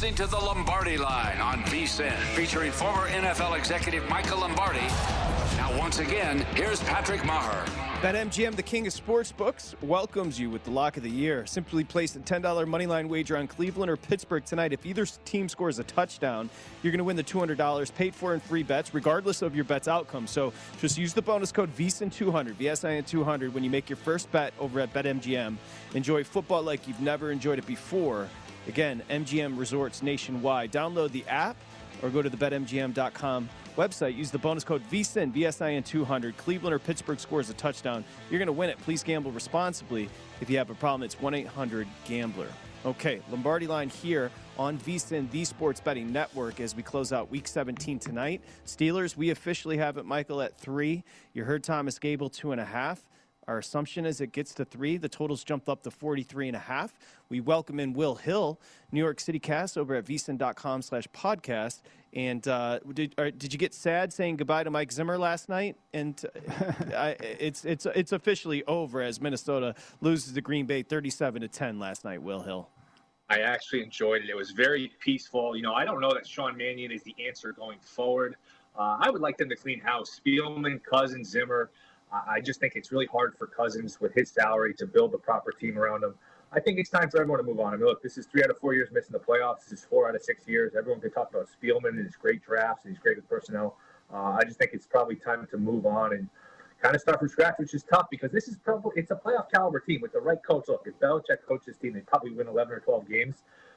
Listening 0.00 0.14
to 0.14 0.26
the 0.28 0.38
Lombardi 0.38 0.96
Line 0.96 1.42
on 1.42 1.58
VSIN, 1.64 2.16
featuring 2.34 2.72
former 2.72 3.06
NFL 3.08 3.58
executive 3.58 4.08
Michael 4.08 4.40
Lombardi. 4.40 4.80
Now, 5.58 5.78
once 5.78 5.98
again, 5.98 6.38
here's 6.54 6.80
Patrick 6.84 7.20
Meagher. 7.20 7.66
BetMGM, 8.00 8.56
the 8.56 8.62
king 8.62 8.86
of 8.86 8.94
sports 8.94 9.30
books, 9.30 9.74
welcomes 9.82 10.40
you 10.40 10.48
with 10.48 10.64
the 10.64 10.70
lock 10.70 10.96
of 10.96 11.02
the 11.02 11.10
year. 11.10 11.44
Simply 11.44 11.84
place 11.84 12.16
a 12.16 12.20
$10 12.20 12.40
moneyline 12.40 13.10
wager 13.10 13.36
on 13.36 13.46
Cleveland 13.46 13.90
or 13.90 13.98
Pittsburgh 13.98 14.42
tonight. 14.42 14.72
If 14.72 14.86
either 14.86 15.04
team 15.26 15.50
scores 15.50 15.78
a 15.78 15.84
touchdown, 15.84 16.48
you're 16.82 16.92
going 16.92 16.98
to 16.98 17.04
win 17.04 17.16
the 17.16 17.22
$200 17.22 17.94
paid 17.94 18.14
for 18.14 18.32
in 18.32 18.40
free 18.40 18.62
bets, 18.62 18.94
regardless 18.94 19.42
of 19.42 19.54
your 19.54 19.66
bet's 19.66 19.86
outcome. 19.86 20.26
So 20.26 20.54
just 20.80 20.96
use 20.96 21.12
the 21.12 21.20
bonus 21.20 21.52
code 21.52 21.76
VSIN200, 21.76 22.54
VSIN200, 22.54 23.52
when 23.52 23.62
you 23.62 23.68
make 23.68 23.90
your 23.90 23.98
first 23.98 24.32
bet 24.32 24.54
over 24.58 24.80
at 24.80 24.94
BetMGM. 24.94 25.56
Enjoy 25.92 26.24
football 26.24 26.62
like 26.62 26.88
you've 26.88 27.02
never 27.02 27.30
enjoyed 27.30 27.58
it 27.58 27.66
before. 27.66 28.30
Again, 28.68 29.02
MGM 29.10 29.58
Resorts 29.58 30.02
nationwide. 30.02 30.72
Download 30.72 31.10
the 31.10 31.24
app 31.26 31.56
or 32.02 32.10
go 32.10 32.22
to 32.22 32.30
the 32.30 32.36
betmgm.com 32.36 33.48
website. 33.76 34.16
Use 34.16 34.30
the 34.30 34.38
bonus 34.38 34.64
code 34.64 34.82
VSIN, 34.90 35.32
VSIN200. 35.32 36.36
Cleveland 36.36 36.74
or 36.74 36.78
Pittsburgh 36.78 37.20
scores 37.20 37.50
a 37.50 37.54
touchdown. 37.54 38.04
You're 38.30 38.38
going 38.38 38.46
to 38.46 38.52
win 38.52 38.70
it. 38.70 38.78
Please 38.78 39.02
gamble 39.02 39.32
responsibly. 39.32 40.08
If 40.40 40.50
you 40.50 40.58
have 40.58 40.70
a 40.70 40.74
problem, 40.74 41.02
it's 41.02 41.20
1 41.20 41.34
800 41.34 41.86
Gambler. 42.04 42.48
Okay, 42.86 43.20
Lombardi 43.30 43.66
line 43.66 43.90
here 43.90 44.30
on 44.58 44.78
VSIN, 44.78 45.30
the 45.30 45.44
Sports 45.44 45.80
Betting 45.80 46.10
Network, 46.10 46.60
as 46.60 46.74
we 46.74 46.82
close 46.82 47.12
out 47.12 47.30
Week 47.30 47.46
17 47.46 47.98
tonight. 47.98 48.40
Steelers, 48.66 49.16
we 49.16 49.30
officially 49.30 49.76
have 49.76 49.98
it, 49.98 50.06
Michael, 50.06 50.40
at 50.40 50.58
three. 50.58 51.04
You 51.34 51.44
heard 51.44 51.62
Thomas 51.62 51.98
Gable, 51.98 52.30
two 52.30 52.52
and 52.52 52.60
a 52.60 52.64
half. 52.64 53.06
Our 53.50 53.58
assumption 53.58 54.06
is 54.06 54.20
it 54.20 54.30
gets 54.30 54.54
to 54.54 54.64
three. 54.64 54.96
The 54.96 55.08
totals 55.08 55.42
jumped 55.42 55.68
up 55.68 55.82
to 55.82 55.90
43 55.90 56.46
and 56.46 56.56
a 56.56 56.60
half. 56.60 56.96
We 57.28 57.40
welcome 57.40 57.80
in 57.80 57.94
Will 57.94 58.14
Hill, 58.14 58.60
New 58.92 59.00
York 59.00 59.18
City 59.18 59.40
cast 59.40 59.76
over 59.76 59.96
at 59.96 60.04
vsin.com 60.04 60.82
slash 60.82 61.08
podcast. 61.08 61.80
And 62.12 62.46
uh, 62.46 62.78
did, 62.94 63.12
uh, 63.18 63.24
did 63.36 63.52
you 63.52 63.58
get 63.58 63.74
sad 63.74 64.12
saying 64.12 64.36
goodbye 64.36 64.62
to 64.62 64.70
Mike 64.70 64.92
Zimmer 64.92 65.18
last 65.18 65.48
night? 65.48 65.74
And 65.92 66.24
uh, 66.48 66.72
I, 66.96 67.16
it's, 67.18 67.64
it's, 67.64 67.86
it's 67.86 68.12
officially 68.12 68.62
over 68.66 69.02
as 69.02 69.20
Minnesota 69.20 69.74
loses 70.00 70.32
to 70.34 70.40
Green 70.40 70.66
Bay 70.66 70.84
37 70.84 71.42
to 71.42 71.48
10 71.48 71.80
last 71.80 72.04
night, 72.04 72.22
Will 72.22 72.42
Hill. 72.42 72.68
I 73.30 73.40
actually 73.40 73.82
enjoyed 73.82 74.22
it. 74.22 74.30
It 74.30 74.36
was 74.36 74.52
very 74.52 74.92
peaceful. 75.00 75.56
You 75.56 75.62
know, 75.62 75.74
I 75.74 75.84
don't 75.84 76.00
know 76.00 76.14
that 76.14 76.24
Sean 76.24 76.56
Mannion 76.56 76.92
is 76.92 77.02
the 77.02 77.16
answer 77.26 77.50
going 77.50 77.80
forward. 77.80 78.36
Uh, 78.78 78.98
I 79.00 79.10
would 79.10 79.20
like 79.20 79.38
them 79.38 79.48
to 79.48 79.56
clean 79.56 79.80
house. 79.80 80.20
Spielman, 80.24 80.80
Cousins, 80.84 81.30
Zimmer. 81.30 81.72
I 82.12 82.40
just 82.40 82.60
think 82.60 82.74
it's 82.74 82.90
really 82.90 83.06
hard 83.06 83.34
for 83.38 83.46
Cousins 83.46 84.00
with 84.00 84.12
his 84.14 84.30
salary 84.30 84.74
to 84.74 84.86
build 84.86 85.12
the 85.12 85.18
proper 85.18 85.52
team 85.52 85.78
around 85.78 86.02
him. 86.02 86.14
I 86.52 86.58
think 86.58 86.78
it's 86.78 86.90
time 86.90 87.08
for 87.08 87.20
everyone 87.20 87.38
to 87.38 87.44
move 87.44 87.60
on. 87.60 87.72
I 87.72 87.76
mean, 87.76 87.86
look, 87.86 88.02
this 88.02 88.18
is 88.18 88.26
three 88.26 88.42
out 88.42 88.50
of 88.50 88.58
four 88.58 88.74
years 88.74 88.88
missing 88.90 89.12
the 89.12 89.20
playoffs. 89.20 89.68
This 89.68 89.78
is 89.78 89.84
four 89.84 90.08
out 90.08 90.16
of 90.16 90.22
six 90.22 90.48
years. 90.48 90.74
Everyone 90.76 91.00
can 91.00 91.12
talk 91.12 91.30
about 91.30 91.48
Spielman 91.48 91.90
and 91.90 92.04
his 92.04 92.16
great 92.16 92.44
drafts 92.44 92.84
and 92.84 92.92
he's 92.92 93.00
great 93.00 93.16
with 93.16 93.28
personnel. 93.28 93.76
Uh, 94.12 94.36
I 94.40 94.42
just 94.44 94.58
think 94.58 94.72
it's 94.74 94.86
probably 94.86 95.14
time 95.14 95.46
to 95.52 95.56
move 95.56 95.86
on 95.86 96.12
and 96.12 96.28
kind 96.82 96.96
of 96.96 97.00
start 97.00 97.20
from 97.20 97.28
scratch, 97.28 97.54
which 97.58 97.74
is 97.74 97.84
tough 97.84 98.08
because 98.10 98.32
this 98.32 98.48
is 98.48 98.56
probably 98.56 98.92
it's 98.96 99.12
a 99.12 99.14
playoff 99.14 99.48
caliber 99.52 99.78
team 99.78 100.00
with 100.00 100.12
the 100.12 100.20
right 100.20 100.42
coach. 100.42 100.64
Look, 100.66 100.82
if 100.86 100.98
Belichick 100.98 101.46
coaches 101.46 101.76
team, 101.76 101.92
they 101.92 102.00
probably 102.00 102.32
win 102.32 102.48
11 102.48 102.72
or 102.72 102.80
12 102.80 103.08
games. 103.08 103.36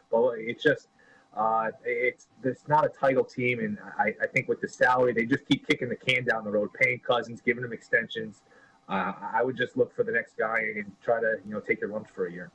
But 0.10 0.34
it's 0.40 0.64
just 0.64 0.88
uh, 1.36 1.72
it's 1.84 2.28
it's 2.44 2.68
not 2.68 2.86
a 2.86 2.90
title 2.90 3.24
team, 3.24 3.60
and 3.60 3.78
I, 3.98 4.14
I 4.22 4.28
think 4.28 4.48
with 4.48 4.62
the 4.62 4.68
salary, 4.68 5.14
they 5.14 5.26
just 5.26 5.48
keep 5.48 5.68
kicking 5.68 5.90
the 5.90 5.96
can 5.96 6.26
down 6.26 6.44
the 6.44 6.52
road, 6.52 6.70
paying 6.74 7.00
Cousins, 7.00 7.42
giving 7.42 7.64
him 7.64 7.74
extensions. 7.74 8.42
Uh, 8.88 9.14
I 9.34 9.42
would 9.44 9.58
just 9.58 9.76
look 9.76 9.96
for 9.96 10.04
the 10.04 10.12
next 10.12 10.38
guy 10.38 10.60
and 10.76 10.92
try 11.04 11.20
to 11.20 11.38
you 11.46 11.54
know 11.54 11.60
take 11.60 11.82
your 11.82 11.90
lumps 11.90 12.12
for 12.14 12.28
a 12.28 12.32
year. 12.32 12.52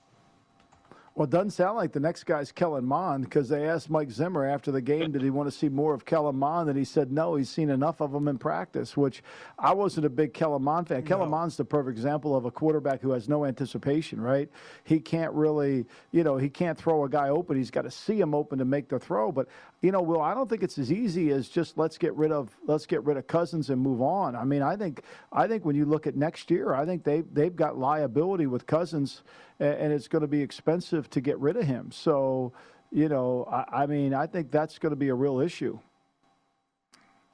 Well, 1.18 1.24
it 1.24 1.30
doesn't 1.30 1.50
sound 1.50 1.76
like 1.76 1.90
the 1.90 1.98
next 1.98 2.26
guy's 2.26 2.52
Kellen 2.52 2.84
Mond 2.84 3.24
because 3.24 3.48
they 3.48 3.68
asked 3.68 3.90
Mike 3.90 4.08
Zimmer 4.08 4.46
after 4.46 4.70
the 4.70 4.80
game, 4.80 5.10
did 5.10 5.20
he 5.20 5.30
want 5.30 5.50
to 5.50 5.58
see 5.58 5.68
more 5.68 5.92
of 5.92 6.04
Kellen 6.04 6.36
Mond? 6.36 6.68
And 6.68 6.78
he 6.78 6.84
said 6.84 7.10
no, 7.10 7.34
he's 7.34 7.50
seen 7.50 7.70
enough 7.70 8.00
of 8.00 8.14
him 8.14 8.28
in 8.28 8.38
practice, 8.38 8.96
which 8.96 9.24
I 9.58 9.74
wasn't 9.74 10.06
a 10.06 10.10
big 10.10 10.32
Kellen 10.32 10.62
Mond 10.62 10.86
fan. 10.86 11.00
No. 11.00 11.06
Kellen 11.08 11.30
Mond's 11.30 11.56
the 11.56 11.64
perfect 11.64 11.98
example 11.98 12.36
of 12.36 12.44
a 12.44 12.52
quarterback 12.52 13.00
who 13.00 13.10
has 13.10 13.28
no 13.28 13.44
anticipation, 13.44 14.20
right? 14.20 14.48
He 14.84 15.00
can't 15.00 15.32
really, 15.32 15.86
you 16.12 16.22
know, 16.22 16.36
he 16.36 16.48
can't 16.48 16.78
throw 16.78 17.02
a 17.02 17.08
guy 17.08 17.30
open. 17.30 17.56
He's 17.56 17.72
got 17.72 17.82
to 17.82 17.90
see 17.90 18.20
him 18.20 18.32
open 18.32 18.60
to 18.60 18.64
make 18.64 18.88
the 18.88 19.00
throw. 19.00 19.32
But, 19.32 19.48
you 19.82 19.90
know, 19.90 20.02
Will, 20.02 20.22
I 20.22 20.34
don't 20.34 20.48
think 20.48 20.62
it's 20.62 20.78
as 20.78 20.92
easy 20.92 21.32
as 21.32 21.48
just 21.48 21.76
let's 21.76 21.98
get 21.98 22.14
rid 22.14 22.30
of 22.30 22.56
let's 22.64 22.86
get 22.86 23.02
rid 23.02 23.16
of 23.16 23.26
Cousins 23.26 23.70
and 23.70 23.82
move 23.82 24.02
on. 24.02 24.36
I 24.36 24.44
mean, 24.44 24.62
I 24.62 24.76
think 24.76 25.02
I 25.32 25.48
think 25.48 25.64
when 25.64 25.74
you 25.74 25.84
look 25.84 26.06
at 26.06 26.14
next 26.14 26.48
year, 26.48 26.74
I 26.74 26.86
think 26.86 27.02
they 27.02 27.22
they've 27.22 27.56
got 27.56 27.76
liability 27.76 28.46
with 28.46 28.68
Cousins 28.68 29.24
and 29.60 29.92
it's 29.92 30.08
going 30.08 30.22
to 30.22 30.28
be 30.28 30.40
expensive 30.40 31.10
to 31.10 31.20
get 31.20 31.38
rid 31.38 31.56
of 31.56 31.64
him. 31.64 31.90
So, 31.90 32.52
you 32.90 33.08
know, 33.08 33.48
I, 33.50 33.82
I 33.82 33.86
mean, 33.86 34.14
I 34.14 34.26
think 34.26 34.50
that's 34.50 34.78
going 34.78 34.90
to 34.90 34.96
be 34.96 35.08
a 35.08 35.14
real 35.14 35.40
issue. 35.40 35.78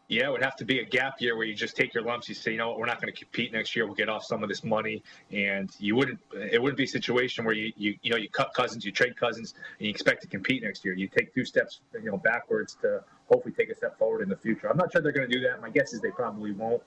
Yeah, 0.09 0.27
it 0.27 0.33
would 0.33 0.43
have 0.43 0.57
to 0.57 0.67
be 0.67 0.81
a 0.81 0.85
gap 0.85 1.21
year 1.21 1.35
where 1.35 1.47
you 1.47 1.55
just 1.55 1.77
take 1.77 1.95
your 1.95 2.03
lumps. 2.03 2.29
You 2.29 2.35
say, 2.35 2.53
you 2.53 2.59
know 2.59 2.69
what, 2.69 2.79
we're 2.79 2.87
not 2.87 3.01
going 3.01 3.13
to 3.13 3.19
compete 3.19 3.53
next 3.53 3.75
year. 3.75 3.87
We'll 3.87 3.95
get 3.95 4.11
off 4.11 4.23
some 4.23 4.43
of 4.43 4.51
this 4.51 4.63
money, 4.63 5.03
and 5.33 5.71
you 5.79 5.97
wouldn't. 5.97 6.19
It 6.35 6.61
wouldn't 6.61 6.77
be 6.77 6.85
a 6.85 6.89
situation 6.89 7.43
where 7.43 7.55
you 7.55 7.73
you 7.77 7.95
you 8.03 8.11
know 8.11 8.19
you 8.19 8.29
cut 8.29 8.53
Cousins, 8.53 8.85
you 8.85 8.93
trade 8.93 9.17
Cousins, 9.17 9.55
and 9.79 9.87
you 9.87 9.91
expect 9.91 10.21
to 10.23 10.29
compete 10.29 10.63
next 10.63 10.85
year. 10.85 10.93
You 10.93 11.09
take 11.09 11.35
two 11.35 11.47
steps, 11.47 11.81
you 11.95 12.11
know, 12.11 12.19
backwards 12.19 12.77
to 12.83 13.03
hopefully 13.31 13.55
take 13.57 13.71
a 13.71 13.75
step 13.75 13.99
forward 13.99 14.21
in 14.23 14.29
the 14.29 14.37
future. 14.37 14.71
I'm 14.71 14.77
not 14.77 14.93
sure 14.93 15.01
they're 15.01 15.11
going 15.11 15.29
to 15.29 15.35
do 15.35 15.41
that. 15.49 15.63
My 15.63 15.71
guess 15.71 15.95
is 15.95 16.03
they 16.03 16.11
probably 16.11 16.53
won't. 16.53 16.83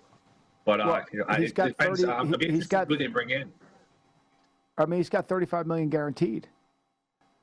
But 0.63 0.81
uh, 0.81 0.85
well, 0.85 1.05
you 1.11 1.19
know, 1.19 1.25
he's 1.38 1.49
it 1.49 1.55
got 1.55 1.67
depends. 1.69 2.01
30, 2.01 2.11
um, 2.13 2.35
he's 2.39 2.67
got, 2.67 2.88
who 2.88 2.97
they 2.97 3.07
bring 3.07 3.31
in. 3.31 3.51
I 4.78 4.86
mean, 4.86 4.99
he's 4.99 5.09
got 5.09 5.28
35 5.28 5.67
million 5.67 5.89
guaranteed. 5.89 6.47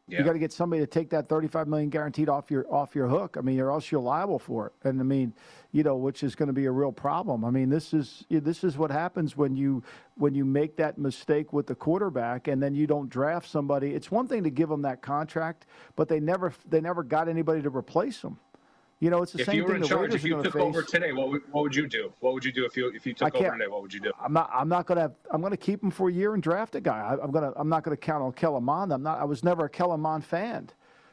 Yeah. 0.07 0.18
You 0.18 0.24
got 0.24 0.35
to 0.35 0.39
get 0.39 0.53
somebody 0.53 0.82
to 0.82 0.87
take 0.87 1.09
that 1.11 1.30
35 1.30 1.66
million 1.66 1.89
guaranteed 1.89 2.28
off 2.28 2.51
your 2.51 2.70
off 2.70 2.95
your 2.95 3.09
hook. 3.09 3.37
I 3.39 3.41
mean, 3.41 3.59
or 3.59 3.70
else 3.70 3.91
you're 3.91 4.03
liable 4.03 4.39
for 4.39 4.66
it. 4.66 4.72
And 4.87 5.01
I 5.01 5.03
mean, 5.03 5.32
you 5.72 5.82
know, 5.82 5.97
which 5.97 6.22
is 6.22 6.35
going 6.35 6.49
to 6.49 6.53
be 6.53 6.66
a 6.66 6.70
real 6.70 6.93
problem. 6.93 7.43
I 7.43 7.51
mean, 7.51 7.70
this 7.70 7.95
is 7.95 8.26
this 8.28 8.64
is 8.64 8.76
what 8.76 8.91
happens 8.91 9.35
when 9.35 9.57
you 9.57 9.82
when 10.16 10.35
you 10.35 10.45
make 10.45 10.76
that 10.76 10.99
mistake 10.99 11.55
with 11.55 11.66
the 11.66 11.74
quarterback 11.74 12.49
and 12.49 12.62
then 12.62 12.74
you 12.74 12.87
don't 12.87 13.09
draft 13.09 13.49
somebody. 13.49 13.95
It's 13.95 14.11
one 14.11 14.28
thing 14.28 14.45
to 14.45 14.51
give 14.51 14.68
them 14.68 14.82
that 14.82 15.01
contract, 15.01 15.64
but 15.97 16.09
they 16.09 16.20
never 16.20 16.53
they 16.68 16.82
never 16.82 17.03
got 17.03 17.26
anybody 17.26 17.62
to 17.62 17.70
replace 17.70 18.20
them. 18.20 18.39
You 19.01 19.11
know, 19.11 19.22
it's 19.22 19.32
the 19.32 19.40
if 19.40 19.47
same 19.47 19.57
you 19.57 19.64
were 19.64 19.74
thing 19.74 19.82
in 19.82 19.88
charge, 19.88 20.01
Raiders 20.03 20.14
if 20.14 20.24
you 20.24 20.42
took 20.42 20.53
face. 20.53 20.62
over 20.62 20.82
today, 20.82 21.12
what 21.12 21.28
would, 21.28 21.42
what 21.51 21.62
would 21.62 21.74
you 21.74 21.86
do? 21.86 22.12
What 22.20 22.32
would 22.32 22.45
you 22.45 22.53
do 22.53 22.64
if 22.64 22.76
you 22.76 22.88
if 22.88 23.05
you 23.07 23.12
took 23.12 23.34
over 23.34 23.51
today? 23.51 23.66
What 23.66 23.82
would 23.82 23.92
you 23.92 24.01
do? 24.01 24.12
I'm 24.22 24.32
not. 24.32 24.51
I'm 24.53 24.68
not 24.68 24.86
going 24.86 24.99
to. 24.99 25.12
I'm 25.30 25.40
going 25.40 25.51
to 25.51 25.57
keep 25.57 25.82
him 25.82 25.90
for 25.90 26.09
a 26.09 26.12
year 26.12 26.34
and 26.34 26.42
draft 26.42 26.74
a 26.74 26.80
guy. 26.80 27.01
I, 27.01 27.22
am 27.24 27.30
going 27.30 27.45
to. 27.45 27.59
I'm 27.59 27.68
not 27.68 27.82
going 27.82 27.97
to 27.97 28.01
count 28.01 28.22
on 28.22 28.32
Kellen 28.32 28.64
Mond. 28.64 28.92
I'm 28.92 29.03
not. 29.03 29.20
I 29.20 29.24
was 29.24 29.42
never 29.42 29.64
a 29.64 29.68
Kellen 29.68 30.01
Mond 30.01 30.24
fan. 30.24 30.70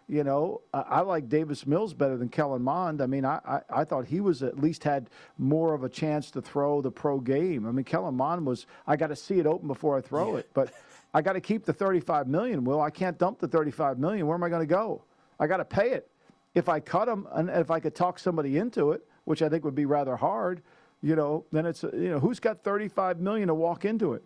You 0.07 0.23
know, 0.23 0.61
I, 0.73 0.79
I, 0.79 0.99
like 1.01 1.29
Davis 1.29 1.65
Mills 1.65 1.93
better 1.93 2.17
than 2.17 2.27
Kellen 2.27 2.61
Mond. 2.61 3.01
I 3.01 3.07
mean, 3.07 3.23
I, 3.23 3.39
I, 3.45 3.82
I, 3.82 3.84
thought 3.86 4.05
he 4.05 4.19
was 4.19 4.43
at 4.43 4.59
least 4.59 4.84
had 4.84 5.09
more 5.38 5.73
of 5.73 5.84
a 5.84 5.89
chance 5.89 6.32
to 6.32 6.41
throw 6.41 6.82
the 6.82 6.91
pro 6.91 7.19
game. 7.19 7.65
I 7.65 7.71
mean, 7.71 7.86
Kellen 7.86 8.15
Mond 8.15 8.45
was. 8.45 8.67
I 8.86 8.95
got 8.95 9.07
to 9.07 9.15
see 9.15 9.39
it 9.39 9.45
open 9.45 9.67
before 9.67 9.97
I 9.97 10.01
throw 10.01 10.36
it, 10.36 10.49
but 10.53 10.73
I 11.13 11.21
got 11.21 11.34
to 11.34 11.41
keep 11.41 11.65
the 11.65 11.73
35 11.73 12.27
million. 12.27 12.63
Will 12.63 12.82
I 12.82 12.89
can't 12.89 13.17
dump 13.17 13.39
the 13.39 13.47
35 13.47 13.99
million? 13.99 14.27
Where 14.27 14.36
am 14.36 14.43
I 14.43 14.49
going 14.49 14.61
to 14.61 14.71
go? 14.71 15.03
I 15.39 15.47
got 15.47 15.57
to 15.57 15.65
pay 15.65 15.91
it 15.91 16.11
if 16.54 16.70
I 16.70 16.80
cut 16.80 17.06
them 17.06 17.28
and 17.34 17.49
if 17.49 17.72
I 17.72 17.80
could 17.80 17.95
talk 17.95 18.20
somebody 18.20 18.58
into 18.58 18.91
it, 18.91 19.06
which 19.26 19.41
I 19.41 19.49
think 19.49 19.64
would 19.64 19.76
be 19.76 19.86
rather 19.86 20.16
hard, 20.16 20.62
you 21.02 21.16
know, 21.16 21.45
then 21.52 21.66
it's 21.66 21.84
you 21.84 22.10
know 22.10 22.20
who's 22.20 22.39
got 22.39 22.64
35 22.64 23.20
million 23.20 23.47
to 23.47 23.56
walk 23.56 23.86
into 23.86 24.14
it. 24.14 24.24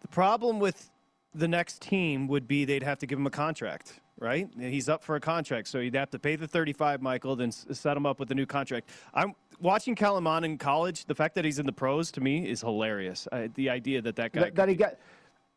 The 0.00 0.08
problem 0.08 0.58
with 0.58 0.90
the 1.34 1.46
next 1.46 1.82
team 1.82 2.26
would 2.28 2.48
be 2.48 2.64
they'd 2.64 2.82
have 2.82 2.98
to 2.98 3.06
give 3.06 3.18
him 3.18 3.26
a 3.26 3.30
contract, 3.30 4.00
right? 4.18 4.48
He's 4.58 4.88
up 4.88 5.04
for 5.04 5.16
a 5.16 5.20
contract, 5.20 5.68
so 5.68 5.78
you'd 5.78 5.94
have 5.94 6.10
to 6.10 6.18
pay 6.18 6.36
the 6.36 6.48
35, 6.48 7.02
Michael, 7.02 7.36
then 7.36 7.52
set 7.52 7.96
him 7.96 8.06
up 8.06 8.18
with 8.18 8.30
a 8.32 8.34
new 8.34 8.46
contract. 8.46 8.88
I'm 9.14 9.34
watching 9.60 9.96
Mond 10.00 10.44
in 10.44 10.58
college. 10.58 11.04
The 11.04 11.14
fact 11.14 11.34
that 11.36 11.44
he's 11.44 11.58
in 11.58 11.66
the 11.66 11.72
pros 11.72 12.10
to 12.12 12.20
me 12.20 12.48
is 12.48 12.62
hilarious. 12.62 13.28
Uh, 13.30 13.48
the 13.54 13.70
idea 13.70 14.02
that 14.02 14.16
that 14.16 14.32
guy 14.32 14.40
that, 14.40 14.54
that 14.56 14.68
he 14.68 14.74
got 14.74 14.94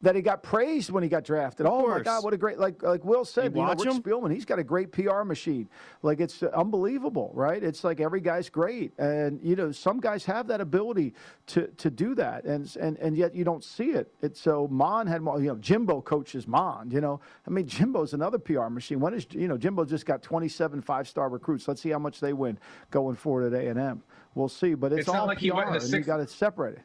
that 0.03 0.15
he 0.15 0.21
got 0.21 0.43
praised 0.43 0.91
when 0.91 1.01
he 1.01 1.07
got 1.07 1.23
drafted. 1.23 1.65
oh 1.65 1.87
my 1.87 2.01
God, 2.01 2.25
what 2.25 2.33
a 2.33 2.37
great 2.37 2.59
like 2.59 2.83
like 2.83 3.03
Will 3.05 3.23
said. 3.23 3.55
You, 3.55 3.61
you 3.61 3.65
know, 3.65 3.73
Rick 3.73 3.85
him? 3.85 4.03
Spielman, 4.03 4.33
he's 4.33 4.43
got 4.45 4.59
a 4.59 4.63
great 4.63 4.91
PR 4.91 5.23
machine. 5.23 5.69
Like 6.01 6.19
it's 6.19 6.43
unbelievable, 6.43 7.31
right? 7.33 7.63
It's 7.63 7.85
like 7.85 8.01
every 8.01 8.19
guy's 8.19 8.49
great, 8.49 8.91
and 8.99 9.39
you 9.41 9.55
know 9.55 9.71
some 9.71 10.01
guys 10.01 10.25
have 10.25 10.47
that 10.47 10.59
ability 10.59 11.13
to 11.47 11.67
to 11.67 11.89
do 11.89 12.15
that, 12.15 12.43
and 12.43 12.75
and 12.75 12.97
and 12.97 13.15
yet 13.15 13.33
you 13.33 13.45
don't 13.45 13.63
see 13.63 13.91
it. 13.91 14.13
It's 14.21 14.41
so 14.41 14.67
Mond 14.69 15.07
had 15.07 15.21
you 15.21 15.47
know 15.47 15.55
Jimbo 15.55 16.01
coaches 16.01 16.47
Mond. 16.47 16.91
You 16.91 16.99
know, 16.99 17.21
I 17.47 17.49
mean 17.49 17.65
Jimbo's 17.65 18.13
another 18.13 18.37
PR 18.37 18.67
machine. 18.67 18.99
When 18.99 19.13
is 19.13 19.25
you 19.31 19.47
know 19.47 19.57
Jimbo 19.57 19.85
just 19.85 20.05
got 20.05 20.21
27 20.21 20.81
five 20.81 21.07
star 21.07 21.29
recruits. 21.29 21.65
Let's 21.65 21.81
see 21.81 21.91
how 21.91 21.99
much 21.99 22.19
they 22.19 22.33
win 22.33 22.59
going 22.91 23.15
forward 23.15 23.53
at 23.53 23.59
A 23.59 23.69
and 23.69 23.79
M. 23.79 24.03
We'll 24.35 24.49
see, 24.49 24.73
but 24.73 24.91
it's, 24.91 25.01
it's 25.01 25.09
all 25.09 25.27
like 25.27 25.39
PR, 25.39 25.61
and 25.61 25.89
you 25.89 26.01
got 26.01 26.19
it 26.19 26.29
separated. 26.29 26.81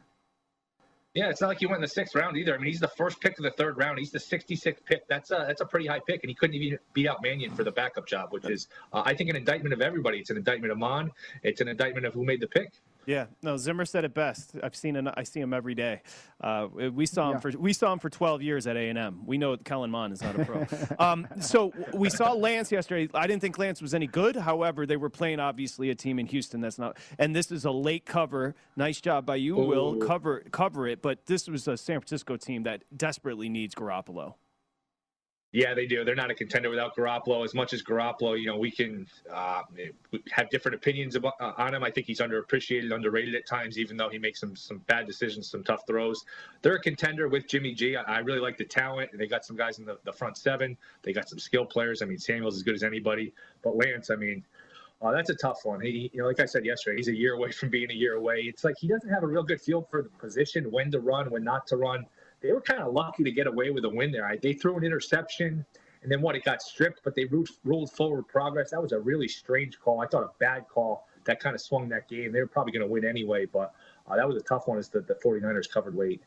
Yeah, 1.15 1.31
it's 1.31 1.41
not 1.41 1.49
like 1.49 1.59
he 1.59 1.67
went 1.67 1.79
in 1.79 1.83
the 1.83 1.89
sixth 1.89 2.15
round 2.15 2.37
either. 2.37 2.55
I 2.55 2.59
mean, 2.59 2.67
he's 2.67 2.81
the 2.81 2.89
first 2.89 3.21
pick 3.21 3.39
of 3.39 3.43
the 3.43 3.51
third 3.51 3.79
round. 3.79 3.99
He's 3.99 4.11
the 4.11 4.19
66th 4.19 4.85
pick. 4.85 5.09
That's 5.09 5.31
a 5.31 5.45
that's 5.49 5.61
a 5.61 5.65
pretty 5.65 5.87
high 5.87 6.01
pick, 6.07 6.23
and 6.23 6.29
he 6.29 6.35
couldn't 6.35 6.55
even 6.57 6.79
beat 6.93 7.09
out 7.09 7.23
Mannion 7.23 7.51
for 7.51 7.65
the 7.65 7.73
backup 7.73 8.07
job, 8.07 8.33
which 8.33 8.49
is, 8.49 8.69
uh, 8.93 9.03
I 9.05 9.15
think, 9.15 9.31
an 9.31 9.37
indictment 9.37 9.73
of 9.73 9.81
everybody. 9.81 10.19
It's 10.19 10.31
an 10.31 10.37
indictment 10.37 10.71
of 10.71 10.79
Mond. 10.79 11.11
It's 11.43 11.61
an 11.61 11.69
indictment 11.69 12.05
of 12.07 12.13
who 12.13 12.25
made 12.25 12.41
the 12.41 12.47
pick. 12.47 12.73
Yeah, 13.09 13.25
no, 13.43 13.57
Zimmer 13.57 13.87
said 13.87 14.05
it 14.05 14.13
best. 14.13 14.53
I've 14.63 14.77
seen 14.77 14.95
him. 14.95 15.09
I 15.17 15.23
see 15.23 15.41
him 15.41 15.55
every 15.55 15.75
day. 15.75 16.03
Uh, 16.43 16.69
we 16.93 17.07
saw 17.07 17.31
him 17.31 17.37
yeah. 17.37 17.41
for 17.41 17.51
we 17.59 17.73
saw 17.73 17.91
him 17.91 17.99
for 18.01 18.11
12 18.11 18.43
years 18.43 18.67
at 18.67 18.77
A 18.77 18.91
and 18.91 18.99
M. 18.99 19.23
We 19.25 19.39
know 19.39 19.57
Kellen 19.57 19.91
Mond 19.91 20.13
is 20.13 20.21
not 20.21 20.39
a 20.39 20.45
pro. 20.45 20.67
um, 20.99 21.27
so 21.41 21.73
we 21.95 22.11
saw 22.11 22.33
Lance 22.35 22.71
yesterday. 22.71 23.11
I 23.15 23.27
didn't 23.27 23.41
think 23.41 23.57
Lance 23.57 23.81
was 23.81 23.95
any 23.95 24.07
good. 24.07 24.37
However, 24.37 24.85
they 24.85 24.99
were 24.99 25.09
playing 25.09 25.41
obviously 25.41 25.89
a 25.89 25.95
team 25.95 26.19
in 26.19 26.27
Houston 26.27 26.61
that's 26.61 26.79
not. 26.79 26.99
And 27.19 27.35
this 27.35 27.51
is 27.51 27.65
a 27.65 27.71
late 27.71 28.05
cover. 28.05 28.55
Nice 28.77 29.01
job 29.01 29.25
by 29.25 29.37
you, 29.37 29.59
Ooh. 29.59 29.67
Will. 29.67 29.97
Cover 29.97 30.45
cover 30.51 30.87
it. 30.87 31.01
But 31.01 31.25
this 31.25 31.49
was 31.49 31.67
a 31.67 31.79
San 31.79 32.01
Francisco 32.01 32.37
team 32.37 32.65
that 32.65 32.85
desperately 32.95 33.49
needs 33.49 33.75
Garoppolo. 33.75 34.35
Yeah, 35.51 35.73
they 35.73 35.87
do. 35.87 36.05
They're 36.05 36.15
not 36.15 36.31
a 36.31 36.35
contender 36.35 36.69
without 36.69 36.95
Garoppolo. 36.95 37.43
As 37.43 37.55
much 37.55 37.73
as 37.73 37.83
Garoppolo, 37.83 38.39
you 38.39 38.47
know, 38.47 38.59
we 38.59 38.71
can 38.71 39.07
uh, 39.33 39.63
have 40.31 40.51
different 40.51 40.75
opinions 40.75 41.17
about, 41.17 41.35
uh, 41.41 41.53
on 41.57 41.75
him. 41.75 41.83
I 41.83 41.91
think 41.91 42.07
he's 42.07 42.21
underappreciated, 42.21 42.95
underrated 42.95 43.35
at 43.35 43.47
times, 43.47 43.79
even 43.79 43.97
though 43.97 44.11
he 44.11 44.19
makes 44.19 44.41
some 44.41 44.55
some 44.55 44.79
bad 44.87 45.07
decisions, 45.07 45.51
some 45.51 45.65
tough 45.65 45.87
throws. 45.87 46.23
They're 46.61 46.75
a 46.75 46.81
contender 46.81 47.29
with 47.29 47.49
Jimmy 47.49 47.73
G. 47.73 47.97
I, 47.97 48.03
I 48.03 48.19
really 48.19 48.41
like 48.41 48.59
the 48.59 48.65
talent. 48.65 49.11
They 49.15 49.27
got 49.27 49.43
some 49.43 49.57
guys 49.57 49.79
in 49.79 49.87
the, 49.87 49.99
the 50.05 50.13
front 50.13 50.37
seven. 50.37 50.77
They 51.03 51.15
got 51.15 51.31
some 51.31 51.39
skill 51.39 51.65
players. 51.65 52.03
I 52.03 52.05
mean, 52.05 52.19
Samuel's 52.19 52.57
as 52.57 52.63
good 52.63 52.75
as 52.75 52.83
anybody. 52.83 53.33
But 53.63 53.75
Lance, 53.75 54.11
I 54.11 54.17
mean, 54.17 54.45
uh, 55.01 55.13
that's 55.13 55.31
a 55.31 55.35
tough 55.35 55.65
one. 55.65 55.81
He, 55.81 56.11
you 56.13 56.21
know, 56.21 56.27
like 56.27 56.41
I 56.41 56.47
said 56.47 56.67
yesterday, 56.67 56.99
he's 56.99 57.09
a 57.09 57.17
year 57.17 57.33
away 57.33 57.53
from 57.59 57.71
being 57.71 57.91
a 57.91 57.95
year 57.95 58.17
away. 58.17 58.41
It's 58.41 58.65
like 58.65 58.75
he 58.79 58.87
doesn't 58.87 59.09
have 59.09 59.23
a 59.23 59.27
real 59.27 59.43
good 59.43 59.63
feel 59.63 59.81
for 59.91 60.03
the 60.03 60.11
position, 60.11 60.71
when 60.71 60.91
to 60.91 61.01
run, 61.01 61.31
when 61.31 61.43
not 61.43 61.67
to 61.69 61.79
run 61.79 62.05
they 62.41 62.53
were 62.53 62.61
kind 62.61 62.81
of 62.81 62.93
lucky 62.93 63.25
to 63.25 63.33
get 63.33 63.47
away 63.47 63.71
with 63.71 63.85
a 63.85 63.89
win 63.89 64.13
there. 64.13 64.37
They 64.41 64.53
threw 64.53 64.77
an 64.77 64.85
interception, 64.85 65.65
and 66.03 66.13
then 66.13 66.21
what? 66.21 66.37
It 66.37 66.45
got 66.45 66.63
stripped, 66.63 67.01
but 67.05 67.15
they 67.15 67.25
ruled 67.25 67.91
forward 67.91 68.29
progress. 68.29 68.71
That 68.71 68.83
was 68.83 68.93
a 68.93 69.01
really 69.01 69.29
strange 69.29 69.79
call. 69.81 70.01
I 70.01 70.07
thought 70.07 70.23
a 70.23 70.31
bad 70.39 70.67
call 70.69 71.09
that 71.25 71.41
kind 71.41 71.55
of 71.55 71.61
swung 71.61 71.89
that 71.91 72.09
game. 72.09 72.33
They 72.33 72.41
were 72.41 72.47
probably 72.47 72.73
going 72.73 72.87
to 72.87 72.93
win 72.93 73.05
anyway, 73.05 73.47
but 73.47 73.75
uh, 74.07 74.17
that 74.17 74.27
was 74.27 74.37
a 74.37 74.43
tough 74.43 74.69
one. 74.69 74.79
Is 74.79 74.89
that 74.91 75.07
the 75.07 75.15
49ers 75.15 75.71
covered 75.71 75.95
late. 75.95 76.23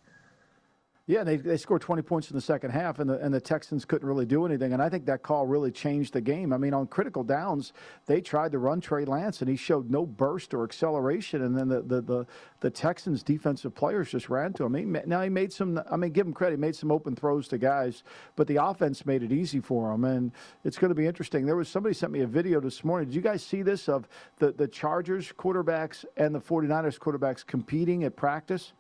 Yeah, 1.11 1.25
they, 1.25 1.35
they 1.35 1.57
scored 1.57 1.81
20 1.81 2.01
points 2.03 2.31
in 2.31 2.37
the 2.37 2.41
second 2.41 2.71
half, 2.71 2.99
and 2.99 3.09
the, 3.09 3.19
and 3.19 3.33
the 3.33 3.41
Texans 3.41 3.83
couldn't 3.83 4.07
really 4.07 4.25
do 4.25 4.45
anything. 4.45 4.71
And 4.71 4.81
I 4.81 4.87
think 4.87 5.05
that 5.07 5.23
call 5.23 5.45
really 5.45 5.69
changed 5.69 6.13
the 6.13 6.21
game. 6.21 6.53
I 6.53 6.57
mean, 6.57 6.73
on 6.73 6.87
critical 6.87 7.21
downs, 7.21 7.73
they 8.05 8.21
tried 8.21 8.53
to 8.53 8.59
run 8.59 8.79
Trey 8.79 9.03
Lance, 9.03 9.41
and 9.41 9.49
he 9.49 9.57
showed 9.57 9.91
no 9.91 10.05
burst 10.05 10.53
or 10.53 10.63
acceleration. 10.63 11.41
And 11.41 11.57
then 11.57 11.67
the, 11.67 11.81
the, 11.81 12.01
the, 12.01 12.27
the 12.61 12.69
Texans' 12.69 13.23
defensive 13.23 13.75
players 13.75 14.09
just 14.11 14.29
ran 14.29 14.53
to 14.53 14.63
him. 14.63 14.73
He, 14.73 14.85
now, 14.85 15.21
he 15.21 15.27
made 15.27 15.51
some, 15.51 15.81
I 15.91 15.97
mean, 15.97 16.11
give 16.11 16.25
him 16.25 16.31
credit, 16.31 16.55
he 16.55 16.61
made 16.61 16.77
some 16.77 16.93
open 16.93 17.13
throws 17.13 17.49
to 17.49 17.57
guys, 17.57 18.03
but 18.37 18.47
the 18.47 18.63
offense 18.63 19.05
made 19.05 19.21
it 19.21 19.33
easy 19.33 19.59
for 19.59 19.91
him. 19.91 20.05
And 20.05 20.31
it's 20.63 20.77
going 20.77 20.91
to 20.91 20.95
be 20.95 21.07
interesting. 21.07 21.45
There 21.45 21.57
was 21.57 21.67
somebody 21.67 21.93
sent 21.93 22.13
me 22.13 22.21
a 22.21 22.27
video 22.27 22.61
this 22.61 22.85
morning. 22.85 23.09
Did 23.09 23.15
you 23.15 23.21
guys 23.21 23.43
see 23.43 23.63
this 23.63 23.89
of 23.89 24.07
the, 24.37 24.53
the 24.53 24.69
Chargers 24.69 25.33
quarterbacks 25.37 26.05
and 26.15 26.33
the 26.33 26.39
49ers 26.39 26.97
quarterbacks 26.97 27.45
competing 27.45 28.05
at 28.05 28.15
practice? 28.15 28.71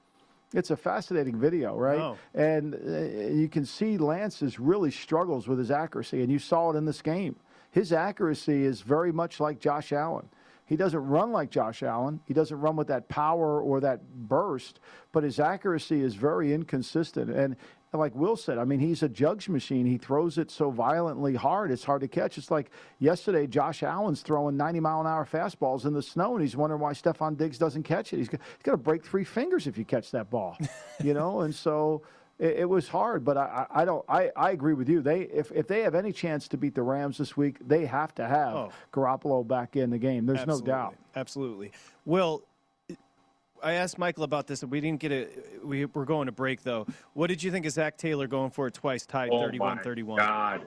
It's 0.53 0.71
a 0.71 0.77
fascinating 0.77 1.39
video, 1.39 1.75
right? 1.75 1.99
Oh. 1.99 2.17
And 2.33 2.75
uh, 2.75 3.33
you 3.33 3.47
can 3.47 3.65
see 3.65 3.97
Lance's 3.97 4.59
really 4.59 4.91
struggles 4.91 5.47
with 5.47 5.57
his 5.57 5.71
accuracy, 5.71 6.21
and 6.21 6.31
you 6.31 6.39
saw 6.39 6.71
it 6.71 6.77
in 6.77 6.85
this 6.85 7.01
game. 7.01 7.37
His 7.71 7.93
accuracy 7.93 8.65
is 8.65 8.81
very 8.81 9.13
much 9.13 9.39
like 9.39 9.59
Josh 9.59 9.93
Allen. 9.93 10.27
He 10.65 10.75
doesn't 10.75 11.05
run 11.05 11.31
like 11.31 11.49
Josh 11.49 11.83
Allen. 11.83 12.21
He 12.25 12.33
doesn't 12.33 12.59
run 12.59 12.75
with 12.75 12.87
that 12.87 13.07
power 13.09 13.61
or 13.61 13.79
that 13.81 14.01
burst, 14.27 14.79
but 15.11 15.23
his 15.23 15.39
accuracy 15.39 16.01
is 16.01 16.15
very 16.15 16.53
inconsistent. 16.53 17.29
And 17.29 17.55
like 17.99 18.15
Will 18.15 18.37
said, 18.37 18.57
I 18.57 18.63
mean, 18.63 18.79
he's 18.79 19.03
a 19.03 19.09
jugs 19.09 19.49
machine. 19.49 19.85
He 19.85 19.97
throws 19.97 20.37
it 20.37 20.49
so 20.49 20.69
violently 20.71 21.35
hard, 21.35 21.71
it's 21.71 21.83
hard 21.83 22.01
to 22.01 22.07
catch. 22.07 22.37
It's 22.37 22.49
like 22.49 22.71
yesterday, 22.99 23.47
Josh 23.47 23.83
Allen's 23.83 24.21
throwing 24.21 24.55
90 24.55 24.79
mile 24.79 25.01
an 25.01 25.07
hour 25.07 25.25
fastballs 25.25 25.85
in 25.85 25.93
the 25.93 26.01
snow, 26.01 26.33
and 26.33 26.41
he's 26.41 26.55
wondering 26.55 26.81
why 26.81 26.93
Stefon 26.93 27.35
Diggs 27.37 27.57
doesn't 27.57 27.83
catch 27.83 28.13
it. 28.13 28.17
He's 28.17 28.29
got 28.29 28.71
to 28.71 28.77
break 28.77 29.03
three 29.05 29.23
fingers 29.25 29.67
if 29.67 29.77
you 29.77 29.83
catch 29.85 30.11
that 30.11 30.29
ball, 30.29 30.57
you 31.03 31.13
know? 31.13 31.41
And 31.41 31.53
so 31.53 32.01
it, 32.39 32.59
it 32.59 32.65
was 32.69 32.87
hard, 32.87 33.25
but 33.25 33.35
I, 33.37 33.65
I 33.69 33.85
don't. 33.85 34.05
I, 34.07 34.31
I 34.37 34.51
agree 34.51 34.73
with 34.73 34.87
you. 34.87 35.01
They 35.01 35.21
if, 35.23 35.51
if 35.51 35.67
they 35.67 35.81
have 35.81 35.93
any 35.93 36.11
chance 36.13 36.47
to 36.47 36.57
beat 36.57 36.73
the 36.75 36.83
Rams 36.83 37.17
this 37.17 37.35
week, 37.35 37.57
they 37.67 37.85
have 37.85 38.15
to 38.15 38.25
have 38.25 38.55
Oh. 38.55 38.71
Garoppolo 38.93 39.45
back 39.47 39.75
in 39.75 39.89
the 39.89 39.97
game. 39.99 40.25
There's 40.25 40.39
Absolutely. 40.39 40.69
no 40.71 40.75
doubt. 40.77 40.95
Absolutely. 41.15 41.71
Will, 42.05 42.41
I 43.63 43.73
asked 43.73 43.97
Michael 43.97 44.23
about 44.23 44.47
this, 44.47 44.63
and 44.63 44.71
we 44.71 44.81
didn't 44.81 44.99
get 44.99 45.11
it. 45.11 45.59
We, 45.63 45.85
we're 45.85 46.05
going 46.05 46.25
to 46.25 46.31
break, 46.31 46.63
though. 46.63 46.87
What 47.13 47.27
did 47.27 47.43
you 47.43 47.51
think 47.51 47.65
of 47.65 47.71
Zac 47.71 47.97
Taylor 47.97 48.27
going 48.27 48.51
for 48.51 48.67
it 48.67 48.73
twice, 48.73 49.05
tied 49.05 49.29
Oh 49.31 49.41
31 49.41 49.77
my 49.77 49.83
31? 49.83 50.17
God. 50.17 50.65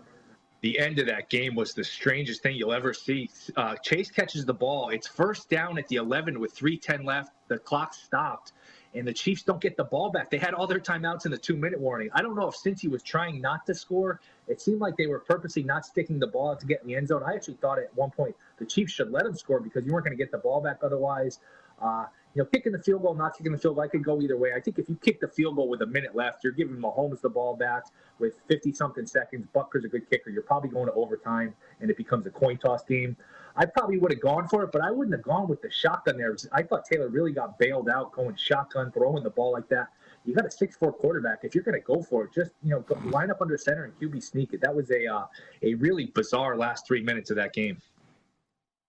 The 0.60 0.78
end 0.78 0.98
of 0.98 1.06
that 1.08 1.28
game 1.28 1.54
was 1.54 1.74
the 1.74 1.84
strangest 1.84 2.42
thing 2.42 2.56
you'll 2.56 2.72
ever 2.72 2.94
see. 2.94 3.28
Uh, 3.54 3.76
Chase 3.82 4.10
catches 4.10 4.46
the 4.46 4.54
ball. 4.54 4.88
It's 4.88 5.06
first 5.06 5.50
down 5.50 5.78
at 5.78 5.86
the 5.88 5.96
11 5.96 6.40
with 6.40 6.54
3:10 6.54 7.04
left. 7.04 7.32
The 7.48 7.58
clock 7.58 7.92
stopped, 7.92 8.52
and 8.94 9.06
the 9.06 9.12
Chiefs 9.12 9.42
don't 9.42 9.60
get 9.60 9.76
the 9.76 9.84
ball 9.84 10.10
back. 10.10 10.30
They 10.30 10.38
had 10.38 10.54
all 10.54 10.66
their 10.66 10.80
timeouts 10.80 11.26
in 11.26 11.32
the 11.32 11.36
two-minute 11.36 11.78
warning. 11.78 12.08
I 12.14 12.22
don't 12.22 12.34
know 12.34 12.48
if 12.48 12.56
since 12.56 12.80
he 12.80 12.88
was 12.88 13.02
trying 13.02 13.42
not 13.42 13.66
to 13.66 13.74
score, 13.74 14.20
it 14.48 14.58
seemed 14.58 14.80
like 14.80 14.96
they 14.96 15.06
were 15.06 15.18
purposely 15.18 15.64
not 15.64 15.84
sticking 15.84 16.18
the 16.18 16.28
ball 16.28 16.52
out 16.52 16.60
to 16.60 16.66
get 16.66 16.80
in 16.80 16.88
the 16.88 16.96
end 16.96 17.08
zone. 17.08 17.22
I 17.22 17.34
actually 17.34 17.58
thought 17.60 17.78
at 17.78 17.94
one 17.94 18.10
point 18.10 18.34
the 18.56 18.64
Chiefs 18.64 18.94
should 18.94 19.10
let 19.10 19.26
him 19.26 19.34
score 19.36 19.60
because 19.60 19.84
you 19.84 19.92
weren't 19.92 20.06
going 20.06 20.16
to 20.16 20.22
get 20.22 20.32
the 20.32 20.38
ball 20.38 20.62
back 20.62 20.78
otherwise. 20.82 21.40
Uh, 21.78 22.06
you 22.34 22.42
know, 22.42 22.46
kicking 22.46 22.72
the 22.72 22.82
field 22.82 23.02
goal, 23.02 23.14
not 23.14 23.36
kicking 23.36 23.52
the 23.52 23.58
field 23.58 23.76
goal, 23.76 23.84
I 23.84 23.88
could 23.88 24.02
go 24.02 24.20
either 24.20 24.36
way. 24.36 24.52
I 24.54 24.60
think 24.60 24.78
if 24.78 24.88
you 24.88 24.96
kick 24.96 25.20
the 25.20 25.28
field 25.28 25.54
goal 25.54 25.68
with 25.68 25.82
a 25.82 25.86
minute 25.86 26.16
left, 26.16 26.42
you're 26.42 26.52
giving 26.52 26.76
Mahomes 26.76 27.20
the 27.20 27.28
ball 27.28 27.54
back 27.54 27.84
with 28.18 28.34
50 28.48 28.72
something 28.72 29.06
seconds. 29.06 29.46
Butker's 29.52 29.84
a 29.84 29.88
good 29.88 30.10
kicker. 30.10 30.30
You're 30.30 30.42
probably 30.42 30.70
going 30.70 30.86
to 30.86 30.92
overtime, 30.94 31.54
and 31.80 31.90
it 31.90 31.96
becomes 31.96 32.26
a 32.26 32.30
coin 32.30 32.58
toss 32.58 32.84
game. 32.84 33.16
I 33.56 33.66
probably 33.66 33.98
would 33.98 34.10
have 34.10 34.20
gone 34.20 34.48
for 34.48 34.64
it, 34.64 34.72
but 34.72 34.82
I 34.82 34.90
wouldn't 34.90 35.14
have 35.14 35.22
gone 35.22 35.46
with 35.46 35.62
the 35.62 35.70
shotgun 35.70 36.16
there. 36.16 36.36
I 36.50 36.64
thought 36.64 36.84
Taylor 36.84 37.08
really 37.08 37.30
got 37.30 37.56
bailed 37.56 37.88
out 37.88 38.10
going 38.10 38.34
shotgun, 38.34 38.90
throwing 38.90 39.22
the 39.22 39.30
ball 39.30 39.52
like 39.52 39.68
that. 39.68 39.90
You 40.24 40.34
got 40.34 40.46
a 40.46 40.50
six-four 40.50 40.92
quarterback. 40.94 41.40
If 41.44 41.54
you're 41.54 41.62
going 41.62 41.80
to 41.80 41.86
go 41.86 42.02
for 42.02 42.24
it, 42.24 42.32
just 42.34 42.50
you 42.64 42.70
know, 42.70 42.84
line 43.10 43.30
up 43.30 43.40
under 43.40 43.56
center 43.56 43.84
and 43.84 43.96
QB 44.00 44.22
sneak 44.24 44.54
it. 44.54 44.60
That 44.60 44.74
was 44.74 44.90
a 44.90 45.06
uh, 45.06 45.26
a 45.62 45.74
really 45.74 46.06
bizarre 46.06 46.56
last 46.56 46.86
three 46.86 47.02
minutes 47.02 47.30
of 47.30 47.36
that 47.36 47.52
game. 47.52 47.80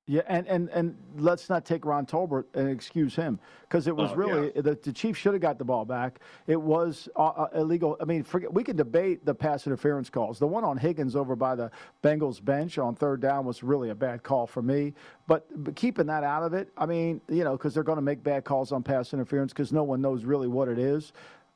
Yeah, 0.08 0.22
and, 0.28 0.46
and, 0.48 0.70
and 0.70 0.96
let's 1.18 1.50
not 1.50 1.66
take 1.66 1.84
Ron 1.84 2.06
Torbert 2.06 2.48
and 2.54 2.70
excuse 2.70 3.16
him 3.16 3.40
because 3.62 3.88
it 3.88 3.96
was 3.96 4.12
Oh, 4.12 4.16
really 4.16 4.52
the, 4.52 4.78
the 4.84 4.94
Chiefs 4.94 5.18
should 5.18 5.34
have 5.34 5.42
got 5.42 5.58
the 5.58 5.66
ball 5.66 5.84
back. 5.84 6.20
It 6.46 6.62
was 6.62 7.10
uh, 7.16 7.24
uh, 7.26 7.48
illegal. 7.56 7.98
I 8.00 8.06
mean, 8.06 8.24
forget 8.24 8.54
we 8.54 8.64
can 8.64 8.76
debate 8.76 9.26
the 9.26 9.34
pass 9.34 9.66
interference 9.66 10.12
calls. 10.12 10.38
The 10.38 10.46
one 10.46 10.64
on 10.64 10.78
Higgins 10.78 11.16
over 11.16 11.36
by 11.36 11.56
the 11.56 11.72
Bengals 12.04 12.44
bench 12.44 12.78
on 12.78 12.94
third 12.94 13.20
down 13.20 13.46
was 13.46 13.64
really 13.64 13.90
a 13.90 13.96
bad 13.96 14.22
call 14.22 14.46
for 14.46 14.62
me. 14.62 14.94
But, 15.26 15.48
but 15.64 15.76
keeping 15.76 16.06
that 16.06 16.24
out 16.24 16.44
of 16.44 16.54
it, 16.54 16.70
I 16.78 16.86
mean, 16.86 17.20
you 17.28 17.44
know, 17.44 17.54
because 17.54 17.74
they're 17.74 17.82
going 17.82 17.96
to 17.98 18.04
make 18.04 18.22
bad 18.22 18.44
calls 18.44 18.72
on 18.72 18.84
pass 18.84 19.12
interference 19.12 19.54
because 19.54 19.74
no 19.74 19.82
one 19.84 20.02
knows 20.02 20.24
really 20.24 20.48
what 20.48 20.68
it 20.68 20.78
is. 20.78 21.14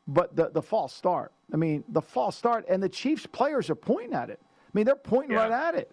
But 0.08 0.36
the 0.36 0.50
the 0.50 0.62
false 0.64 0.92
start. 0.92 1.32
I 1.54 1.58
mean, 1.58 1.84
the 1.90 2.02
false 2.02 2.36
start, 2.36 2.66
and 2.68 2.82
the 2.82 2.90
Chiefs 2.90 3.28
players 3.28 3.70
are 3.70 3.76
pointing 3.76 4.14
at 4.16 4.32
it. 4.32 4.40
I 4.42 4.72
mean, 4.74 4.86
they're 4.86 4.96
pointing 4.96 5.34
Yeah. 5.34 5.48
right 5.48 5.52
at 5.52 5.76
it. 5.76 5.92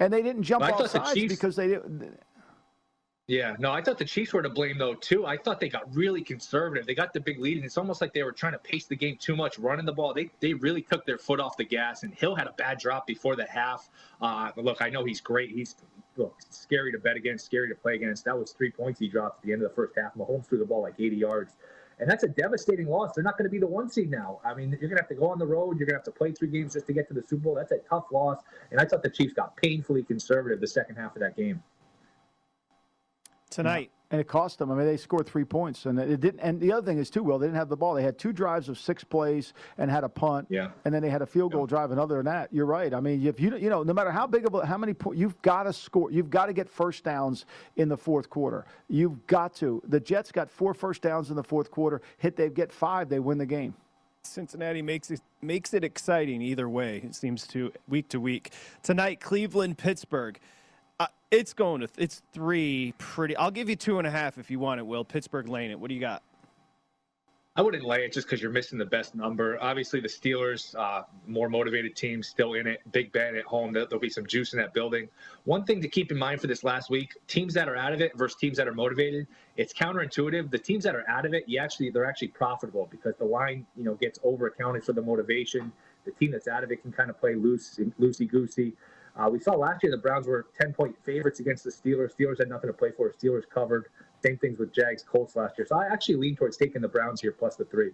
And 0.00 0.12
they 0.12 0.22
didn't 0.22 0.44
jump 0.44 0.64
I 0.64 0.70
off 0.70 0.90
thought 0.90 1.06
the 1.06 1.14
Chiefs- 1.14 1.34
because 1.34 1.56
they 1.56 1.68
didn't. 1.68 2.18
Yeah, 3.28 3.56
no, 3.58 3.70
I 3.70 3.82
thought 3.82 3.98
the 3.98 4.06
Chiefs 4.06 4.32
were 4.32 4.42
to 4.42 4.48
blame 4.48 4.78
though 4.78 4.94
too. 4.94 5.26
I 5.26 5.36
thought 5.36 5.60
they 5.60 5.68
got 5.68 5.94
really 5.94 6.22
conservative. 6.22 6.86
They 6.86 6.94
got 6.94 7.12
the 7.12 7.20
big 7.20 7.38
lead, 7.38 7.58
and 7.58 7.66
it's 7.66 7.76
almost 7.76 8.00
like 8.00 8.14
they 8.14 8.22
were 8.22 8.32
trying 8.32 8.54
to 8.54 8.58
pace 8.58 8.86
the 8.86 8.96
game 8.96 9.18
too 9.20 9.36
much, 9.36 9.58
running 9.58 9.84
the 9.84 9.92
ball. 9.92 10.14
They 10.14 10.30
they 10.40 10.54
really 10.54 10.80
took 10.80 11.04
their 11.04 11.18
foot 11.18 11.38
off 11.38 11.58
the 11.58 11.64
gas. 11.64 12.04
And 12.04 12.14
Hill 12.14 12.34
had 12.34 12.46
a 12.46 12.52
bad 12.52 12.78
drop 12.78 13.06
before 13.06 13.36
the 13.36 13.44
half. 13.44 13.90
Uh, 14.22 14.50
look, 14.56 14.80
I 14.80 14.88
know 14.88 15.04
he's 15.04 15.20
great. 15.20 15.50
He's 15.50 15.76
look 16.16 16.36
scary 16.48 16.90
to 16.92 16.98
bet 16.98 17.16
against, 17.16 17.44
scary 17.44 17.68
to 17.68 17.74
play 17.74 17.96
against. 17.96 18.24
That 18.24 18.38
was 18.38 18.52
three 18.52 18.70
points 18.70 18.98
he 18.98 19.08
dropped 19.08 19.40
at 19.40 19.46
the 19.46 19.52
end 19.52 19.62
of 19.62 19.68
the 19.68 19.74
first 19.74 19.92
half. 19.96 20.14
Mahomes 20.14 20.46
threw 20.46 20.58
the 20.58 20.64
ball 20.64 20.80
like 20.80 20.94
80 20.98 21.16
yards. 21.16 21.52
And 22.00 22.08
that's 22.08 22.22
a 22.22 22.28
devastating 22.28 22.86
loss. 22.86 23.12
They're 23.14 23.24
not 23.24 23.36
going 23.36 23.46
to 23.46 23.50
be 23.50 23.58
the 23.58 23.66
one 23.66 23.90
seed 23.90 24.10
now. 24.10 24.40
I 24.44 24.54
mean, 24.54 24.70
you're 24.70 24.88
going 24.88 24.96
to 24.96 25.02
have 25.02 25.08
to 25.08 25.14
go 25.14 25.30
on 25.30 25.38
the 25.38 25.46
road. 25.46 25.78
You're 25.78 25.86
going 25.86 26.00
to 26.00 26.04
have 26.04 26.04
to 26.04 26.12
play 26.12 26.32
three 26.32 26.48
games 26.48 26.74
just 26.74 26.86
to 26.86 26.92
get 26.92 27.08
to 27.08 27.14
the 27.14 27.22
Super 27.22 27.42
Bowl. 27.42 27.54
That's 27.56 27.72
a 27.72 27.78
tough 27.78 28.06
loss. 28.12 28.38
And 28.70 28.80
I 28.80 28.84
thought 28.84 29.02
the 29.02 29.10
Chiefs 29.10 29.32
got 29.32 29.56
painfully 29.56 30.04
conservative 30.04 30.60
the 30.60 30.66
second 30.66 30.96
half 30.96 31.16
of 31.16 31.20
that 31.20 31.36
game. 31.36 31.62
Tonight, 33.50 33.90
and 34.10 34.20
it 34.20 34.26
cost 34.26 34.58
them. 34.58 34.70
I 34.70 34.74
mean, 34.74 34.86
they 34.86 34.96
scored 34.96 35.26
three 35.26 35.44
points, 35.44 35.84
and 35.84 35.98
it 35.98 36.20
didn't. 36.20 36.40
And 36.40 36.58
the 36.60 36.72
other 36.72 36.86
thing 36.86 36.98
is 36.98 37.10
too, 37.10 37.22
well, 37.22 37.38
they 37.38 37.46
didn't 37.46 37.58
have 37.58 37.68
the 37.68 37.76
ball. 37.76 37.94
They 37.94 38.02
had 38.02 38.18
two 38.18 38.32
drives 38.32 38.68
of 38.68 38.78
six 38.78 39.04
plays 39.04 39.52
and 39.76 39.90
had 39.90 40.02
a 40.02 40.08
punt. 40.08 40.46
Yeah. 40.48 40.70
And 40.84 40.94
then 40.94 41.02
they 41.02 41.10
had 41.10 41.20
a 41.20 41.26
field 41.26 41.52
goal 41.52 41.66
drive. 41.66 41.90
And 41.90 42.00
other 42.00 42.16
than 42.16 42.24
that, 42.24 42.48
you're 42.52 42.66
right. 42.66 42.94
I 42.94 43.00
mean, 43.00 43.26
if 43.26 43.38
you 43.38 43.56
you 43.56 43.68
know, 43.68 43.82
no 43.82 43.92
matter 43.92 44.10
how 44.10 44.26
big 44.26 44.46
of 44.46 44.54
a, 44.54 44.64
how 44.64 44.78
many 44.78 44.94
points, 44.94 45.20
you've 45.20 45.40
got 45.42 45.64
to 45.64 45.72
score, 45.72 46.10
you've 46.10 46.30
got 46.30 46.46
to 46.46 46.54
get 46.54 46.70
first 46.70 47.04
downs 47.04 47.44
in 47.76 47.88
the 47.88 47.96
fourth 47.96 48.30
quarter. 48.30 48.64
You've 48.88 49.26
got 49.26 49.54
to. 49.56 49.82
The 49.86 50.00
Jets 50.00 50.32
got 50.32 50.50
four 50.50 50.72
first 50.72 51.02
downs 51.02 51.28
in 51.28 51.36
the 51.36 51.44
fourth 51.44 51.70
quarter. 51.70 52.00
Hit 52.16 52.36
they 52.36 52.48
get 52.48 52.72
five, 52.72 53.10
they 53.10 53.18
win 53.18 53.36
the 53.36 53.46
game. 53.46 53.74
Cincinnati 54.22 54.82
makes 54.82 55.10
it 55.10 55.20
makes 55.42 55.74
it 55.74 55.84
exciting 55.84 56.40
either 56.42 56.68
way. 56.68 57.02
It 57.04 57.14
seems 57.14 57.46
to 57.48 57.72
week 57.88 58.08
to 58.08 58.20
week. 58.20 58.52
Tonight, 58.82 59.20
Cleveland, 59.20 59.78
Pittsburgh. 59.78 60.38
It's 61.30 61.52
going 61.52 61.82
to 61.82 61.88
it's 61.98 62.22
three 62.32 62.94
pretty. 62.96 63.36
I'll 63.36 63.50
give 63.50 63.68
you 63.68 63.76
two 63.76 63.98
and 63.98 64.06
a 64.06 64.10
half 64.10 64.38
if 64.38 64.50
you 64.50 64.58
want 64.58 64.80
it. 64.80 64.86
Will 64.86 65.04
Pittsburgh 65.04 65.48
laying 65.48 65.70
it? 65.70 65.78
What 65.78 65.88
do 65.88 65.94
you 65.94 66.00
got? 66.00 66.22
I 67.54 67.60
wouldn't 67.60 67.84
lay 67.84 68.04
it 68.04 68.12
just 68.12 68.28
because 68.28 68.40
you're 68.40 68.52
missing 68.52 68.78
the 68.78 68.86
best 68.86 69.16
number. 69.16 69.58
Obviously, 69.60 69.98
the 69.98 70.08
Steelers, 70.08 70.76
uh, 70.78 71.02
more 71.26 71.48
motivated 71.48 71.96
team, 71.96 72.22
still 72.22 72.54
in 72.54 72.68
it. 72.68 72.80
Big 72.92 73.10
Ben 73.10 73.34
at 73.34 73.44
home. 73.44 73.72
There- 73.72 73.84
There'll 73.84 74.00
be 74.00 74.08
some 74.08 74.26
juice 74.26 74.52
in 74.52 74.60
that 74.60 74.72
building. 74.72 75.08
One 75.44 75.64
thing 75.64 75.82
to 75.82 75.88
keep 75.88 76.12
in 76.12 76.16
mind 76.16 76.40
for 76.40 76.46
this 76.46 76.62
last 76.62 76.88
week: 76.88 77.16
teams 77.26 77.52
that 77.54 77.68
are 77.68 77.76
out 77.76 77.92
of 77.92 78.00
it 78.00 78.16
versus 78.16 78.38
teams 78.38 78.56
that 78.56 78.68
are 78.68 78.74
motivated. 78.74 79.26
It's 79.56 79.74
counterintuitive. 79.74 80.50
The 80.50 80.58
teams 80.58 80.84
that 80.84 80.94
are 80.94 81.04
out 81.10 81.26
of 81.26 81.34
it, 81.34 81.44
you 81.48 81.58
actually 81.58 81.90
they're 81.90 82.06
actually 82.06 82.28
profitable 82.28 82.86
because 82.90 83.16
the 83.16 83.24
line, 83.26 83.66
you 83.76 83.84
know, 83.84 83.94
gets 83.94 84.18
over 84.22 84.46
accounted 84.46 84.84
for 84.84 84.94
the 84.94 85.02
motivation. 85.02 85.72
The 86.06 86.12
team 86.12 86.30
that's 86.30 86.48
out 86.48 86.64
of 86.64 86.70
it 86.70 86.80
can 86.80 86.92
kind 86.92 87.10
of 87.10 87.20
play 87.20 87.34
loose, 87.34 87.78
loosey 88.00 88.26
goosey. 88.30 88.72
Uh, 89.18 89.28
we 89.28 89.40
saw 89.40 89.52
last 89.52 89.82
year 89.82 89.90
the 89.90 89.98
Browns 89.98 90.26
were 90.26 90.46
10 90.60 90.72
point 90.72 90.96
favorites 91.04 91.40
against 91.40 91.64
the 91.64 91.70
Steelers. 91.70 92.14
Steelers 92.16 92.38
had 92.38 92.48
nothing 92.48 92.68
to 92.68 92.74
play 92.74 92.90
for. 92.96 93.12
Steelers 93.12 93.42
covered. 93.52 93.86
Same 94.24 94.36
things 94.38 94.58
with 94.58 94.72
Jags, 94.72 95.02
Colts 95.02 95.34
last 95.36 95.58
year. 95.58 95.66
So 95.68 95.76
I 95.76 95.86
actually 95.86 96.16
lean 96.16 96.36
towards 96.36 96.56
taking 96.56 96.80
the 96.82 96.88
Browns 96.88 97.20
here 97.20 97.32
plus 97.32 97.56
the 97.56 97.64
three. 97.64 97.90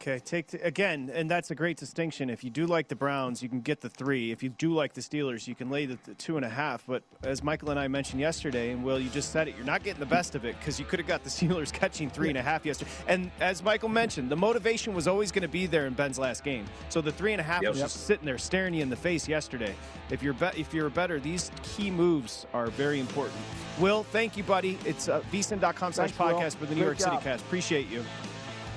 Okay, 0.00 0.18
take 0.18 0.48
the, 0.48 0.62
again, 0.64 1.10
and 1.12 1.28
that's 1.28 1.50
a 1.50 1.54
great 1.54 1.78
distinction. 1.78 2.28
If 2.28 2.44
you 2.44 2.50
do 2.50 2.66
like 2.66 2.86
the 2.88 2.94
Browns, 2.94 3.42
you 3.42 3.48
can 3.48 3.60
get 3.60 3.80
the 3.80 3.88
three. 3.88 4.30
If 4.30 4.42
you 4.42 4.50
do 4.50 4.72
like 4.74 4.92
the 4.92 5.00
Steelers, 5.00 5.48
you 5.48 5.54
can 5.54 5.70
lay 5.70 5.86
the, 5.86 5.98
the 6.04 6.14
two 6.14 6.36
and 6.36 6.44
a 6.44 6.50
half. 6.50 6.84
But 6.86 7.02
as 7.24 7.42
Michael 7.42 7.70
and 7.70 7.80
I 7.80 7.88
mentioned 7.88 8.20
yesterday, 8.20 8.70
and 8.72 8.84
Will, 8.84 9.00
you 9.00 9.08
just 9.08 9.32
said 9.32 9.48
it, 9.48 9.56
you're 9.56 9.64
not 9.64 9.82
getting 9.82 9.98
the 9.98 10.06
best 10.06 10.34
of 10.34 10.44
it 10.44 10.56
because 10.60 10.78
you 10.78 10.84
could 10.84 10.98
have 10.98 11.08
got 11.08 11.24
the 11.24 11.30
Steelers 11.36 11.72
catching 11.72 12.10
three 12.10 12.28
and 12.28 12.36
a 12.36 12.42
half 12.42 12.66
yesterday. 12.66 12.90
And 13.08 13.30
as 13.40 13.62
Michael 13.64 13.88
mentioned, 13.88 14.28
the 14.30 14.36
motivation 14.36 14.94
was 14.94 15.08
always 15.08 15.32
going 15.32 15.42
to 15.42 15.48
be 15.48 15.66
there 15.66 15.86
in 15.86 15.94
Ben's 15.94 16.18
last 16.18 16.44
game. 16.44 16.66
So 16.90 17.00
the 17.00 17.10
three 17.12 17.32
and 17.32 17.40
a 17.40 17.44
half 17.44 17.62
Yep. 17.62 17.72
was 17.72 17.80
just 17.80 18.06
sitting 18.06 18.26
there 18.26 18.38
staring 18.38 18.74
you 18.74 18.82
in 18.82 18.90
the 18.90 18.96
face 18.96 19.26
yesterday. 19.26 19.74
If 20.10 20.22
you're 20.22 20.34
be- 20.34 20.50
if 20.60 20.74
you're 20.74 20.90
better, 20.90 21.18
these 21.18 21.50
key 21.62 21.90
moves 21.90 22.46
are 22.52 22.66
very 22.66 23.00
important. 23.00 23.36
Will, 23.80 24.04
thank 24.04 24.36
you, 24.36 24.42
buddy. 24.44 24.78
It's 24.84 25.08
uh, 25.08 25.22
vsin.com 25.32 25.94
slash 25.94 26.10
Thanks, 26.12 26.18
Will. 26.18 26.38
podcast 26.40 26.56
for 26.56 26.66
the 26.66 26.74
New 26.74 26.82
Great 26.84 27.00
York 27.00 27.00
City. 27.00 27.16
Cast. 27.24 27.42
Appreciate 27.44 27.88
you. 27.88 28.04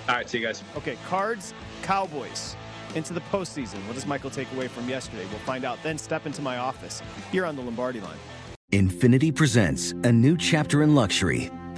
All 0.07 0.15
right, 0.15 0.29
see 0.29 0.39
you 0.39 0.45
guys. 0.45 0.63
Okay, 0.77 0.97
Cards, 1.07 1.53
Cowboys 1.83 2.55
into 2.95 3.13
the 3.13 3.21
postseason. 3.21 3.85
What 3.85 3.93
does 3.95 4.05
Michael 4.05 4.29
take 4.29 4.51
away 4.53 4.67
from 4.67 4.89
yesterday? 4.89 5.25
We'll 5.29 5.39
find 5.39 5.65
out. 5.65 5.77
Then 5.83 5.97
step 5.97 6.25
into 6.25 6.41
my 6.41 6.57
office 6.57 7.01
here 7.31 7.45
on 7.45 7.55
the 7.55 7.61
Lombardi 7.61 8.01
line. 8.01 8.17
Infiniti 8.71 9.33
presents 9.33 9.91
a 10.03 10.11
new 10.11 10.37
chapter 10.37 10.83
in 10.83 10.93
luxury, 10.93 11.49